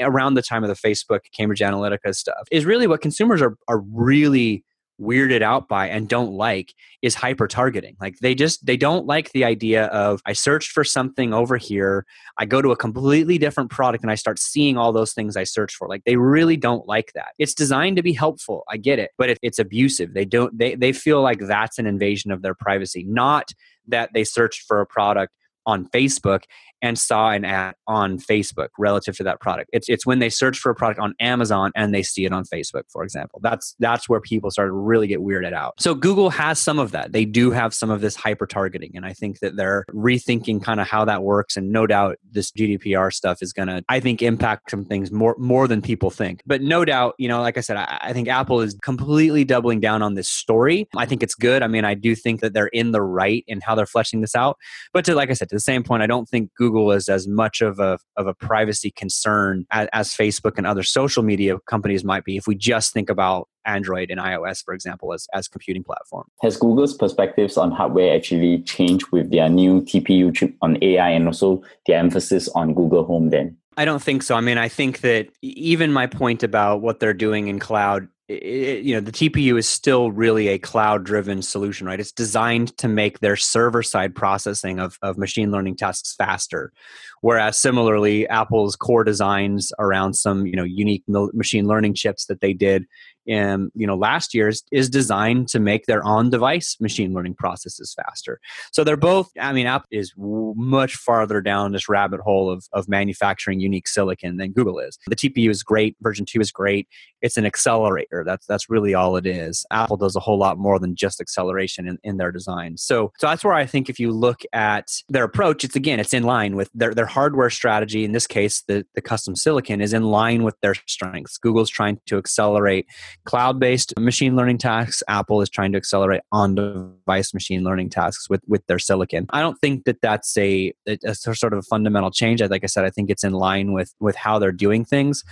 around 0.00 0.34
the 0.34 0.42
time 0.42 0.62
of 0.62 0.68
the 0.68 0.76
Facebook 0.76 1.20
Cambridge 1.34 1.60
Analytica 1.60 2.14
stuff, 2.14 2.46
is 2.50 2.66
really 2.66 2.86
what 2.86 3.00
consumers 3.00 3.40
are 3.40 3.56
are 3.66 3.80
really 3.92 4.64
weirded 5.02 5.42
out 5.42 5.68
by 5.68 5.88
and 5.88 6.08
don't 6.08 6.32
like 6.32 6.74
is 7.02 7.14
hyper 7.14 7.48
targeting 7.48 7.96
like 8.00 8.16
they 8.18 8.34
just 8.34 8.64
they 8.64 8.76
don't 8.76 9.06
like 9.06 9.32
the 9.32 9.44
idea 9.44 9.86
of 9.86 10.22
i 10.26 10.32
searched 10.32 10.70
for 10.70 10.84
something 10.84 11.32
over 11.34 11.56
here. 11.56 12.06
I 12.38 12.46
go 12.46 12.62
to 12.62 12.70
a 12.70 12.76
completely 12.76 13.38
different 13.38 13.70
product 13.70 14.04
and 14.04 14.10
i 14.10 14.14
start 14.14 14.38
seeing 14.38 14.76
all 14.76 14.92
those 14.92 15.12
things 15.12 15.36
i 15.36 15.44
searched 15.44 15.76
for. 15.76 15.88
Like 15.88 16.04
they 16.04 16.16
really 16.16 16.56
don't 16.56 16.86
like 16.86 17.12
that. 17.14 17.32
It's 17.38 17.54
designed 17.54 17.96
to 17.96 18.02
be 18.02 18.12
helpful. 18.12 18.64
I 18.68 18.76
get 18.76 18.98
it. 18.98 19.10
But 19.18 19.30
it, 19.30 19.38
it's 19.42 19.58
abusive. 19.58 20.14
They 20.14 20.24
don't 20.24 20.56
they, 20.56 20.74
they 20.74 20.92
feel 20.92 21.22
like 21.22 21.40
that's 21.40 21.78
an 21.78 21.86
invasion 21.86 22.30
of 22.30 22.42
their 22.42 22.54
privacy. 22.54 23.04
Not 23.06 23.52
that 23.88 24.10
they 24.14 24.24
searched 24.24 24.62
for 24.66 24.80
a 24.80 24.86
product 24.86 25.32
on 25.66 25.88
Facebook 25.88 26.44
and 26.82 26.98
saw 26.98 27.30
an 27.30 27.44
ad 27.44 27.74
on 27.86 28.18
Facebook 28.18 28.68
relative 28.78 29.16
to 29.16 29.22
that 29.24 29.40
product. 29.40 29.70
It's 29.72 29.88
it's 29.88 30.04
when 30.04 30.18
they 30.18 30.28
search 30.28 30.58
for 30.58 30.70
a 30.70 30.74
product 30.74 31.00
on 31.00 31.14
Amazon 31.20 31.70
and 31.76 31.94
they 31.94 32.02
see 32.02 32.24
it 32.24 32.32
on 32.32 32.44
Facebook, 32.44 32.82
for 32.88 33.04
example. 33.04 33.40
That's 33.42 33.74
that's 33.78 34.08
where 34.08 34.20
people 34.20 34.50
start 34.50 34.68
to 34.68 34.72
really 34.72 35.06
get 35.06 35.20
weirded 35.20 35.52
out. 35.52 35.80
So 35.80 35.94
Google 35.94 36.30
has 36.30 36.58
some 36.58 36.78
of 36.78 36.90
that. 36.92 37.12
They 37.12 37.24
do 37.24 37.52
have 37.52 37.72
some 37.72 37.90
of 37.90 38.00
this 38.00 38.16
hyper 38.16 38.46
targeting, 38.46 38.92
and 38.94 39.06
I 39.06 39.12
think 39.12 39.38
that 39.38 39.56
they're 39.56 39.84
rethinking 39.90 40.62
kind 40.62 40.80
of 40.80 40.88
how 40.88 41.04
that 41.04 41.22
works. 41.22 41.56
And 41.56 41.70
no 41.70 41.86
doubt 41.86 42.18
this 42.30 42.50
GDPR 42.50 43.12
stuff 43.12 43.42
is 43.42 43.52
going 43.52 43.68
to, 43.68 43.84
I 43.88 44.00
think, 44.00 44.22
impact 44.22 44.70
some 44.70 44.84
things 44.84 45.12
more 45.12 45.36
more 45.38 45.68
than 45.68 45.80
people 45.80 46.10
think. 46.10 46.42
But 46.46 46.62
no 46.62 46.84
doubt, 46.84 47.14
you 47.18 47.28
know, 47.28 47.40
like 47.40 47.56
I 47.56 47.60
said, 47.60 47.76
I, 47.76 47.98
I 48.02 48.12
think 48.12 48.28
Apple 48.28 48.60
is 48.60 48.76
completely 48.82 49.44
doubling 49.44 49.80
down 49.80 50.02
on 50.02 50.14
this 50.14 50.28
story. 50.28 50.88
I 50.96 51.06
think 51.06 51.22
it's 51.22 51.34
good. 51.34 51.62
I 51.62 51.68
mean, 51.68 51.84
I 51.84 51.94
do 51.94 52.16
think 52.16 52.40
that 52.40 52.52
they're 52.52 52.66
in 52.66 52.90
the 52.90 53.02
right 53.02 53.44
in 53.46 53.60
how 53.60 53.74
they're 53.74 53.86
fleshing 53.86 54.20
this 54.20 54.34
out. 54.34 54.56
But 54.92 55.04
to 55.04 55.14
like 55.14 55.30
I 55.30 55.34
said, 55.34 55.48
to 55.50 55.56
the 55.56 55.60
same 55.60 55.82
point, 55.82 56.02
I 56.02 56.06
don't 56.06 56.28
think 56.28 56.50
Google 56.56 56.71
Google 56.72 56.92
is 56.92 57.08
as 57.08 57.28
much 57.28 57.60
of 57.60 57.78
a 57.78 57.98
of 58.16 58.26
a 58.26 58.34
privacy 58.34 58.90
concern 58.90 59.66
as, 59.70 59.88
as 59.92 60.08
Facebook 60.16 60.56
and 60.56 60.66
other 60.66 60.82
social 60.82 61.22
media 61.22 61.58
companies 61.66 62.02
might 62.02 62.24
be 62.24 62.36
if 62.36 62.46
we 62.46 62.54
just 62.54 62.92
think 62.92 63.10
about 63.10 63.48
Android 63.64 64.10
and 64.10 64.18
iOS, 64.18 64.64
for 64.64 64.74
example, 64.74 65.12
as, 65.12 65.26
as 65.34 65.48
computing 65.48 65.84
platform. 65.84 66.26
Has 66.40 66.56
Google's 66.56 66.94
perspectives 66.94 67.56
on 67.56 67.70
hardware 67.70 68.16
actually 68.16 68.62
changed 68.62 69.06
with 69.12 69.30
their 69.30 69.48
new 69.48 69.82
TPU 69.82 70.34
chip 70.34 70.54
on 70.62 70.82
AI 70.82 71.10
and 71.10 71.26
also 71.26 71.62
their 71.86 71.98
emphasis 71.98 72.48
on 72.48 72.74
Google 72.74 73.04
Home 73.04 73.30
then? 73.30 73.56
I 73.76 73.84
don't 73.84 74.02
think 74.02 74.22
so. 74.22 74.34
I 74.34 74.40
mean, 74.40 74.58
I 74.58 74.68
think 74.68 75.00
that 75.00 75.28
even 75.42 75.92
my 75.92 76.06
point 76.06 76.42
about 76.42 76.82
what 76.82 77.00
they're 77.00 77.14
doing 77.14 77.48
in 77.48 77.58
cloud 77.58 78.08
it, 78.32 78.84
you 78.84 78.94
know 78.94 79.00
the 79.00 79.12
TPU 79.12 79.58
is 79.58 79.68
still 79.68 80.10
really 80.10 80.48
a 80.48 80.58
cloud 80.58 81.04
driven 81.04 81.42
solution, 81.42 81.86
right? 81.86 82.00
It's 82.00 82.12
designed 82.12 82.76
to 82.78 82.88
make 82.88 83.20
their 83.20 83.36
server 83.36 83.82
side 83.82 84.14
processing 84.14 84.78
of, 84.78 84.98
of 85.02 85.18
machine 85.18 85.50
learning 85.50 85.76
tasks 85.76 86.14
faster. 86.14 86.72
Whereas 87.20 87.58
similarly, 87.58 88.26
Apple's 88.28 88.76
core 88.76 89.04
designs 89.04 89.72
around 89.78 90.14
some 90.14 90.46
you 90.46 90.56
know 90.56 90.64
unique 90.64 91.04
machine 91.06 91.66
learning 91.66 91.94
chips 91.94 92.26
that 92.26 92.40
they 92.40 92.52
did 92.52 92.86
in 93.26 93.70
you 93.74 93.86
know 93.86 93.96
last 93.96 94.34
year's 94.34 94.62
is 94.72 94.88
designed 94.88 95.48
to 95.48 95.60
make 95.60 95.86
their 95.86 96.02
on 96.04 96.30
device 96.30 96.76
machine 96.80 97.12
learning 97.12 97.34
processes 97.34 97.94
faster. 97.94 98.40
So 98.72 98.84
they're 98.84 98.96
both 98.96 99.30
i 99.40 99.52
mean 99.52 99.66
apple 99.66 99.88
is 99.90 100.12
much 100.16 100.94
farther 100.94 101.40
down 101.40 101.72
this 101.72 101.88
rabbit 101.88 102.20
hole 102.20 102.50
of, 102.50 102.66
of 102.72 102.88
manufacturing 102.88 103.60
unique 103.60 103.88
silicon 103.88 104.36
than 104.36 104.52
google 104.52 104.78
is. 104.78 104.98
The 105.06 105.16
tpu 105.16 105.50
is 105.50 105.62
great 105.62 105.96
version 106.00 106.26
2 106.26 106.40
is 106.40 106.50
great. 106.50 106.88
It's 107.20 107.36
an 107.36 107.46
accelerator. 107.46 108.24
That's 108.26 108.46
that's 108.46 108.68
really 108.68 108.94
all 108.94 109.16
it 109.16 109.26
is. 109.26 109.64
Apple 109.70 109.96
does 109.96 110.16
a 110.16 110.20
whole 110.20 110.38
lot 110.38 110.58
more 110.58 110.78
than 110.78 110.96
just 110.96 111.20
acceleration 111.20 111.86
in, 111.86 111.98
in 112.02 112.16
their 112.16 112.32
design. 112.32 112.76
So 112.76 113.12
so 113.18 113.26
that's 113.26 113.44
where 113.44 113.54
i 113.54 113.66
think 113.66 113.88
if 113.88 113.98
you 113.98 114.10
look 114.10 114.42
at 114.52 114.88
their 115.08 115.24
approach 115.24 115.64
it's 115.64 115.76
again 115.76 116.00
it's 116.00 116.14
in 116.14 116.22
line 116.22 116.56
with 116.56 116.70
their 116.74 116.94
their 116.94 117.06
hardware 117.06 117.50
strategy, 117.50 118.04
in 118.04 118.12
this 118.12 118.26
case, 118.26 118.62
the, 118.66 118.86
the 118.94 119.00
custom 119.00 119.36
silicon, 119.36 119.80
is 119.80 119.92
in 119.92 120.04
line 120.04 120.42
with 120.42 120.58
their 120.60 120.74
strengths. 120.86 121.38
Google's 121.38 121.70
trying 121.70 122.00
to 122.06 122.18
accelerate 122.18 122.86
cloud 123.24 123.60
based 123.60 123.98
machine 123.98 124.36
learning 124.36 124.58
tasks, 124.58 125.02
Apple 125.08 125.40
is 125.42 125.48
trying 125.48 125.72
to 125.72 125.78
accelerate 125.78 126.22
on 126.32 126.54
device 126.54 127.32
machine 127.32 127.62
learning 127.62 127.90
tasks 127.90 128.28
with, 128.28 128.42
with 128.46 128.66
their 128.66 128.78
silicon. 128.78 129.26
I 129.30 129.40
don't 129.40 129.58
think 129.60 129.84
that 129.84 130.00
that's 130.02 130.36
a, 130.36 130.72
a, 130.86 131.14
sort 131.14 131.52
of 131.52 131.58
a 131.58 131.62
fundamental 131.62 132.10
change. 132.10 132.42
Like 132.42 132.64
I 132.64 132.66
said, 132.66 132.84
I 132.84 132.90
think 132.90 133.10
it's 133.10 133.24
in 133.24 133.32
line 133.32 133.72
with, 133.72 133.94
with 134.00 134.16
how 134.16 134.38
they're 134.38 134.52
doing 134.52 134.84
things 134.84 135.22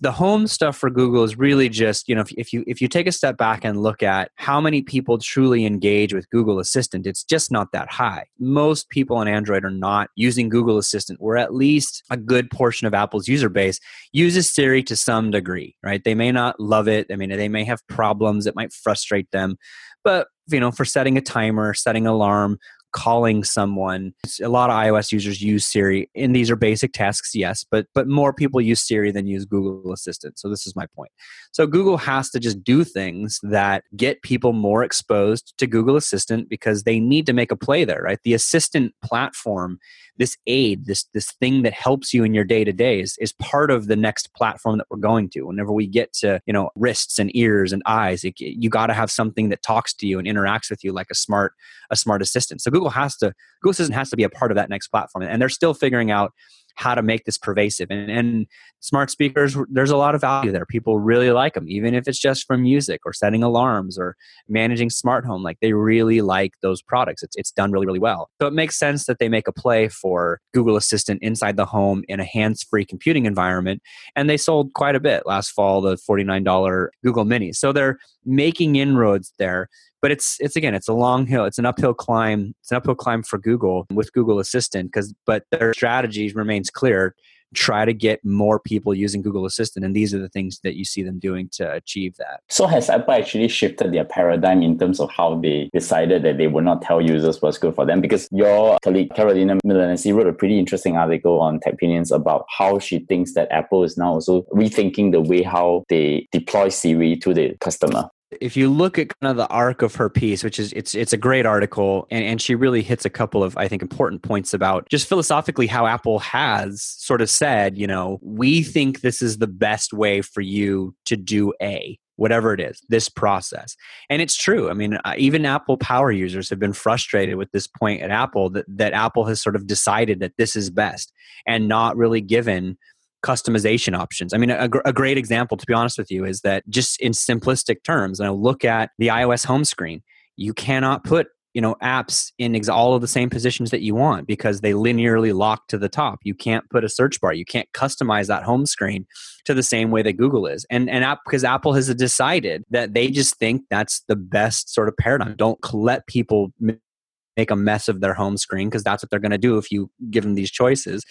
the 0.00 0.12
home 0.12 0.46
stuff 0.46 0.76
for 0.76 0.90
google 0.90 1.24
is 1.24 1.36
really 1.36 1.68
just 1.68 2.08
you 2.08 2.14
know 2.14 2.20
if, 2.20 2.32
if, 2.32 2.52
you 2.52 2.64
if 2.66 2.80
you 2.80 2.88
take 2.88 3.06
a 3.06 3.12
step 3.12 3.36
back 3.36 3.64
and 3.64 3.82
look 3.82 4.02
at 4.02 4.30
how 4.36 4.60
many 4.60 4.82
people 4.82 5.18
truly 5.18 5.64
engage 5.64 6.14
with 6.14 6.28
google 6.30 6.58
assistant 6.58 7.06
it's 7.06 7.24
just 7.24 7.50
not 7.50 7.72
that 7.72 7.90
high. 7.90 8.24
Most 8.38 8.90
people 8.90 9.16
on 9.16 9.28
android 9.28 9.64
are 9.64 9.70
not 9.70 10.10
using 10.16 10.48
google 10.48 10.78
assistant 10.78 11.18
or 11.22 11.36
at 11.36 11.54
least 11.54 12.02
a 12.10 12.16
good 12.16 12.50
portion 12.50 12.86
of 12.86 12.94
apple's 12.94 13.28
user 13.28 13.48
base 13.48 13.80
uses 14.12 14.50
siri 14.50 14.82
to 14.82 14.96
some 14.96 15.30
degree 15.30 15.74
right? 15.82 16.02
They 16.04 16.14
may 16.14 16.32
not 16.32 16.58
love 16.60 16.88
it. 16.88 17.06
I 17.12 17.16
mean 17.16 17.30
they 17.30 17.48
may 17.48 17.64
have 17.64 17.86
problems 17.88 18.46
it 18.46 18.56
might 18.56 18.72
frustrate 18.72 19.30
them. 19.30 19.56
But 20.04 20.28
you 20.48 20.60
know 20.60 20.70
for 20.70 20.84
setting 20.84 21.18
a 21.18 21.20
timer 21.20 21.74
setting 21.74 22.06
alarm 22.06 22.58
calling 22.98 23.44
someone. 23.44 24.12
A 24.42 24.48
lot 24.48 24.70
of 24.70 24.76
iOS 24.76 25.12
users 25.12 25.40
use 25.40 25.64
Siri, 25.64 26.10
and 26.16 26.34
these 26.34 26.50
are 26.50 26.56
basic 26.56 26.92
tasks, 26.92 27.32
yes, 27.32 27.64
but 27.70 27.86
but 27.94 28.08
more 28.08 28.32
people 28.32 28.60
use 28.60 28.80
Siri 28.80 29.12
than 29.12 29.28
use 29.28 29.44
Google 29.44 29.92
Assistant. 29.92 30.36
So 30.36 30.48
this 30.48 30.66
is 30.66 30.74
my 30.74 30.86
point. 30.96 31.12
So 31.52 31.64
Google 31.66 31.96
has 31.96 32.28
to 32.30 32.40
just 32.40 32.64
do 32.64 32.82
things 32.82 33.38
that 33.44 33.84
get 33.96 34.22
people 34.22 34.52
more 34.52 34.82
exposed 34.82 35.54
to 35.58 35.66
Google 35.68 35.94
Assistant 35.94 36.48
because 36.48 36.82
they 36.82 36.98
need 36.98 37.24
to 37.26 37.32
make 37.32 37.52
a 37.52 37.56
play 37.56 37.84
there, 37.84 38.02
right? 38.02 38.18
The 38.24 38.34
Assistant 38.34 38.92
platform, 39.00 39.78
this 40.16 40.36
aid, 40.48 40.86
this 40.86 41.04
this 41.14 41.30
thing 41.40 41.62
that 41.62 41.74
helps 41.74 42.12
you 42.12 42.24
in 42.24 42.34
your 42.34 42.44
day 42.44 42.64
to 42.64 42.72
day 42.72 43.00
is, 43.00 43.16
is 43.20 43.32
part 43.34 43.70
of 43.70 43.86
the 43.86 43.96
next 43.96 44.34
platform 44.34 44.78
that 44.78 44.88
we're 44.90 44.98
going 44.98 45.30
to. 45.30 45.42
Whenever 45.42 45.70
we 45.72 45.86
get 45.86 46.12
to 46.14 46.40
you 46.46 46.52
know 46.52 46.70
wrists 46.74 47.20
and 47.20 47.30
ears 47.36 47.72
and 47.72 47.80
eyes, 47.86 48.24
it, 48.24 48.34
you 48.40 48.68
got 48.68 48.88
to 48.88 48.94
have 48.94 49.10
something 49.12 49.50
that 49.50 49.62
talks 49.62 49.94
to 49.94 50.06
you 50.06 50.18
and 50.18 50.26
interacts 50.26 50.68
with 50.68 50.82
you 50.82 50.90
like 50.92 51.12
a 51.12 51.14
smart 51.14 51.52
a 51.90 51.96
smart 51.96 52.22
assistant. 52.22 52.60
So 52.60 52.72
Google 52.72 52.87
has 52.90 53.16
to 53.18 53.32
Google 53.60 53.72
Assistant 53.72 53.96
has 53.96 54.10
to 54.10 54.16
be 54.16 54.22
a 54.22 54.28
part 54.28 54.50
of 54.50 54.56
that 54.56 54.70
next 54.70 54.88
platform, 54.88 55.24
and 55.24 55.40
they're 55.40 55.48
still 55.48 55.74
figuring 55.74 56.10
out 56.10 56.32
how 56.78 56.94
to 56.94 57.02
make 57.02 57.24
this 57.24 57.36
pervasive. 57.36 57.88
And, 57.90 58.08
and 58.08 58.46
smart 58.78 59.10
speakers, 59.10 59.56
there's 59.68 59.90
a 59.90 59.96
lot 59.96 60.14
of 60.14 60.20
value 60.20 60.52
there. 60.52 60.64
People 60.64 61.00
really 61.00 61.32
like 61.32 61.54
them, 61.54 61.68
even 61.68 61.92
if 61.92 62.06
it's 62.06 62.20
just 62.20 62.46
for 62.46 62.56
music 62.56 63.00
or 63.04 63.12
setting 63.12 63.42
alarms 63.42 63.98
or 63.98 64.14
managing 64.48 64.88
smart 64.88 65.24
home. 65.24 65.42
Like 65.42 65.58
they 65.60 65.72
really 65.72 66.20
like 66.20 66.52
those 66.62 66.80
products. 66.80 67.24
It's, 67.24 67.34
it's 67.34 67.50
done 67.50 67.72
really, 67.72 67.86
really 67.86 67.98
well. 67.98 68.30
So 68.40 68.46
it 68.46 68.52
makes 68.52 68.78
sense 68.78 69.06
that 69.06 69.18
they 69.18 69.28
make 69.28 69.48
a 69.48 69.52
play 69.52 69.88
for 69.88 70.40
Google 70.54 70.76
Assistant 70.76 71.20
inside 71.20 71.56
the 71.56 71.66
home 71.66 72.04
in 72.06 72.20
a 72.20 72.24
hands 72.24 72.62
free 72.62 72.84
computing 72.84 73.26
environment. 73.26 73.82
And 74.14 74.30
they 74.30 74.36
sold 74.36 74.72
quite 74.74 74.94
a 74.94 75.00
bit 75.00 75.24
last 75.26 75.50
fall, 75.50 75.80
the 75.80 75.96
$49 75.96 76.88
Google 77.02 77.24
Mini. 77.24 77.52
So 77.52 77.72
they're 77.72 77.98
making 78.24 78.76
inroads 78.76 79.32
there 79.38 79.68
but 80.00 80.10
it's 80.10 80.36
it's 80.40 80.56
again 80.56 80.74
it's 80.74 80.88
a 80.88 80.92
long 80.92 81.26
hill 81.26 81.44
it's 81.44 81.58
an 81.58 81.66
uphill 81.66 81.94
climb 81.94 82.54
it's 82.60 82.70
an 82.70 82.76
uphill 82.76 82.94
climb 82.94 83.22
for 83.22 83.38
google 83.38 83.86
with 83.92 84.12
google 84.12 84.38
assistant 84.38 84.90
because 84.90 85.14
but 85.26 85.44
their 85.50 85.74
strategy 85.74 86.32
remains 86.32 86.70
clear. 86.70 87.14
Try 87.54 87.86
to 87.86 87.94
get 87.94 88.22
more 88.26 88.60
people 88.60 88.94
using 88.94 89.22
google 89.22 89.46
assistant 89.46 89.82
and 89.82 89.96
these 89.96 90.12
are 90.14 90.18
the 90.18 90.28
things 90.28 90.60
that 90.64 90.76
you 90.76 90.84
see 90.84 91.02
them 91.02 91.18
doing 91.18 91.48
to 91.52 91.72
achieve 91.72 92.14
that. 92.16 92.40
So 92.50 92.66
has 92.66 92.90
apple 92.90 93.14
actually 93.14 93.48
shifted 93.48 93.92
their 93.94 94.04
paradigm 94.04 94.62
in 94.62 94.78
terms 94.78 95.00
of 95.00 95.10
how 95.10 95.40
they 95.40 95.70
decided 95.72 96.22
that 96.24 96.36
they 96.36 96.46
would 96.46 96.64
not 96.64 96.82
tell 96.82 97.00
users 97.00 97.40
what's 97.40 97.56
good 97.56 97.74
for 97.74 97.86
them? 97.86 98.02
Because 98.02 98.28
your 98.32 98.78
colleague 98.84 99.14
carolina 99.14 99.56
milanesi 99.64 100.14
wrote 100.14 100.26
a 100.26 100.32
pretty 100.32 100.58
interesting 100.58 100.98
article 100.98 101.40
on 101.40 101.58
techpinions 101.60 102.14
about 102.14 102.44
how 102.50 102.78
she 102.78 102.98
thinks 102.98 103.32
that 103.32 103.50
apple 103.50 103.82
is 103.82 103.96
now 103.96 104.12
also 104.12 104.42
rethinking 104.52 105.12
the 105.12 105.22
way 105.22 105.42
how 105.42 105.84
they 105.88 106.28
deploy 106.32 106.68
siri 106.68 107.16
to 107.16 107.32
the 107.32 107.56
customer 107.60 108.10
if 108.40 108.56
you 108.56 108.68
look 108.68 108.98
at 108.98 109.08
kind 109.20 109.30
of 109.30 109.36
the 109.36 109.48
arc 109.48 109.82
of 109.82 109.94
her 109.94 110.08
piece 110.08 110.44
which 110.44 110.58
is 110.58 110.72
it's 110.74 110.94
it's 110.94 111.12
a 111.12 111.16
great 111.16 111.46
article 111.46 112.06
and, 112.10 112.24
and 112.24 112.42
she 112.42 112.54
really 112.54 112.82
hits 112.82 113.04
a 113.04 113.10
couple 113.10 113.42
of 113.42 113.56
i 113.56 113.66
think 113.66 113.82
important 113.82 114.22
points 114.22 114.52
about 114.52 114.88
just 114.88 115.08
philosophically 115.08 115.66
how 115.66 115.86
apple 115.86 116.18
has 116.18 116.82
sort 116.82 117.20
of 117.20 117.30
said 117.30 117.76
you 117.76 117.86
know 117.86 118.18
we 118.22 118.62
think 118.62 119.00
this 119.00 119.22
is 119.22 119.38
the 119.38 119.46
best 119.46 119.92
way 119.92 120.20
for 120.20 120.40
you 120.40 120.94
to 121.04 121.16
do 121.16 121.52
a 121.62 121.98
whatever 122.18 122.52
it 122.52 122.60
is 122.60 122.82
this 122.88 123.08
process. 123.08 123.76
And 124.10 124.20
it's 124.20 124.36
true. 124.36 124.68
I 124.68 124.74
mean 124.74 124.98
uh, 125.04 125.14
even 125.16 125.46
apple 125.46 125.78
power 125.78 126.10
users 126.10 126.50
have 126.50 126.58
been 126.58 126.72
frustrated 126.72 127.36
with 127.36 127.50
this 127.52 127.66
point 127.66 128.02
at 128.02 128.10
apple 128.10 128.50
that, 128.50 128.66
that 128.68 128.92
apple 128.92 129.24
has 129.26 129.40
sort 129.40 129.56
of 129.56 129.66
decided 129.66 130.20
that 130.20 130.36
this 130.36 130.54
is 130.56 130.68
best 130.68 131.12
and 131.46 131.68
not 131.68 131.96
really 131.96 132.20
given 132.20 132.76
customization 133.24 133.96
options. 133.96 134.32
I 134.32 134.38
mean, 134.38 134.50
a, 134.50 134.68
a, 134.84 134.92
great 134.92 135.18
example, 135.18 135.56
to 135.56 135.66
be 135.66 135.74
honest 135.74 135.98
with 135.98 136.10
you, 136.10 136.24
is 136.24 136.42
that 136.42 136.68
just 136.68 137.00
in 137.00 137.12
simplistic 137.12 137.82
terms, 137.84 138.20
and 138.20 138.28
I 138.28 138.30
look 138.30 138.64
at 138.64 138.90
the 138.98 139.08
iOS 139.08 139.44
home 139.44 139.64
screen, 139.64 140.02
you 140.36 140.54
cannot 140.54 141.04
put 141.04 141.28
you 141.54 141.60
know 141.60 141.74
apps 141.82 142.30
in 142.38 142.54
ex- 142.54 142.68
all 142.68 142.94
of 142.94 143.00
the 143.00 143.08
same 143.08 143.30
positions 143.30 143.70
that 143.70 143.80
you 143.80 143.94
want 143.94 144.26
because 144.26 144.60
they 144.60 144.72
linearly 144.72 145.34
lock 145.34 145.66
to 145.68 145.78
the 145.78 145.88
top. 145.88 146.20
You 146.22 146.34
can't 146.34 146.68
put 146.70 146.84
a 146.84 146.88
search 146.88 147.20
bar. 147.20 147.32
You 147.32 147.44
can't 147.44 147.68
customize 147.72 148.26
that 148.28 148.44
home 148.44 148.66
screen 148.66 149.06
to 149.46 149.54
the 149.54 149.62
same 149.62 149.90
way 149.90 150.02
that 150.02 150.12
google 150.12 150.46
is. 150.46 150.64
And 150.70 150.88
and 150.88 151.04
app 151.04 151.20
because 151.24 151.44
apple 151.44 151.72
has 151.72 151.92
decided 151.94 152.64
that 152.70 152.94
they 152.94 153.08
just 153.08 153.36
think 153.36 153.62
that's 153.70 154.02
the 154.06 154.16
best 154.16 154.72
sort 154.72 154.88
of 154.88 154.96
paradigm. 154.96 155.34
Don't 155.36 155.58
let 155.74 156.06
people 156.06 156.52
make 156.60 157.50
a 157.50 157.56
mess 157.56 157.88
of 157.88 158.00
their 158.00 158.14
home 158.14 158.36
screen 158.36 158.68
because 158.68 158.84
that's 158.84 159.02
what 159.02 159.10
they're 159.10 159.20
going 159.20 159.30
to 159.30 159.38
do 159.38 159.58
if 159.58 159.72
you 159.72 159.90
give 160.10 160.24
them 160.24 160.34
these 160.34 160.50
choices 160.50 161.04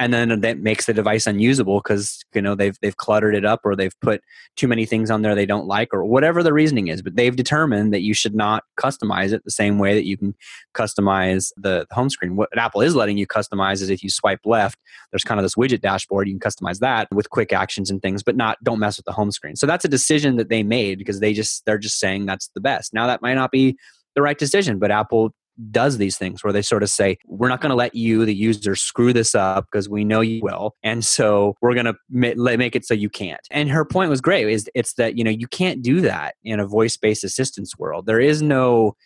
and 0.00 0.14
then 0.14 0.40
that 0.40 0.58
makes 0.58 0.86
the 0.86 0.94
device 0.94 1.26
unusable 1.26 1.80
because 1.80 2.24
you 2.34 2.40
know 2.40 2.54
they've 2.54 2.76
they've 2.80 2.96
cluttered 2.96 3.34
it 3.34 3.44
up 3.44 3.60
or 3.64 3.76
they've 3.76 3.98
put 4.00 4.22
too 4.56 4.66
many 4.66 4.86
things 4.86 5.10
on 5.10 5.20
there 5.20 5.34
they 5.34 5.46
don't 5.46 5.66
like 5.66 5.92
or 5.92 6.04
whatever 6.04 6.42
the 6.42 6.54
reasoning 6.54 6.88
is 6.88 7.02
but 7.02 7.16
they've 7.16 7.36
determined 7.36 7.92
that 7.92 8.00
you 8.00 8.14
should 8.14 8.34
not 8.34 8.64
customize 8.78 9.32
it 9.32 9.44
the 9.44 9.50
same 9.50 9.78
way 9.78 9.94
that 9.94 10.06
you 10.06 10.16
can 10.16 10.34
customize 10.74 11.52
the 11.56 11.86
home 11.92 12.08
screen. 12.08 12.34
What 12.34 12.56
apple 12.56 12.80
is 12.80 12.96
letting 12.96 13.18
you 13.18 13.26
customize 13.26 13.82
is 13.82 13.90
if 13.90 14.02
you 14.02 14.08
swipe 14.08 14.40
left 14.44 14.78
there's 15.12 15.22
kind 15.22 15.38
of 15.38 15.44
this 15.44 15.54
widget 15.54 15.82
dashboard 15.82 16.26
you 16.26 16.38
can 16.38 16.50
customize 16.50 16.78
that 16.78 17.06
with 17.12 17.28
quick 17.28 17.52
actions 17.52 17.90
and 17.90 18.00
things 18.00 18.22
but 18.22 18.36
not 18.36 18.56
don't 18.64 18.80
mess 18.80 18.96
with 18.96 19.04
the 19.04 19.12
home 19.12 19.30
screen. 19.30 19.54
So 19.54 19.66
that's 19.66 19.84
a 19.84 19.88
decision 19.88 20.36
that 20.36 20.48
they 20.48 20.62
made 20.62 20.98
because 20.98 21.20
they 21.20 21.34
just 21.34 21.64
they're 21.66 21.78
just 21.78 22.00
saying 22.00 22.24
that's 22.24 22.50
the 22.54 22.60
best. 22.60 22.94
Now 22.94 23.06
that 23.06 23.20
might 23.20 23.34
not 23.34 23.50
be 23.50 23.76
the 24.14 24.22
right 24.22 24.38
decision 24.38 24.78
but 24.78 24.90
apple 24.90 25.34
does 25.70 25.98
these 25.98 26.16
things 26.16 26.42
where 26.42 26.52
they 26.52 26.62
sort 26.62 26.82
of 26.82 26.88
say, 26.88 27.18
we're 27.26 27.48
not 27.48 27.60
going 27.60 27.70
to 27.70 27.76
let 27.76 27.94
you, 27.94 28.24
the 28.24 28.34
user, 28.34 28.74
screw 28.74 29.12
this 29.12 29.34
up 29.34 29.66
because 29.70 29.88
we 29.88 30.04
know 30.04 30.20
you 30.20 30.40
will. 30.42 30.74
And 30.82 31.04
so 31.04 31.56
we're 31.60 31.74
going 31.74 31.86
to 31.86 31.94
make 32.10 32.76
it 32.76 32.84
so 32.84 32.94
you 32.94 33.08
can't. 33.08 33.40
And 33.50 33.70
her 33.70 33.84
point 33.84 34.10
was 34.10 34.20
great 34.20 34.48
is 34.48 34.68
it's 34.74 34.94
that, 34.94 35.18
you 35.18 35.24
know, 35.24 35.30
you 35.30 35.46
can't 35.46 35.82
do 35.82 36.00
that 36.02 36.34
in 36.44 36.60
a 36.60 36.66
voice-based 36.66 37.24
assistance 37.24 37.76
world. 37.78 38.06
There 38.06 38.20
is 38.20 38.42
no 38.42 38.96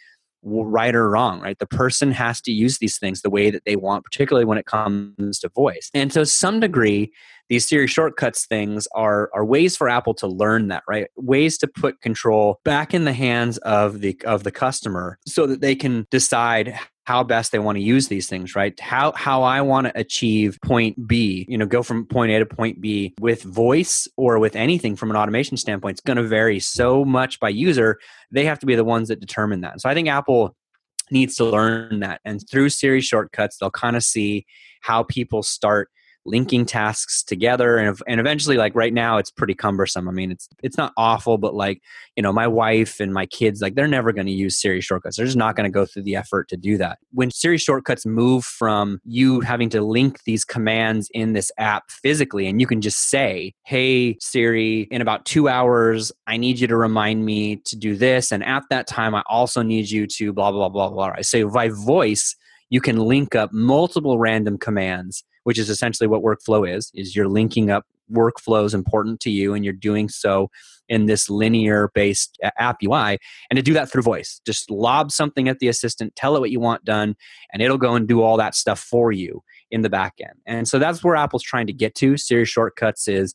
right 0.47 0.95
or 0.95 1.09
wrong, 1.09 1.41
right? 1.41 1.59
The 1.59 1.67
person 1.67 2.13
has 2.13 2.41
to 2.43 2.53
use 2.53 2.79
these 2.79 2.99
things 2.99 3.23
the 3.23 3.31
way 3.31 3.51
that 3.51 3.65
they 3.65 3.77
want, 3.77 4.05
particularly 4.05 4.45
when 4.45 4.59
it 4.59 4.67
comes 4.67 5.39
to 5.39 5.49
voice. 5.49 5.91
And 5.95 6.13
so, 6.13 6.23
some 6.25 6.61
degree, 6.61 7.13
these 7.49 7.67
Siri 7.69 7.87
shortcuts 7.87 8.47
things 8.47 8.89
are 8.95 9.31
are 9.35 9.45
ways 9.45 9.77
for 9.77 9.89
Apple 9.89 10.15
to 10.15 10.27
learn 10.27 10.69
that, 10.69 10.83
right? 10.89 11.09
Ways 11.17 11.59
to 11.59 11.67
put 11.67 12.01
control 12.01 12.61
back 12.65 12.95
in 12.95 13.05
the 13.05 13.13
hands 13.13 13.59
of 13.59 14.01
the 14.01 14.17
of 14.25 14.45
the 14.45 14.51
customer 14.51 15.19
so 15.27 15.47
that 15.47 15.61
they 15.61 15.75
can 15.75 16.07
decide 16.11 16.79
how 17.05 17.23
best 17.23 17.53
they 17.53 17.59
want 17.59 17.77
to 17.77 17.83
use 17.83 18.09
these 18.09 18.29
things 18.29 18.57
right? 18.57 18.79
How 18.81 19.13
how 19.13 19.43
i 19.43 19.61
want 19.61 19.87
to 19.87 19.99
achieve 19.99 20.59
point 20.65 21.07
b 21.07 21.45
you 21.49 21.59
know 21.59 21.67
go 21.67 21.83
from 21.83 22.07
point 22.07 22.33
a 22.33 22.39
to 22.39 22.47
point 22.47 22.81
b 22.81 23.15
with 23.21 23.43
voice 23.43 24.09
or 24.17 24.39
with 24.39 24.57
anything 24.57 24.97
from 24.97 25.11
an 25.11 25.17
automation 25.17 25.59
standpoint 25.59 25.95
it's 25.95 26.01
going 26.01 26.17
to 26.17 26.23
vary 26.23 26.59
so 26.59 27.05
much 27.05 27.39
by 27.41 27.51
user 27.51 27.99
they 28.31 28.47
have 28.47 28.59
to 28.59 28.67
be 28.67 28.75
the 28.75 28.85
ones 28.85 29.09
that 29.09 29.21
determine 29.21 29.61
that. 29.61 29.81
So 29.83 29.89
i 29.91 29.95
think 29.95 30.09
apple 30.09 30.57
needs 31.11 31.37
to 31.37 31.45
learn 31.45 32.01
that. 32.01 32.21
And 32.25 32.43
through 32.51 32.71
Siri 32.71 33.01
shortcuts 33.01 33.59
they'll 33.59 33.71
kind 33.71 33.97
of 33.97 34.03
see 34.03 34.47
how 34.81 35.03
people 35.03 35.43
start 35.43 35.91
linking 36.27 36.65
tasks 36.65 37.23
together 37.23 37.77
and 37.77 37.99
and 38.07 38.21
eventually 38.21 38.57
like 38.57 38.75
right 38.75 38.93
now 38.93 39.19
it's 39.19 39.31
pretty 39.31 39.55
cumbersome. 39.55 40.09
I 40.09 40.13
mean 40.13 40.31
it's 40.31 40.49
it's 40.63 40.79
not 40.79 40.93
awful 40.97 41.39
but 41.39 41.55
like 41.55 41.83
you 42.17 42.23
know 42.23 42.33
my 42.33 42.47
wife 42.47 43.01
and 43.01 43.13
my 43.13 43.27
kids 43.27 43.61
like 43.61 43.75
they're 43.75 43.87
never 43.87 44.13
going 44.13 44.27
to 44.27 44.33
use 44.33 44.61
Siri 44.61 44.81
shortcuts. 44.81 45.17
They're 45.17 45.27
just 45.27 45.37
not 45.37 45.57
going 45.57 45.65
to 45.65 45.71
go 45.71 45.85
through 45.87 46.03
the 46.05 46.17
effort 46.17 46.49
to 46.49 46.57
do 46.57 46.77
that. 46.79 46.99
When 47.13 47.31
Siri 47.31 47.59
shortcuts 47.59 48.07
move 48.07 48.45
from 48.45 49.01
you 49.05 49.41
having 49.41 49.69
to 49.71 49.83
link 49.83 50.25
these 50.25 50.45
commands 50.45 51.09
in 51.13 51.33
this 51.33 51.51
app 51.59 51.91
physically 51.91 52.47
and 52.47 52.61
you 52.61 52.67
can 52.67 52.81
just 52.81 53.11
say, 53.11 53.55
"Hey 53.65 54.17
Siri, 54.21 54.89
in 54.91 55.03
about 55.03 55.25
2 55.25 55.49
hours 55.49 56.13
I 56.27 56.37
need 56.37 56.59
you 56.59 56.67
to 56.69 56.77
remind 56.77 57.25
me 57.25 57.57
to 57.65 57.77
do 57.77 57.97
this 57.97 58.33
and 58.33 58.45
at 58.45 58.65
that 58.71 58.87
time 58.87 59.15
I 59.15 59.23
also 59.27 59.63
need 59.63 59.91
you 59.91 60.07
to 60.07 60.33
blah 60.33 60.51
blah 60.51 60.69
blah 60.69 60.89
blah." 60.89 61.09
blah. 61.09 61.15
I 61.19 61.23
So 61.23 61.49
by 61.49 61.69
voice 61.69 62.37
you 62.71 62.81
can 62.81 62.97
link 62.97 63.35
up 63.35 63.53
multiple 63.53 64.19
random 64.19 64.59
commands 64.59 65.23
which 65.45 65.59
is 65.59 65.71
essentially 65.71 66.07
what 66.07 66.23
workflow 66.23 66.69
is 66.69 66.91
is 66.95 67.15
you're 67.15 67.29
linking 67.29 67.71
up 67.71 67.85
workflows 68.13 68.75
important 68.75 69.19
to 69.21 69.31
you 69.31 69.55
and 69.55 69.65
you're 69.65 69.73
doing 69.73 70.11
so 70.11 70.51
in 70.91 71.07
this 71.07 71.31
linear 71.31 71.91
based 71.95 72.39
uh, 72.45 72.51
app 72.59 72.77
UI 72.85 73.19
and 73.49 73.57
to 73.57 73.63
do 73.63 73.73
that 73.73 73.91
through 73.91 74.03
voice 74.03 74.43
just 74.45 74.71
lob 74.71 75.11
something 75.11 75.49
at 75.49 75.59
the 75.59 75.69
assistant 75.69 76.15
tell 76.15 76.37
it 76.37 76.41
what 76.41 76.51
you 76.51 76.61
want 76.61 76.85
done 76.85 77.17
and 77.53 77.63
it'll 77.63 77.79
go 77.79 77.95
and 77.95 78.07
do 78.07 78.21
all 78.21 78.37
that 78.37 78.55
stuff 78.55 78.79
for 78.79 79.11
you 79.11 79.43
in 79.75 79.83
the 79.83 79.91
back 79.91 80.15
end. 80.21 80.39
And 80.47 80.69
so 80.69 80.79
that's 80.79 81.03
where 81.03 81.17
Apple's 81.17 81.43
trying 81.43 81.67
to 81.67 81.73
get 81.73 81.97
to. 81.97 82.17
Siri 82.17 82.45
Shortcuts 82.45 83.09
is 83.09 83.35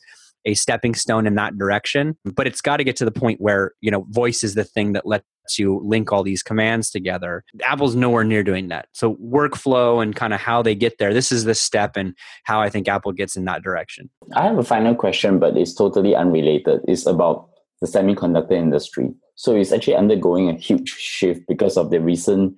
a 0.49 0.53
stepping 0.55 0.95
stone 0.95 1.27
in 1.27 1.35
that 1.35 1.57
direction, 1.57 2.17
but 2.25 2.47
it's 2.47 2.61
got 2.61 2.77
to 2.77 2.83
get 2.83 2.95
to 2.97 3.05
the 3.05 3.11
point 3.11 3.39
where, 3.39 3.73
you 3.81 3.91
know, 3.91 4.05
voice 4.09 4.43
is 4.43 4.55
the 4.55 4.63
thing 4.63 4.93
that 4.93 5.05
lets 5.05 5.25
you 5.57 5.81
link 5.83 6.11
all 6.11 6.23
these 6.23 6.43
commands 6.43 6.89
together. 6.89 7.43
Apple's 7.63 7.95
nowhere 7.95 8.23
near 8.23 8.43
doing 8.43 8.67
that. 8.69 8.87
So 8.93 9.15
workflow 9.15 10.01
and 10.01 10.15
kind 10.15 10.33
of 10.33 10.39
how 10.39 10.61
they 10.61 10.75
get 10.75 10.97
there, 10.97 11.13
this 11.13 11.31
is 11.31 11.45
the 11.45 11.55
step 11.55 11.95
and 11.95 12.15
how 12.43 12.61
I 12.61 12.69
think 12.69 12.87
Apple 12.87 13.11
gets 13.11 13.35
in 13.35 13.45
that 13.45 13.63
direction. 13.63 14.09
I 14.35 14.43
have 14.43 14.57
a 14.57 14.63
final 14.63 14.95
question, 14.95 15.39
but 15.39 15.55
it's 15.57 15.73
totally 15.73 16.15
unrelated. 16.15 16.81
It's 16.87 17.05
about 17.05 17.49
the 17.81 17.87
semiconductor 17.87 18.51
industry. 18.51 19.09
So 19.35 19.55
it's 19.55 19.71
actually 19.71 19.95
undergoing 19.95 20.49
a 20.49 20.53
huge 20.53 20.89
shift 20.89 21.41
because 21.47 21.77
of 21.77 21.91
the 21.91 22.01
recent 22.01 22.55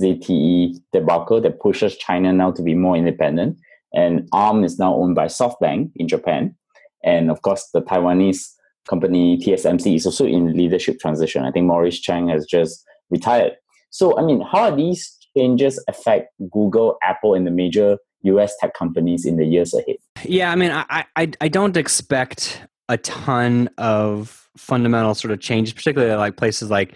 ZTE 0.00 0.76
debacle 0.92 1.40
that 1.40 1.60
pushes 1.60 1.96
China 1.96 2.32
now 2.32 2.50
to 2.52 2.62
be 2.62 2.74
more 2.74 2.96
independent. 2.96 3.58
And 3.94 4.28
ARM 4.32 4.64
is 4.64 4.78
now 4.78 4.94
owned 4.94 5.14
by 5.14 5.26
SoftBank 5.26 5.92
in 5.96 6.08
Japan. 6.08 6.56
And 7.04 7.30
of 7.30 7.42
course, 7.42 7.68
the 7.72 7.82
Taiwanese 7.82 8.50
company 8.88 9.38
TSMC 9.38 9.96
is 9.96 10.06
also 10.06 10.26
in 10.26 10.56
leadership 10.56 11.00
transition. 11.00 11.44
I 11.44 11.50
think 11.50 11.66
Morris 11.66 12.00
Chang 12.00 12.28
has 12.28 12.46
just 12.46 12.84
retired. 13.10 13.52
So, 13.90 14.18
I 14.18 14.22
mean, 14.22 14.40
how 14.40 14.64
are 14.64 14.76
these 14.76 15.16
changes 15.36 15.82
affect 15.88 16.32
Google, 16.50 16.96
Apple, 17.02 17.34
and 17.34 17.46
the 17.46 17.50
major 17.50 17.98
US 18.22 18.54
tech 18.60 18.74
companies 18.74 19.24
in 19.24 19.36
the 19.36 19.44
years 19.44 19.74
ahead? 19.74 19.96
Yeah, 20.24 20.50
I 20.50 20.56
mean, 20.56 20.70
I, 20.70 21.04
I, 21.16 21.30
I 21.40 21.48
don't 21.48 21.76
expect 21.76 22.62
a 22.88 22.98
ton 22.98 23.68
of 23.78 24.48
fundamental 24.56 25.14
sort 25.14 25.32
of 25.32 25.40
changes, 25.40 25.72
particularly 25.72 26.14
like 26.16 26.36
places 26.36 26.70
like 26.70 26.94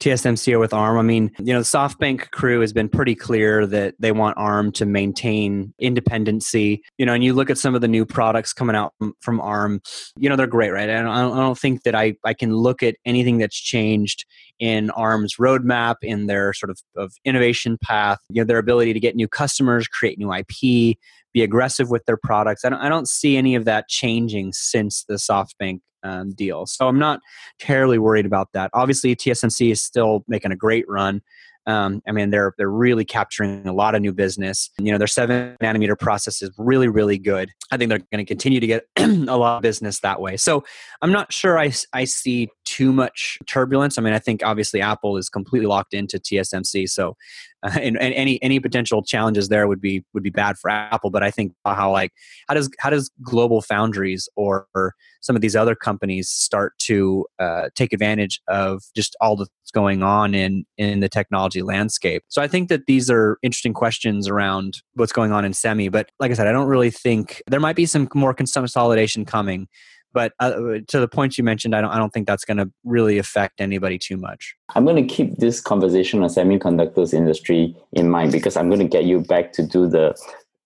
TSMC 0.00 0.58
with 0.58 0.72
ARM. 0.72 0.98
I 0.98 1.02
mean, 1.02 1.30
you 1.38 1.52
know, 1.52 1.60
the 1.60 1.64
SoftBank 1.64 2.30
crew 2.30 2.60
has 2.60 2.72
been 2.72 2.88
pretty 2.88 3.14
clear 3.14 3.66
that 3.66 3.94
they 3.98 4.12
want 4.12 4.36
ARM 4.36 4.72
to 4.72 4.86
maintain 4.86 5.72
independency. 5.78 6.82
You 6.98 7.06
know, 7.06 7.14
and 7.14 7.24
you 7.24 7.32
look 7.34 7.50
at 7.50 7.58
some 7.58 7.74
of 7.74 7.80
the 7.80 7.88
new 7.88 8.04
products 8.04 8.52
coming 8.52 8.76
out 8.76 8.92
from, 8.98 9.14
from 9.20 9.40
ARM, 9.40 9.80
you 10.18 10.28
know, 10.28 10.36
they're 10.36 10.46
great, 10.46 10.70
right? 10.70 10.88
I 10.88 11.02
don't, 11.02 11.08
I 11.08 11.40
don't 11.40 11.58
think 11.58 11.82
that 11.84 11.94
I, 11.94 12.14
I 12.24 12.34
can 12.34 12.54
look 12.54 12.82
at 12.82 12.96
anything 13.04 13.38
that's 13.38 13.56
changed 13.56 14.24
in 14.58 14.90
ARM's 14.90 15.36
roadmap, 15.36 15.96
in 16.02 16.26
their 16.26 16.52
sort 16.52 16.70
of, 16.70 16.80
of 16.96 17.12
innovation 17.24 17.78
path, 17.82 18.18
you 18.30 18.40
know, 18.40 18.46
their 18.46 18.58
ability 18.58 18.92
to 18.92 19.00
get 19.00 19.16
new 19.16 19.28
customers, 19.28 19.86
create 19.88 20.18
new 20.18 20.32
IP, 20.32 20.96
be 21.32 21.42
aggressive 21.42 21.90
with 21.90 22.04
their 22.06 22.16
products. 22.16 22.64
I 22.64 22.70
don't, 22.70 22.80
I 22.80 22.88
don't 22.88 23.08
see 23.08 23.36
any 23.36 23.54
of 23.54 23.64
that 23.66 23.88
changing 23.88 24.52
since 24.52 25.04
the 25.04 25.14
SoftBank 25.14 25.80
um, 26.02 26.32
deal. 26.32 26.66
So 26.66 26.88
I'm 26.88 26.98
not 26.98 27.20
terribly 27.58 27.98
worried 27.98 28.26
about 28.26 28.48
that. 28.52 28.70
Obviously, 28.72 29.14
TSMC 29.14 29.72
is 29.72 29.82
still 29.82 30.24
making 30.28 30.52
a 30.52 30.56
great 30.56 30.88
run. 30.88 31.22
Um, 31.66 32.00
I 32.06 32.12
mean, 32.12 32.30
they're 32.30 32.54
they're 32.56 32.70
really 32.70 33.04
capturing 33.04 33.66
a 33.66 33.72
lot 33.72 33.96
of 33.96 34.00
new 34.00 34.12
business. 34.12 34.70
You 34.78 34.92
know, 34.92 34.98
their 34.98 35.08
seven 35.08 35.56
nanometer 35.60 35.98
process 35.98 36.40
is 36.40 36.50
really 36.58 36.86
really 36.86 37.18
good. 37.18 37.50
I 37.72 37.76
think 37.76 37.88
they're 37.88 37.98
going 37.98 38.24
to 38.24 38.24
continue 38.24 38.60
to 38.60 38.66
get 38.66 38.84
a 38.96 39.36
lot 39.36 39.56
of 39.56 39.62
business 39.62 40.00
that 40.00 40.20
way. 40.20 40.36
So 40.36 40.64
I'm 41.02 41.10
not 41.10 41.32
sure 41.32 41.58
I 41.58 41.72
I 41.92 42.04
see 42.04 42.50
too 42.76 42.92
much 42.92 43.38
turbulence. 43.46 43.96
I 43.96 44.02
mean, 44.02 44.12
I 44.12 44.18
think 44.18 44.42
obviously 44.44 44.82
Apple 44.82 45.16
is 45.16 45.30
completely 45.30 45.66
locked 45.66 45.94
into 45.94 46.18
TSMC, 46.18 46.90
so 46.90 47.16
uh, 47.62 47.70
and, 47.80 47.98
and, 47.98 48.12
any 48.12 48.42
any 48.42 48.60
potential 48.60 49.02
challenges 49.02 49.48
there 49.48 49.66
would 49.66 49.80
be 49.80 50.04
would 50.12 50.22
be 50.22 50.30
bad 50.30 50.58
for 50.58 50.70
Apple. 50.70 51.08
But 51.08 51.22
I 51.22 51.30
think 51.30 51.52
how 51.64 51.90
like 51.90 52.12
how 52.48 52.54
does 52.54 52.68
how 52.78 52.90
does 52.90 53.10
Global 53.22 53.62
Foundries 53.62 54.28
or, 54.36 54.66
or 54.74 54.94
some 55.22 55.36
of 55.36 55.40
these 55.40 55.56
other 55.56 55.74
companies 55.74 56.28
start 56.28 56.74
to 56.80 57.24
uh, 57.38 57.70
take 57.74 57.94
advantage 57.94 58.42
of 58.46 58.82
just 58.94 59.16
all 59.22 59.36
that's 59.36 59.50
going 59.72 60.02
on 60.02 60.34
in 60.34 60.66
in 60.76 61.00
the 61.00 61.08
technology 61.08 61.62
landscape? 61.62 62.24
So 62.28 62.42
I 62.42 62.48
think 62.48 62.68
that 62.68 62.84
these 62.86 63.08
are 63.08 63.38
interesting 63.42 63.72
questions 63.72 64.28
around 64.28 64.82
what's 64.94 65.12
going 65.12 65.32
on 65.32 65.46
in 65.46 65.54
semi. 65.54 65.88
But 65.88 66.10
like 66.20 66.30
I 66.30 66.34
said, 66.34 66.46
I 66.46 66.52
don't 66.52 66.68
really 66.68 66.90
think 66.90 67.42
there 67.46 67.60
might 67.60 67.76
be 67.76 67.86
some 67.86 68.06
more 68.14 68.34
consolidation 68.34 69.24
coming 69.24 69.66
but 70.12 70.32
uh, 70.40 70.78
to 70.88 71.00
the 71.00 71.08
point 71.08 71.36
you 71.36 71.44
mentioned, 71.44 71.74
I 71.74 71.80
don't, 71.80 71.90
I 71.90 71.98
don't 71.98 72.12
think 72.12 72.26
that's 72.26 72.44
going 72.44 72.56
to 72.56 72.70
really 72.84 73.18
affect 73.18 73.60
anybody 73.60 73.98
too 73.98 74.16
much. 74.16 74.54
I'm 74.74 74.84
going 74.84 74.96
to 74.96 75.14
keep 75.14 75.36
this 75.36 75.60
conversation 75.60 76.22
on 76.22 76.28
semiconductors 76.28 77.12
industry 77.12 77.76
in 77.92 78.08
mind 78.10 78.32
because 78.32 78.56
I'm 78.56 78.68
going 78.68 78.80
to 78.80 78.88
get 78.88 79.04
you 79.04 79.20
back 79.20 79.52
to 79.52 79.62
do 79.62 79.86
the 79.88 80.16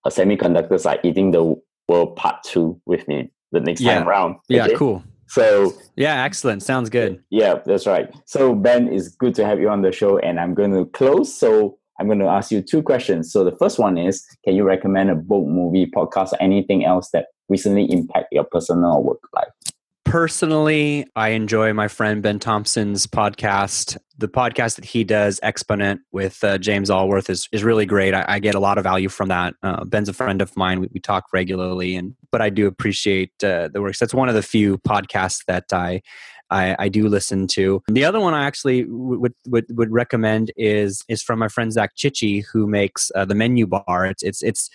uh, 0.04 0.10
semiconductors 0.10 0.86
are 0.86 0.98
eating 1.02 1.32
the 1.32 1.54
world 1.88 2.16
part 2.16 2.42
two 2.44 2.80
with 2.86 3.06
me 3.08 3.30
the 3.52 3.60
next 3.60 3.80
yeah. 3.80 3.98
time 3.98 4.08
around. 4.08 4.30
Okay? 4.50 4.56
Yeah, 4.56 4.68
cool. 4.76 5.02
So 5.26 5.72
yeah, 5.96 6.24
excellent. 6.24 6.62
Sounds 6.62 6.90
good. 6.90 7.22
Yeah, 7.30 7.60
that's 7.64 7.86
right. 7.86 8.12
So 8.26 8.54
Ben, 8.54 8.88
it's 8.88 9.08
good 9.08 9.34
to 9.36 9.46
have 9.46 9.60
you 9.60 9.68
on 9.68 9.82
the 9.82 9.92
show, 9.92 10.18
and 10.18 10.40
I'm 10.40 10.54
going 10.54 10.72
to 10.72 10.86
close. 10.86 11.32
So 11.32 11.78
I'm 12.00 12.06
going 12.06 12.18
to 12.18 12.26
ask 12.26 12.50
you 12.50 12.62
two 12.62 12.82
questions. 12.82 13.30
So 13.30 13.44
the 13.44 13.54
first 13.56 13.78
one 13.78 13.98
is, 13.98 14.24
can 14.44 14.56
you 14.56 14.64
recommend 14.64 15.10
a 15.10 15.14
book, 15.14 15.46
movie, 15.46 15.86
podcast, 15.86 16.32
or 16.32 16.42
anything 16.42 16.84
else 16.84 17.10
that 17.10 17.26
recently 17.50 17.90
impact 17.90 18.28
your 18.32 18.44
personal 18.44 18.92
or 18.92 19.02
work 19.02 19.20
life? 19.34 19.48
Personally, 20.04 21.06
I 21.14 21.28
enjoy 21.28 21.72
my 21.72 21.86
friend 21.86 22.20
Ben 22.20 22.40
Thompson's 22.40 23.06
podcast. 23.06 23.96
The 24.18 24.26
podcast 24.28 24.74
that 24.74 24.84
he 24.84 25.04
does, 25.04 25.38
Exponent, 25.42 26.00
with 26.10 26.42
uh, 26.42 26.58
James 26.58 26.90
Allworth, 26.90 27.30
is, 27.30 27.48
is 27.52 27.62
really 27.62 27.86
great. 27.86 28.12
I, 28.12 28.24
I, 28.26 28.38
get 28.40 28.56
a 28.56 28.60
lot 28.60 28.76
of 28.76 28.82
value 28.82 29.08
from 29.08 29.28
that. 29.28 29.54
Uh, 29.62 29.84
Ben's 29.84 30.08
a 30.08 30.12
friend 30.12 30.42
of 30.42 30.56
mine. 30.56 30.80
We, 30.80 30.88
we, 30.92 30.98
talk 30.98 31.26
regularly, 31.32 31.94
and 31.94 32.16
but 32.32 32.42
I 32.42 32.50
do 32.50 32.66
appreciate 32.66 33.32
uh, 33.44 33.68
the 33.68 33.80
works. 33.80 34.00
That's 34.00 34.12
one 34.12 34.28
of 34.28 34.34
the 34.34 34.42
few 34.42 34.78
podcasts 34.78 35.44
that 35.46 35.72
I 35.72 36.02
I, 36.50 36.76
I, 36.78 36.88
do 36.88 37.08
listen 37.08 37.46
to. 37.48 37.82
The 37.86 38.04
other 38.04 38.18
one 38.18 38.34
I 38.34 38.44
actually 38.44 38.84
would 38.84 39.34
would, 39.46 39.66
would 39.70 39.92
recommend 39.92 40.50
is 40.56 41.04
is 41.08 41.22
from 41.22 41.38
my 41.38 41.48
friend 41.48 41.72
Zac 41.72 41.96
Cichy, 41.96 42.44
who 42.52 42.66
makes 42.66 43.12
uh, 43.14 43.24
the 43.24 43.34
Menu 43.34 43.66
Bar. 43.66 44.06
It's 44.06 44.22
it's 44.22 44.42
it's 44.42 44.70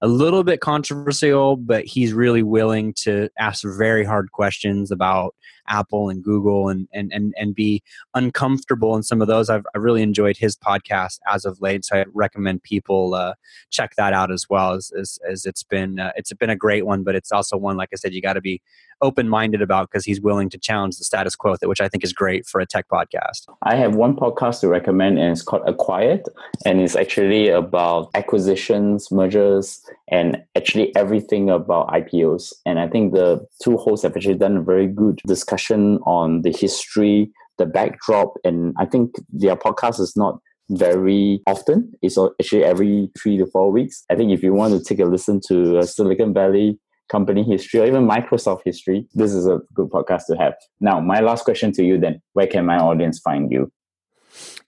a 0.00 0.08
little 0.08 0.44
bit 0.44 0.60
controversial, 0.60 1.56
but 1.56 1.84
he's 1.84 2.12
really 2.12 2.42
willing 2.42 2.94
to 3.02 3.28
ask 3.38 3.64
very 3.64 4.04
hard 4.04 4.30
questions 4.32 4.90
about 4.90 5.34
Apple 5.68 6.08
and 6.08 6.22
Google 6.22 6.68
and 6.68 6.88
and 6.92 7.12
and, 7.12 7.34
and 7.36 7.54
be 7.54 7.82
uncomfortable 8.14 8.96
in 8.96 9.02
some 9.02 9.20
of 9.20 9.28
those. 9.28 9.50
I've, 9.50 9.64
I've 9.74 9.82
really 9.82 10.02
enjoyed 10.02 10.36
his 10.36 10.56
podcast 10.56 11.18
as 11.30 11.44
of 11.44 11.60
late, 11.60 11.84
so 11.84 11.98
I 11.98 12.04
recommend 12.12 12.62
people 12.62 13.14
uh, 13.14 13.34
check 13.70 13.94
that 13.96 14.12
out 14.12 14.30
as 14.32 14.46
well. 14.48 14.72
As 14.72 14.90
as, 14.98 15.18
as 15.28 15.46
it's 15.46 15.62
been 15.62 15.98
uh, 15.98 16.12
it's 16.16 16.32
been 16.32 16.50
a 16.50 16.56
great 16.56 16.86
one, 16.86 17.04
but 17.04 17.14
it's 17.14 17.32
also 17.32 17.56
one 17.56 17.76
like 17.76 17.90
I 17.92 17.96
said 17.96 18.14
you 18.14 18.22
got 18.22 18.34
to 18.34 18.40
be 18.40 18.60
open 19.00 19.28
minded 19.28 19.62
about 19.62 19.88
because 19.88 20.04
he's 20.04 20.20
willing 20.20 20.50
to 20.50 20.58
challenge 20.58 20.96
the 20.96 21.04
status 21.04 21.36
quo, 21.36 21.54
which 21.62 21.80
I 21.80 21.88
think 21.88 22.02
is 22.02 22.12
great 22.12 22.46
for 22.46 22.60
a 22.60 22.66
tech 22.66 22.88
podcast. 22.88 23.46
I 23.62 23.76
have 23.76 23.94
one 23.94 24.16
podcast 24.16 24.60
to 24.60 24.68
recommend, 24.68 25.18
and 25.18 25.30
it's 25.30 25.42
called 25.42 25.62
Acquired, 25.66 26.22
and 26.64 26.80
it's 26.80 26.96
actually 26.96 27.48
about 27.48 28.10
acquisitions, 28.14 29.10
mergers, 29.12 29.80
and 30.08 30.42
actually 30.56 30.94
everything 30.96 31.50
about 31.50 31.88
IPOs. 31.88 32.52
And 32.66 32.80
I 32.80 32.88
think 32.88 33.12
the 33.12 33.46
two 33.62 33.76
hosts 33.76 34.02
have 34.02 34.16
actually 34.16 34.34
done 34.34 34.56
a 34.56 34.62
very 34.62 34.86
good 34.86 35.20
discussion 35.26 35.57
on 36.06 36.42
the 36.42 36.50
history, 36.50 37.30
the 37.58 37.66
backdrop, 37.66 38.34
and 38.44 38.74
I 38.78 38.86
think 38.86 39.16
their 39.30 39.56
podcast 39.56 40.00
is 40.00 40.14
not 40.16 40.38
very 40.70 41.40
often. 41.46 41.92
It's 42.02 42.18
actually 42.18 42.64
every 42.64 43.10
three 43.20 43.38
to 43.38 43.46
four 43.46 43.72
weeks. 43.72 44.04
I 44.10 44.14
think 44.14 44.32
if 44.32 44.42
you 44.42 44.52
want 44.52 44.74
to 44.74 44.84
take 44.84 45.00
a 45.00 45.08
listen 45.08 45.40
to 45.48 45.78
a 45.78 45.86
Silicon 45.86 46.34
Valley 46.34 46.78
company 47.10 47.42
history 47.42 47.80
or 47.80 47.86
even 47.86 48.06
Microsoft 48.06 48.60
history, 48.64 49.06
this 49.14 49.32
is 49.32 49.46
a 49.46 49.60
good 49.74 49.88
podcast 49.88 50.26
to 50.26 50.36
have. 50.36 50.54
Now, 50.80 51.00
my 51.00 51.20
last 51.20 51.44
question 51.44 51.72
to 51.72 51.84
you 51.84 51.98
then 51.98 52.20
where 52.34 52.46
can 52.46 52.66
my 52.66 52.76
audience 52.78 53.18
find 53.18 53.50
you? 53.50 53.72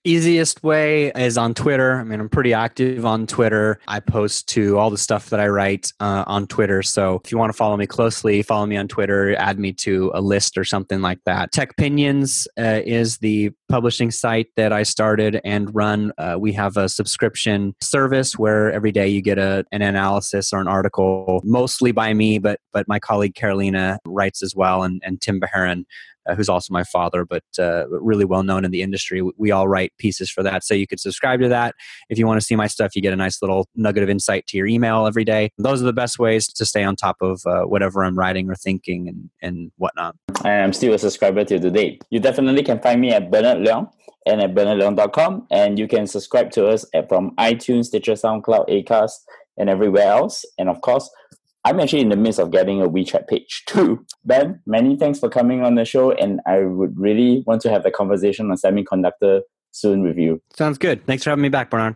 Easiest 0.03 0.63
way 0.63 1.11
is 1.11 1.37
on 1.37 1.53
Twitter. 1.53 1.99
I 1.99 2.03
mean, 2.03 2.19
I'm 2.19 2.27
pretty 2.27 2.55
active 2.55 3.05
on 3.05 3.27
Twitter. 3.27 3.79
I 3.87 3.99
post 3.99 4.49
to 4.49 4.79
all 4.79 4.89
the 4.89 4.97
stuff 4.97 5.29
that 5.29 5.39
I 5.39 5.47
write 5.47 5.93
uh, 5.99 6.23
on 6.25 6.47
Twitter. 6.47 6.81
So 6.81 7.21
if 7.23 7.31
you 7.31 7.37
want 7.37 7.51
to 7.51 7.57
follow 7.57 7.77
me 7.77 7.85
closely, 7.85 8.41
follow 8.41 8.65
me 8.65 8.77
on 8.77 8.87
Twitter, 8.87 9.35
add 9.35 9.59
me 9.59 9.73
to 9.73 10.09
a 10.15 10.19
list 10.19 10.57
or 10.57 10.63
something 10.63 11.01
like 11.01 11.19
that. 11.25 11.53
Techpinions 11.53 12.47
uh, 12.57 12.81
is 12.83 13.19
the 13.19 13.51
publishing 13.69 14.09
site 14.09 14.47
that 14.55 14.73
I 14.73 14.81
started 14.81 15.39
and 15.45 15.73
run. 15.75 16.11
Uh, 16.17 16.35
we 16.39 16.51
have 16.53 16.77
a 16.77 16.89
subscription 16.89 17.75
service 17.79 18.39
where 18.39 18.71
every 18.71 18.91
day 18.91 19.07
you 19.07 19.21
get 19.21 19.37
a, 19.37 19.65
an 19.71 19.83
analysis 19.83 20.51
or 20.51 20.59
an 20.61 20.67
article, 20.67 21.41
mostly 21.43 21.91
by 21.91 22.11
me, 22.15 22.39
but 22.39 22.59
but 22.73 22.87
my 22.87 22.97
colleague 22.99 23.35
Carolina 23.35 23.99
writes 24.07 24.41
as 24.41 24.55
well, 24.55 24.81
and, 24.81 24.99
and 25.05 25.21
Tim 25.21 25.39
Bajarin 25.39 25.83
uh, 26.27 26.35
who's 26.35 26.49
also 26.49 26.73
my 26.73 26.83
father, 26.83 27.25
but 27.25 27.43
uh, 27.59 27.87
really 27.89 28.25
well 28.25 28.43
known 28.43 28.65
in 28.65 28.71
the 28.71 28.81
industry. 28.81 29.21
We 29.37 29.51
all 29.51 29.67
write 29.67 29.93
pieces 29.97 30.29
for 30.29 30.43
that. 30.43 30.63
So 30.63 30.73
you 30.73 30.87
could 30.87 30.99
subscribe 30.99 31.41
to 31.41 31.49
that. 31.49 31.75
If 32.09 32.17
you 32.17 32.27
want 32.27 32.39
to 32.39 32.45
see 32.45 32.55
my 32.55 32.67
stuff, 32.67 32.95
you 32.95 33.01
get 33.01 33.13
a 33.13 33.17
nice 33.17 33.41
little 33.41 33.67
nugget 33.75 34.03
of 34.03 34.09
insight 34.09 34.47
to 34.47 34.57
your 34.57 34.67
email 34.67 35.05
every 35.05 35.23
day. 35.23 35.51
Those 35.57 35.81
are 35.81 35.85
the 35.85 35.93
best 35.93 36.19
ways 36.19 36.47
to 36.53 36.65
stay 36.65 36.83
on 36.83 36.95
top 36.95 37.17
of 37.21 37.41
uh, 37.45 37.63
whatever 37.63 38.03
I'm 38.03 38.17
writing 38.17 38.49
or 38.49 38.55
thinking 38.55 39.07
and, 39.07 39.29
and 39.41 39.71
whatnot. 39.77 40.15
I'm 40.43 40.73
still 40.73 40.93
a 40.93 40.99
subscriber 40.99 41.43
till 41.43 41.59
today. 41.59 41.99
You 42.09 42.19
definitely 42.19 42.63
can 42.63 42.79
find 42.79 43.01
me 43.01 43.11
at 43.11 43.31
Bernard 43.31 43.65
Leong 43.65 43.91
and 44.25 44.41
at 44.41 44.53
bernardleong.com. 44.53 45.47
And 45.51 45.79
you 45.79 45.87
can 45.87 46.07
subscribe 46.07 46.51
to 46.51 46.67
us 46.67 46.85
at, 46.93 47.09
from 47.09 47.35
iTunes, 47.37 47.85
Stitcher, 47.85 48.13
SoundCloud, 48.13 48.69
Acast, 48.69 49.13
and 49.57 49.69
everywhere 49.69 50.07
else. 50.07 50.45
And 50.57 50.69
of 50.69 50.81
course, 50.81 51.09
I'm 51.63 51.79
actually 51.79 52.01
in 52.01 52.09
the 52.09 52.15
midst 52.15 52.39
of 52.39 52.51
getting 52.51 52.81
a 52.81 52.89
WeChat 52.89 53.27
page 53.27 53.63
too. 53.67 54.05
Ben, 54.25 54.61
many 54.65 54.95
thanks 54.95 55.19
for 55.19 55.29
coming 55.29 55.63
on 55.63 55.75
the 55.75 55.85
show, 55.85 56.11
and 56.11 56.39
I 56.47 56.59
would 56.59 56.97
really 56.97 57.43
want 57.45 57.61
to 57.61 57.69
have 57.69 57.85
a 57.85 57.91
conversation 57.91 58.49
on 58.51 58.57
semiconductor 58.57 59.41
soon 59.71 60.03
with 60.03 60.17
you. 60.17 60.41
Sounds 60.53 60.77
good. 60.77 61.05
Thanks 61.05 61.23
for 61.23 61.29
having 61.29 61.43
me 61.43 61.49
back, 61.49 61.69
Bernard. 61.69 61.95